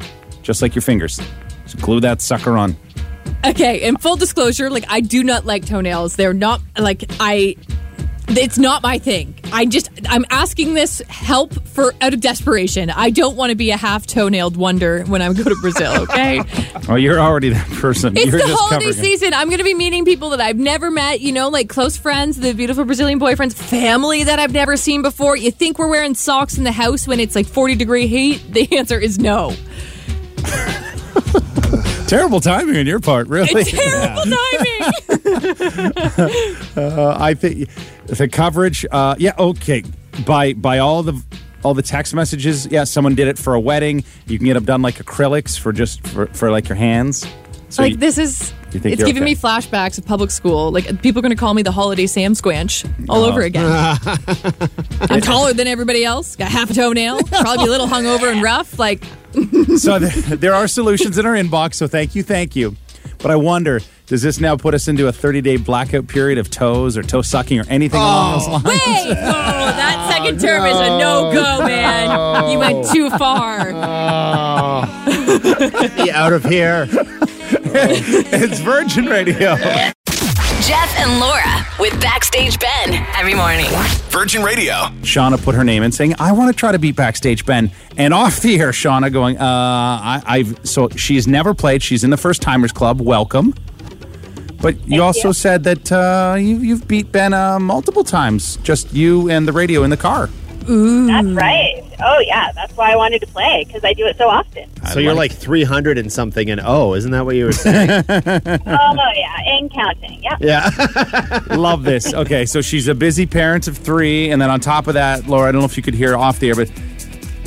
just 0.49 0.63
like 0.63 0.73
your 0.73 0.81
fingers. 0.81 1.21
So 1.67 1.77
glue 1.79 1.99
that 1.99 2.21
sucker 2.21 2.57
on. 2.57 2.75
Okay, 3.45 3.83
in 3.83 3.97
full 3.97 4.15
disclosure, 4.15 4.71
like 4.71 4.85
I 4.89 4.99
do 4.99 5.23
not 5.23 5.45
like 5.45 5.63
toenails. 5.63 6.15
They're 6.15 6.33
not 6.33 6.59
like 6.75 7.03
I. 7.19 7.55
It's 8.29 8.57
not 8.57 8.81
my 8.81 8.97
thing. 8.97 9.35
I 9.53 9.67
just 9.67 9.91
I'm 10.07 10.25
asking 10.31 10.73
this 10.73 11.03
help 11.07 11.53
for 11.67 11.93
out 12.01 12.15
of 12.15 12.21
desperation. 12.21 12.89
I 12.89 13.11
don't 13.11 13.35
want 13.35 13.51
to 13.51 13.55
be 13.55 13.69
a 13.69 13.77
half 13.77 14.07
toenailed 14.07 14.57
wonder 14.57 15.03
when 15.03 15.21
I 15.21 15.31
go 15.33 15.43
to 15.43 15.55
Brazil. 15.61 15.93
Okay. 16.09 16.41
Oh, 16.87 16.95
you're 16.95 17.19
already 17.19 17.49
that 17.49 17.67
person. 17.69 18.17
It's 18.17 18.31
you're 18.31 18.39
the 18.39 18.47
holiday 18.47 18.89
it. 18.89 18.95
season. 18.95 19.35
I'm 19.35 19.49
going 19.49 19.59
to 19.59 19.63
be 19.63 19.75
meeting 19.75 20.05
people 20.05 20.31
that 20.31 20.41
I've 20.41 20.57
never 20.57 20.89
met, 20.89 21.21
you 21.21 21.31
know, 21.31 21.49
like 21.49 21.69
close 21.69 21.95
friends, 21.97 22.37
the 22.37 22.53
beautiful 22.53 22.85
Brazilian 22.85 23.19
boyfriends, 23.19 23.53
family 23.53 24.23
that 24.23 24.39
I've 24.39 24.53
never 24.53 24.75
seen 24.77 25.03
before. 25.03 25.35
You 25.37 25.51
think 25.51 25.77
we're 25.77 25.89
wearing 25.89 26.15
socks 26.15 26.57
in 26.57 26.63
the 26.63 26.71
house 26.71 27.07
when 27.07 27.19
it's 27.19 27.35
like 27.35 27.45
40 27.45 27.75
degree 27.75 28.07
heat? 28.07 28.41
The 28.51 28.77
answer 28.77 28.99
is 28.99 29.19
no. 29.19 29.53
Terrible 32.07 32.39
timing 32.39 32.77
on 32.77 32.85
your 32.87 32.99
part, 32.99 33.27
really. 33.27 33.49
It's 33.53 33.71
terrible 33.71 34.23
timing. 34.23 34.35
Uh, 36.75 37.17
I 37.19 37.33
think 37.33 37.69
the 38.05 38.27
coverage. 38.27 38.85
Uh, 38.89 39.15
yeah, 39.17 39.33
okay. 39.37 39.83
By 40.25 40.53
by 40.53 40.79
all 40.79 41.03
the 41.03 41.21
all 41.63 41.73
the 41.73 41.81
text 41.81 42.13
messages. 42.13 42.67
Yeah, 42.67 42.83
someone 42.85 43.15
did 43.15 43.27
it 43.27 43.37
for 43.37 43.53
a 43.53 43.59
wedding. 43.59 44.03
You 44.27 44.37
can 44.37 44.45
get 44.45 44.53
them 44.53 44.65
done 44.65 44.81
like 44.81 44.95
acrylics 44.95 45.59
for 45.59 45.73
just 45.73 46.05
for, 46.07 46.27
for 46.27 46.51
like 46.51 46.69
your 46.69 46.77
hands. 46.77 47.25
So 47.69 47.83
like 47.83 47.91
you- 47.91 47.97
this 47.97 48.17
is 48.17 48.53
it's 48.71 48.83
giving 48.83 49.17
okay? 49.17 49.19
me 49.19 49.35
flashbacks 49.35 49.97
of 49.97 50.05
public 50.05 50.29
school. 50.31 50.71
Like 50.71 51.01
people 51.01 51.19
are 51.19 51.21
going 51.23 51.31
to 51.31 51.39
call 51.39 51.53
me 51.53 51.63
the 51.63 51.71
holiday 51.71 52.05
Sasquatch 52.05 52.85
all 53.09 53.23
Oh. 53.23 53.29
over 53.29 53.41
uh-huh. 53.43 53.95
again. 54.07 54.69
I'm 55.09 55.21
taller 55.21 55.53
than 55.53 55.67
everybody 55.67 56.05
else. 56.05 56.35
Got 56.35 56.51
half 56.51 56.69
a 56.69 56.73
toenail. 56.73 57.23
Probably 57.23 57.65
a 57.65 57.69
little 57.69 57.87
hungover 57.87 58.31
and 58.31 58.43
rough. 58.43 58.77
Like 58.77 59.03
so 59.77 59.99
there, 59.99 60.35
there 60.37 60.53
are 60.53 60.67
solutions 60.67 61.17
in 61.17 61.25
our 61.25 61.33
inbox. 61.33 61.75
So 61.75 61.87
thank 61.87 62.15
you, 62.15 62.23
thank 62.23 62.55
you. 62.55 62.75
But 63.19 63.31
I 63.31 63.35
wonder, 63.35 63.81
does 64.05 64.21
this 64.21 64.39
now 64.39 64.55
put 64.55 64.73
us 64.73 64.87
into 64.87 65.07
a 65.07 65.11
30 65.11 65.41
day 65.41 65.57
blackout 65.57 66.07
period 66.07 66.37
of 66.37 66.49
toes 66.49 66.97
or 66.97 67.03
toe 67.03 67.21
sucking 67.21 67.59
or 67.59 67.65
anything 67.69 67.99
along 67.99 68.39
those 68.39 68.47
oh. 68.47 68.51
lines? 68.51 68.65
Wait! 68.65 68.77
Oh, 68.77 69.13
that 69.13 70.09
second 70.11 70.39
term 70.39 70.65
is 70.65 70.77
a 70.77 70.97
no 70.97 71.31
go, 71.33 71.57
oh, 71.59 71.65
man. 71.65 72.49
You 72.51 72.59
went 72.59 72.87
too 72.89 73.09
far. 73.11 73.65
Be 75.97 76.11
out 76.11 76.33
of 76.33 76.45
here. 76.45 76.87
it's 77.71 78.59
Virgin 78.61 79.05
Radio. 79.05 79.55
Jeff 79.55 80.97
and 80.97 81.19
Laura 81.19 81.67
with 81.79 81.99
Backstage 82.01 82.57
Ben 82.59 83.05
every 83.15 83.35
morning. 83.35 83.67
Virgin 84.09 84.41
Radio. 84.41 84.73
Shauna 85.03 85.41
put 85.43 85.53
her 85.53 85.63
name 85.63 85.83
in 85.83 85.91
saying, 85.91 86.15
I 86.17 86.31
want 86.31 86.51
to 86.51 86.59
try 86.59 86.71
to 86.71 86.79
beat 86.79 86.95
Backstage 86.95 87.45
Ben. 87.45 87.71
And 87.95 88.11
off 88.11 88.39
the 88.41 88.59
air, 88.59 88.71
Shauna 88.71 89.13
going, 89.13 89.37
uh, 89.37 89.43
I, 89.43 90.23
I've, 90.25 90.67
so 90.67 90.89
she's 90.89 91.27
never 91.27 91.53
played. 91.53 91.83
She's 91.83 92.03
in 92.03 92.09
the 92.09 92.17
First 92.17 92.41
Timers 92.41 92.71
Club. 92.71 93.01
Welcome. 93.01 93.53
But 94.59 94.87
you 94.87 95.03
also 95.03 95.31
said 95.31 95.63
that 95.65 95.91
uh, 95.91 96.37
you, 96.39 96.57
you've 96.57 96.87
beat 96.87 97.11
Ben 97.11 97.33
uh, 97.33 97.59
multiple 97.59 98.03
times, 98.03 98.57
just 98.57 98.93
you 98.93 99.29
and 99.29 99.47
the 99.47 99.53
radio 99.53 99.83
in 99.83 99.91
the 99.91 99.97
car. 99.97 100.27
That's 101.07 101.27
right. 101.29 101.83
Oh, 102.01 102.19
yeah. 102.19 102.51
That's 102.53 102.75
why 102.77 102.91
I 102.91 102.95
wanted 102.95 103.19
to 103.21 103.27
play 103.27 103.63
because 103.65 103.83
I 103.83 103.93
do 103.93 104.05
it 104.05 104.17
so 104.17 104.29
often. 104.29 104.69
So 104.93 104.99
you're 104.99 105.13
like 105.13 105.31
300 105.31 105.97
and 105.97 106.11
something 106.11 106.49
and 106.49 106.61
oh, 106.63 106.93
isn't 106.93 107.11
that 107.11 107.25
what 107.25 107.35
you 107.35 107.45
were 107.45 107.51
saying? 107.51 107.89
oh, 108.09 109.11
yeah. 109.15 109.37
And 109.45 109.71
counting. 109.71 110.23
Yeah. 110.23 110.37
yeah. 110.39 111.39
Love 111.55 111.83
this. 111.83 112.13
Okay, 112.13 112.45
so 112.45 112.61
she's 112.61 112.87
a 112.87 112.95
busy 112.95 113.25
parent 113.25 113.67
of 113.67 113.77
three. 113.77 114.31
And 114.31 114.41
then 114.41 114.49
on 114.49 114.59
top 114.59 114.87
of 114.87 114.93
that, 114.93 115.27
Laura, 115.27 115.49
I 115.49 115.51
don't 115.51 115.61
know 115.61 115.65
if 115.65 115.75
you 115.77 115.83
could 115.83 115.93
hear 115.95 116.15
off 116.15 116.39
the 116.39 116.49
air, 116.49 116.55
but 116.55 116.71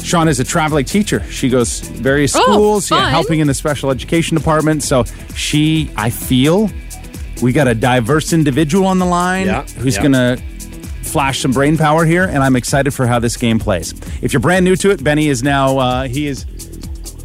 Sean 0.03 0.27
is 0.29 0.41
a 0.41 0.45
traveling 0.45 0.85
teacher. 0.85 1.23
She 1.31 1.49
goes 1.49 1.81
various 1.81 2.35
Oh, 2.37 2.41
schools, 2.43 2.91
yeah, 2.91 3.09
helping 3.09 3.39
in 3.41 3.47
the 3.47 3.55
special 3.55 3.91
education 3.91 4.37
department. 4.37 4.83
So 4.83 5.05
she, 5.35 5.91
I 5.97 6.11
feel, 6.11 6.69
we 7.41 7.53
got 7.53 7.69
a 7.69 7.75
diverse 7.75 8.33
individual 8.33 8.87
on 8.87 8.99
the 8.99 9.07
line 9.07 9.47
Yeah, 9.47 9.63
who's 9.79 9.97
yeah. 9.97 10.03
going 10.03 10.13
to 10.13 10.43
flash 11.13 11.41
some 11.41 11.53
brain 11.53 11.77
power 11.77 12.05
here, 12.07 12.25
and 12.25 12.39
I'm 12.39 12.57
excited 12.57 12.93
for 12.93 13.07
how 13.07 13.19
this 13.19 13.37
game 13.37 13.59
plays. 13.59 13.93
If 14.23 14.33
you're 14.33 14.41
brand 14.41 14.65
new 14.65 14.77
to 14.77 14.91
it, 14.91 15.05
Benny 15.05 15.29
is 15.29 15.43
now, 15.43 15.79
uh, 15.79 16.09
he 16.09 16.27
is 16.27 16.45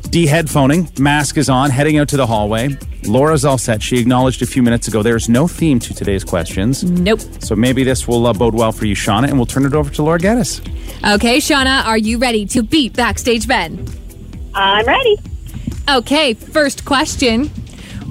de-headphoning, 0.10 1.00
mask 1.00 1.38
is 1.38 1.50
on, 1.50 1.69
heading 1.69 1.97
out 1.97 2.10
to 2.10 2.17
the 2.17 2.28
hallway. 2.28 2.78
Laura's 3.06 3.45
all 3.45 3.58
set. 3.58 3.82
She 3.82 3.97
acknowledged 4.00 4.41
a 4.41 4.45
few 4.45 4.62
minutes 4.62 4.88
ago 4.88 5.02
there's 5.02 5.30
no 5.30 5.47
theme 5.47 5.80
to 5.80 5.93
today's 5.93 6.26
questions. 6.26 6.84
Nope. 6.84 7.21
So 7.39 7.56
maybe 7.56 7.84
this 7.84 8.08
will 8.08 8.28
uh, 8.28 8.34
bode 8.34 8.54
well 8.54 8.73
for 8.73 8.86
you, 8.86 8.95
Shauna, 8.95 9.30
and 9.30 9.38
we'll 9.38 9.45
turn 9.45 9.65
it 9.65 9.73
over 9.73 9.89
to 9.89 10.04
Laura 10.04 10.19
Geddes. 10.19 10.60
Okay, 11.08 11.38
Shauna, 11.38 11.86
are 11.86 11.97
you 11.97 12.17
ready 12.17 12.45
to 12.47 12.63
beat 12.63 12.93
Backstage 12.93 13.47
Ben? 13.47 13.88
I'm 14.54 14.86
ready. 14.86 15.17
Okay, 15.89 16.34
first 16.34 16.84
question. 16.84 17.47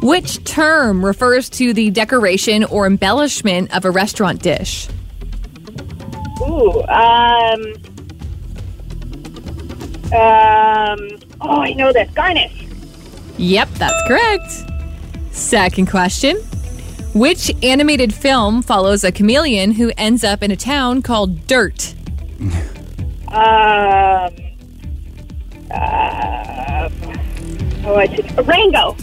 Which 0.02 0.42
term 0.44 1.04
refers 1.04 1.50
to 1.50 1.74
the 1.74 1.90
decoration 1.90 2.64
or 2.64 2.86
embellishment 2.86 3.74
of 3.76 3.84
a 3.84 3.90
restaurant 3.90 4.42
dish? 4.42 4.88
Ooh. 6.46 6.82
Um. 6.84 7.62
Um. 10.12 11.18
Oh, 11.40 11.60
I 11.60 11.72
know 11.74 11.92
this. 11.92 12.10
Garnish. 12.12 12.66
Yep, 13.38 13.68
that's 13.74 14.08
correct. 14.08 14.50
Second 15.32 15.90
question. 15.90 16.36
Which 17.14 17.50
animated 17.62 18.14
film 18.14 18.62
follows 18.62 19.04
a 19.04 19.12
chameleon 19.12 19.72
who 19.72 19.90
ends 19.96 20.22
up 20.24 20.42
in 20.42 20.50
a 20.50 20.56
town 20.56 21.02
called 21.02 21.46
Dirt? 21.46 21.94
Um. 23.28 24.30
Uh, 25.68 26.88
oh, 27.84 27.96
I 27.96 28.06
should. 28.14 28.46
Rango. 28.46 28.96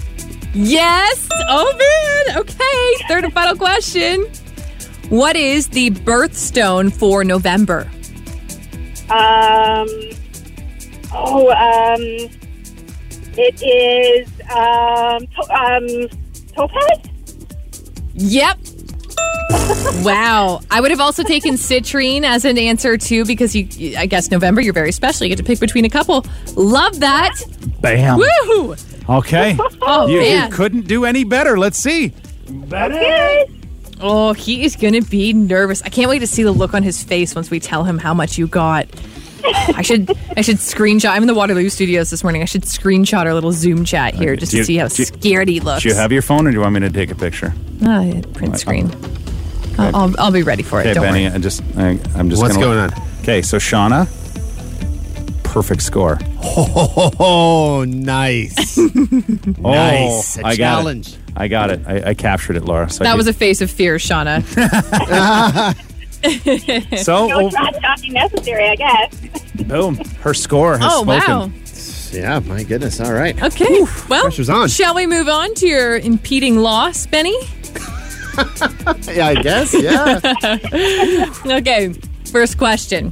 Yes! 0.54 1.28
Oh 1.50 2.26
man! 2.28 2.38
Okay, 2.38 3.06
third 3.10 3.26
and 3.26 3.34
final 3.34 3.56
question. 3.58 4.26
What 5.14 5.36
is 5.36 5.68
the 5.68 5.92
birthstone 5.92 6.92
for 6.92 7.24
November? 7.24 7.88
Um. 9.12 9.88
Oh. 11.14 11.52
Um. 11.52 12.02
It 13.38 13.62
is. 13.62 14.28
Um. 14.50 15.28
To- 15.28 15.54
um. 15.54 16.10
Topaz. 16.56 17.00
Yep. 18.16 18.58
wow. 20.04 20.62
I 20.72 20.82
would 20.82 20.90
have 20.90 21.00
also 21.00 21.22
taken 21.22 21.58
citrine 21.58 22.24
as 22.24 22.44
an 22.44 22.58
answer 22.58 22.98
too 22.98 23.24
because 23.24 23.56
you 23.56 23.96
I 23.96 24.08
guess 24.08 24.32
November 24.32 24.62
you're 24.62 24.74
very 24.74 24.92
special. 24.92 25.28
You 25.28 25.30
get 25.30 25.38
to 25.38 25.44
pick 25.44 25.60
between 25.60 25.86
a 25.86 25.92
couple. 25.92 26.26
Love 26.56 27.02
that. 27.02 27.40
Bam. 27.82 28.18
Woo! 28.18 28.76
Okay. 29.08 29.56
Oh 29.84 30.08
you, 30.08 30.22
you 30.22 30.50
couldn't 30.50 30.88
do 30.88 31.06
any 31.06 31.24
better. 31.24 31.56
Let's 31.60 31.78
see. 31.78 32.14
Okay. 32.72 33.46
Oh, 34.02 34.34
he 34.34 34.64
is 34.66 34.76
going 34.76 34.94
to 34.94 35.02
be 35.02 35.34
nervous. 35.34 35.82
I 35.82 35.90
can't 35.90 36.10
wait 36.10 36.20
to 36.20 36.28
see 36.28 36.44
the 36.44 36.52
look 36.52 36.74
on 36.74 36.84
his 36.84 37.04
face 37.04 37.36
once 37.36 37.50
we 37.50 37.60
tell 37.60 37.84
him 37.84 37.98
how 37.98 38.14
much 38.14 38.38
you 38.38 38.48
got. 38.48 38.88
I 39.46 39.82
should 39.82 40.10
I 40.38 40.42
should 40.42 40.56
screenshot. 40.58 41.10
I'm 41.10 41.24
in 41.24 41.28
the 41.28 41.34
Waterloo 41.34 41.68
studios 41.70 42.10
this 42.10 42.24
morning. 42.24 42.42
I 42.42 42.46
should 42.46 42.64
screenshot 42.64 43.26
our 43.26 43.34
little 43.34 43.52
Zoom 43.52 43.84
chat 43.84 44.14
here 44.14 44.36
just 44.38 44.52
Do 44.52 44.58
to 44.58 44.60
you- 44.60 44.64
see 44.66 44.76
how 44.78 44.86
you- 44.86 44.90
scared 45.06 45.50
he 45.50 45.60
looks. 45.60 45.84
Do 45.84 45.90
you 45.90 45.96
have 45.96 46.12
your 46.14 46.22
phone, 46.22 46.48
or 46.48 46.52
do 46.52 46.56
you 46.56 46.62
want 46.62 46.74
me 46.76 46.80
to 46.82 46.90
take 46.90 47.12
a 47.12 47.16
picture? 47.16 47.54
Ah, 47.86 48.10
print 48.34 48.58
screen. 48.58 48.90
I'll, 49.78 49.96
I'll, 49.96 50.16
I'll 50.20 50.32
be 50.32 50.44
ready 50.44 50.64
for 50.64 50.80
it. 50.80 50.86
Okay, 50.86 50.94
Don't 50.94 51.04
Benny. 51.04 51.26
worry. 51.26 51.36
I 51.36 51.38
just, 51.40 51.62
I, 51.76 52.00
I'm 52.16 52.30
just. 52.30 52.42
What's 52.42 52.56
gonna- 52.56 52.66
going 52.66 52.78
on? 52.80 52.94
Okay, 53.22 53.42
so 53.42 53.58
Shauna, 53.58 54.08
perfect 55.44 55.82
score. 55.82 56.20
Oh, 56.56 57.84
nice. 57.88 58.78
nice. 59.58 60.38
A 60.38 60.46
I 60.46 60.56
got 60.56 60.58
challenge. 60.58 61.18
It. 61.36 61.40
I 61.42 61.48
got 61.48 61.70
it. 61.72 61.82
I, 61.86 62.10
I 62.10 62.14
captured 62.14 62.56
it, 62.58 62.66
Laura. 62.66 62.90
So 62.90 63.04
That 63.04 63.12
could- 63.12 63.18
was 63.18 63.28
a 63.28 63.34
face 63.34 63.62
of 63.62 63.70
fear, 63.72 63.96
Shauna. 63.98 64.44
so 67.04 67.28
No 67.28 67.48
oh, 67.48 67.50
trash 67.50 67.74
talking 67.82 68.14
necessary, 68.14 68.70
I 68.70 68.76
guess. 68.76 69.14
boom. 69.66 69.96
Her 70.22 70.34
score 70.34 70.78
has 70.78 70.92
oh, 70.94 71.04
spoken. 71.04 71.30
wow. 71.30 71.52
Yeah, 72.12 72.40
my 72.40 72.64
goodness. 72.64 73.00
All 73.02 73.12
right. 73.12 73.42
Okay. 73.42 73.82
well, 74.08 74.22
pressure's 74.22 74.50
on. 74.50 74.70
shall 74.70 74.94
we 74.96 75.08
move 75.08 75.28
on 75.28 75.54
to 75.56 75.68
your 75.68 75.98
impeding 75.98 76.58
loss, 76.58 77.06
Benny? 77.08 77.36
Yeah, 79.12 79.28
I 79.28 79.36
guess. 79.44 79.74
Yeah. 79.76 80.20
Okay. 81.46 81.94
First 82.32 82.58
question. 82.58 83.12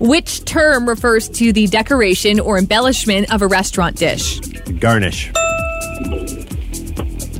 Which 0.00 0.44
term 0.44 0.88
refers 0.88 1.28
to 1.28 1.52
the 1.52 1.68
decoration 1.68 2.40
or 2.40 2.58
embellishment 2.58 3.32
of 3.32 3.42
a 3.42 3.46
restaurant 3.46 3.96
dish? 3.96 4.40
Garnish. 4.80 5.30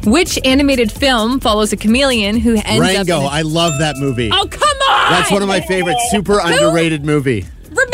Which 0.05 0.39
animated 0.45 0.91
film 0.91 1.41
follows 1.41 1.73
a 1.73 1.77
chameleon 1.77 2.37
who 2.39 2.55
ends 2.65 2.71
up 2.71 2.81
Rango. 2.81 3.19
in 3.21 3.25
a- 3.25 3.29
I 3.29 3.43
love 3.43 3.79
that 3.81 3.97
movie. 3.97 4.31
Oh, 4.33 4.47
come 4.51 4.63
on! 4.89 5.13
That's 5.13 5.31
one 5.31 5.43
of 5.43 5.49
my 5.49 5.61
favorites. 5.61 6.01
Super 6.11 6.41
underrated 6.41 7.05
movie. 7.05 7.47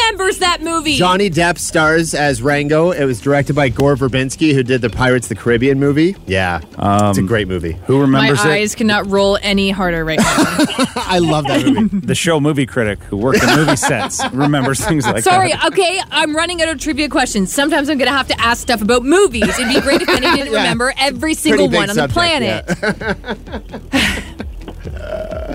Remembers 0.07 0.39
that 0.39 0.63
movie. 0.63 0.95
Johnny 0.97 1.29
Depp 1.31 1.59
stars 1.59 2.15
as 2.15 2.41
Rango. 2.41 2.91
It 2.93 3.05
was 3.05 3.21
directed 3.21 3.55
by 3.57 3.69
Gore 3.69 3.97
Verbinski, 3.97 4.55
who 4.55 4.63
did 4.63 4.81
the 4.81 4.91
Pirates 4.91 5.27
of 5.27 5.31
the 5.31 5.43
Caribbean 5.43 5.81
movie. 5.81 6.17
Yeah, 6.27 6.61
it's 6.63 6.77
a 6.77 7.21
um, 7.21 7.27
great 7.27 7.49
movie. 7.49 7.73
Who 7.87 7.97
My 7.97 8.03
remembers 8.03 8.41
it? 8.45 8.49
My 8.49 8.55
eyes 8.55 8.75
cannot 8.75 9.11
roll 9.11 9.39
any 9.43 9.71
harder 9.71 10.05
right 10.05 10.19
now. 10.19 10.25
I 10.97 11.19
love 11.21 11.47
that 11.47 11.67
movie. 11.67 11.87
The 12.07 12.15
show 12.15 12.39
movie 12.41 12.67
critic 12.67 13.01
who 13.05 13.17
worked 13.17 13.43
in 13.43 13.49
movie 13.57 13.75
sets 13.77 14.21
remembers 14.33 14.85
things 14.85 15.05
like 15.05 15.25
Sorry, 15.25 15.51
that. 15.51 15.61
Sorry, 15.61 15.73
okay, 15.73 16.01
I'm 16.11 16.37
running 16.37 16.63
out 16.63 16.69
of 16.69 16.79
trivia 16.81 17.09
questions. 17.09 17.53
Sometimes 17.53 17.89
I'm 17.89 17.99
going 17.99 18.09
to 18.11 18.17
have 18.17 18.29
to 18.29 18.41
ask 18.41 18.63
stuff 18.63 18.81
about 18.83 19.03
movies. 19.03 19.43
It'd 19.49 19.69
be 19.69 19.81
great 19.81 20.03
if 20.03 20.07
Benny 20.07 20.31
didn't 20.37 20.53
Yeah. 20.53 20.63
remember 20.63 20.93
every 20.99 21.35
single 21.35 21.69
one 21.69 21.91
on 21.91 21.97
the 21.97 22.09
subject, 22.09 22.13
planet. 22.13 22.67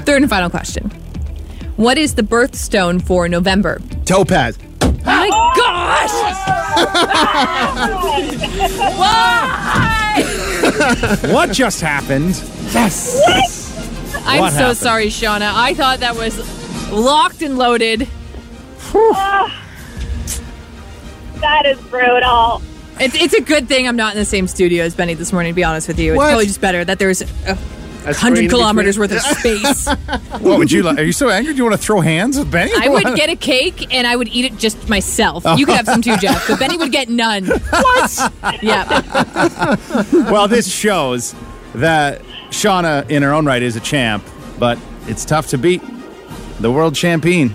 Third 0.06 0.22
and 0.22 0.30
final 0.30 0.50
question. 0.50 0.90
What 1.78 1.98
is 1.98 2.16
the 2.16 2.24
birthstone 2.24 3.02
for 3.02 3.28
November? 3.30 3.82
Topaz. 4.12 4.60
Oh 4.82 4.92
my 5.06 5.30
gosh! 5.56 6.12
Why? 8.98 10.24
What 11.32 11.52
just 11.54 11.80
happened? 11.80 12.32
Yes. 12.74 13.22
I'm 14.26 14.40
What 14.42 14.52
so 14.52 14.58
happened? 14.58 14.78
sorry, 14.80 15.06
Shauna. 15.08 15.54
I 15.56 15.74
thought 15.76 16.02
that 16.02 16.18
was 16.18 16.38
locked 16.92 17.42
and 17.42 17.58
loaded. 17.58 18.06
Ah. 18.94 19.58
That 21.40 21.66
is 21.66 21.80
brutal. 21.84 22.62
It's, 23.00 23.16
it's 23.16 23.34
a 23.34 23.42
good 23.42 23.70
thing 23.70 23.88
I'm 23.88 23.96
not 23.96 24.14
in 24.14 24.20
the 24.20 24.26
same 24.26 24.46
studio 24.50 24.84
as 24.84 24.94
Benny 24.94 25.14
this 25.14 25.32
morning, 25.32 25.54
to 25.54 25.56
be 25.56 25.64
honest 25.64 25.88
with 25.88 26.00
you. 26.00 26.12
It's 26.12 26.18
What? 26.18 26.28
probably 26.32 26.48
just 26.48 26.60
better 26.60 26.84
that 26.84 27.00
there's 27.00 27.22
a 27.22 27.58
A 28.02 28.06
100 28.06 28.50
kilometers 28.50 28.98
worth 28.98 29.12
of 29.12 29.22
space. 29.38 29.88
What 30.40 30.58
would 30.58 30.72
you 30.72 30.82
like? 30.84 30.98
Are 30.98 31.04
you 31.04 31.12
so 31.12 31.30
angry? 31.30 31.54
Do 31.54 31.58
you 31.58 31.64
want 31.64 31.76
to 31.80 31.82
throw 31.86 32.02
hands 32.02 32.40
with 32.40 32.50
Benny? 32.52 32.72
I 32.76 32.90
would 32.90 33.16
get 33.16 33.30
a 33.30 33.36
cake 33.36 33.94
and 33.94 34.08
I 34.08 34.16
would 34.16 34.28
eat 34.30 34.46
it 34.46 34.58
just 34.58 34.90
myself. 34.90 35.44
You 35.58 35.66
could 35.68 35.76
have 35.76 35.86
some 35.86 36.02
too, 36.02 36.18
Jeff, 36.18 36.48
but 36.48 36.60
Benny 36.60 36.78
would 36.78 36.92
get 36.92 37.10
none. 37.10 37.46
What? 37.46 38.34
Yeah. 38.64 39.76
well, 40.32 40.48
this 40.48 40.72
shows 40.72 41.36
that 41.76 42.22
Shauna, 42.50 43.10
in 43.10 43.24
her 43.24 43.32
own 43.34 43.46
right, 43.46 43.62
is 43.62 43.76
a 43.76 43.80
champ, 43.80 44.24
but 44.58 44.80
it's 45.08 45.24
tough 45.26 45.48
to 45.50 45.58
beat 45.58 45.82
the 46.60 46.72
world 46.72 46.96
champion. 46.96 47.54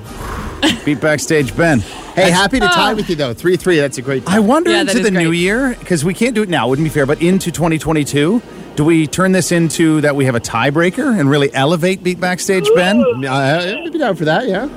beat 0.85 1.01
backstage 1.01 1.57
Ben. 1.57 1.81
Hey, 2.15 2.31
happy 2.31 2.59
to 2.61 2.67
tie 2.67 2.95
with 2.95 3.11
you 3.11 3.17
though. 3.17 3.35
Three 3.35 3.57
three. 3.57 3.79
That's 3.79 3.99
a 3.99 4.03
great. 4.03 4.23
I 4.27 4.39
wonder 4.39 4.71
Yeah, 4.71 4.81
into 4.83 4.99
is 4.99 5.03
the 5.03 5.11
new 5.11 5.33
year 5.33 5.77
because 5.79 6.05
we 6.05 6.15
can't 6.15 6.35
do 6.35 6.43
it 6.43 6.49
now. 6.49 6.69
Wouldn't 6.69 6.87
be 6.87 6.91
fair, 6.91 7.05
but 7.05 7.21
into 7.21 7.51
2022, 7.53 8.41
do 8.77 8.85
we 8.85 9.07
turn 9.07 9.33
this 9.33 9.53
into 9.53 10.01
that 10.03 10.15
we 10.17 10.27
have 10.27 10.35
a 10.35 10.41
tiebreaker 10.41 11.19
and 11.19 11.29
really 11.29 11.53
elevate 11.55 12.03
beat 12.03 12.21
backstage 12.21 12.69
Ben? 12.75 13.03
Uh, 13.25 13.83
I'd 13.85 13.93
be 13.93 13.99
down 13.99 14.15
for 14.17 14.27
that. 14.27 14.47
Yeah. 14.47 14.69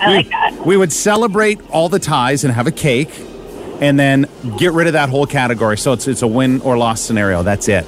I 0.00 0.14
like 0.14 0.28
that. 0.28 0.64
We 0.64 0.76
would 0.76 0.92
celebrate 0.92 1.60
all 1.70 1.88
the 1.88 1.98
ties 1.98 2.44
and 2.44 2.54
have 2.54 2.68
a 2.68 2.72
cake, 2.72 3.10
and 3.80 3.98
then 3.98 4.28
get 4.58 4.72
rid 4.72 4.86
of 4.86 4.92
that 4.92 5.08
whole 5.08 5.26
category. 5.26 5.76
So 5.76 5.92
it's 5.92 6.06
it's 6.06 6.22
a 6.22 6.26
win 6.28 6.60
or 6.60 6.78
loss 6.78 7.00
scenario. 7.00 7.42
That's 7.42 7.68
it. 7.68 7.84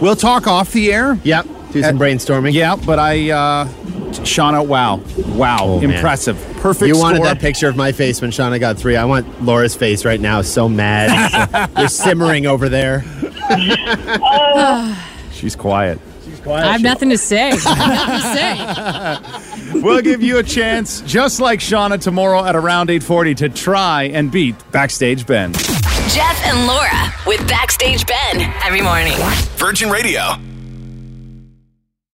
We'll 0.00 0.16
talk 0.16 0.46
off 0.46 0.72
the 0.72 0.92
air. 0.92 1.18
Yep. 1.22 1.46
Do 1.72 1.82
some 1.82 1.96
Uh, 1.96 2.00
brainstorming. 2.00 2.52
Yeah, 2.52 2.76
but 2.76 2.98
I, 2.98 3.30
uh, 3.30 3.64
Shauna, 4.24 4.66
wow, 4.66 5.00
wow, 5.34 5.58
Oh, 5.62 5.80
man. 5.80 5.90
impressive, 5.92 6.36
perfect. 6.60 6.86
You 6.88 6.98
wanted 6.98 7.16
score. 7.16 7.26
that 7.28 7.40
picture 7.40 7.68
of 7.68 7.76
my 7.76 7.92
face 7.92 8.20
when 8.20 8.30
Shauna 8.30 8.60
got 8.60 8.76
three. 8.78 8.96
I 8.96 9.04
want 9.06 9.42
Laura's 9.44 9.74
face 9.74 10.04
right 10.04 10.20
now. 10.20 10.42
So 10.42 10.68
mad. 10.68 11.70
You're 11.78 11.88
simmering 11.88 12.46
over 12.46 12.68
there. 12.68 13.02
She's 15.32 15.56
quiet. 15.56 15.98
I 16.46 16.72
have 16.72 16.82
nothing 16.82 17.08
to 17.10 17.18
say. 17.18 17.52
I 17.52 17.56
have 17.56 18.08
nothing 18.08 19.70
to 19.70 19.72
say. 19.72 19.80
we'll 19.80 20.02
give 20.02 20.22
you 20.22 20.38
a 20.38 20.42
chance, 20.42 21.00
just 21.02 21.38
like 21.40 21.60
Shauna, 21.60 22.00
tomorrow 22.00 22.44
at 22.44 22.56
around 22.56 22.88
8:40 22.90 23.36
to 23.38 23.48
try 23.48 24.04
and 24.04 24.30
beat 24.30 24.56
backstage 24.72 25.24
Ben. 25.26 25.52
Jeff 25.52 26.44
and 26.44 26.66
Laura 26.66 27.14
with 27.26 27.46
Backstage 27.48 28.04
Ben 28.06 28.40
every 28.64 28.80
morning. 28.82 29.14
Virgin 29.56 29.88
Radio. 29.88 30.34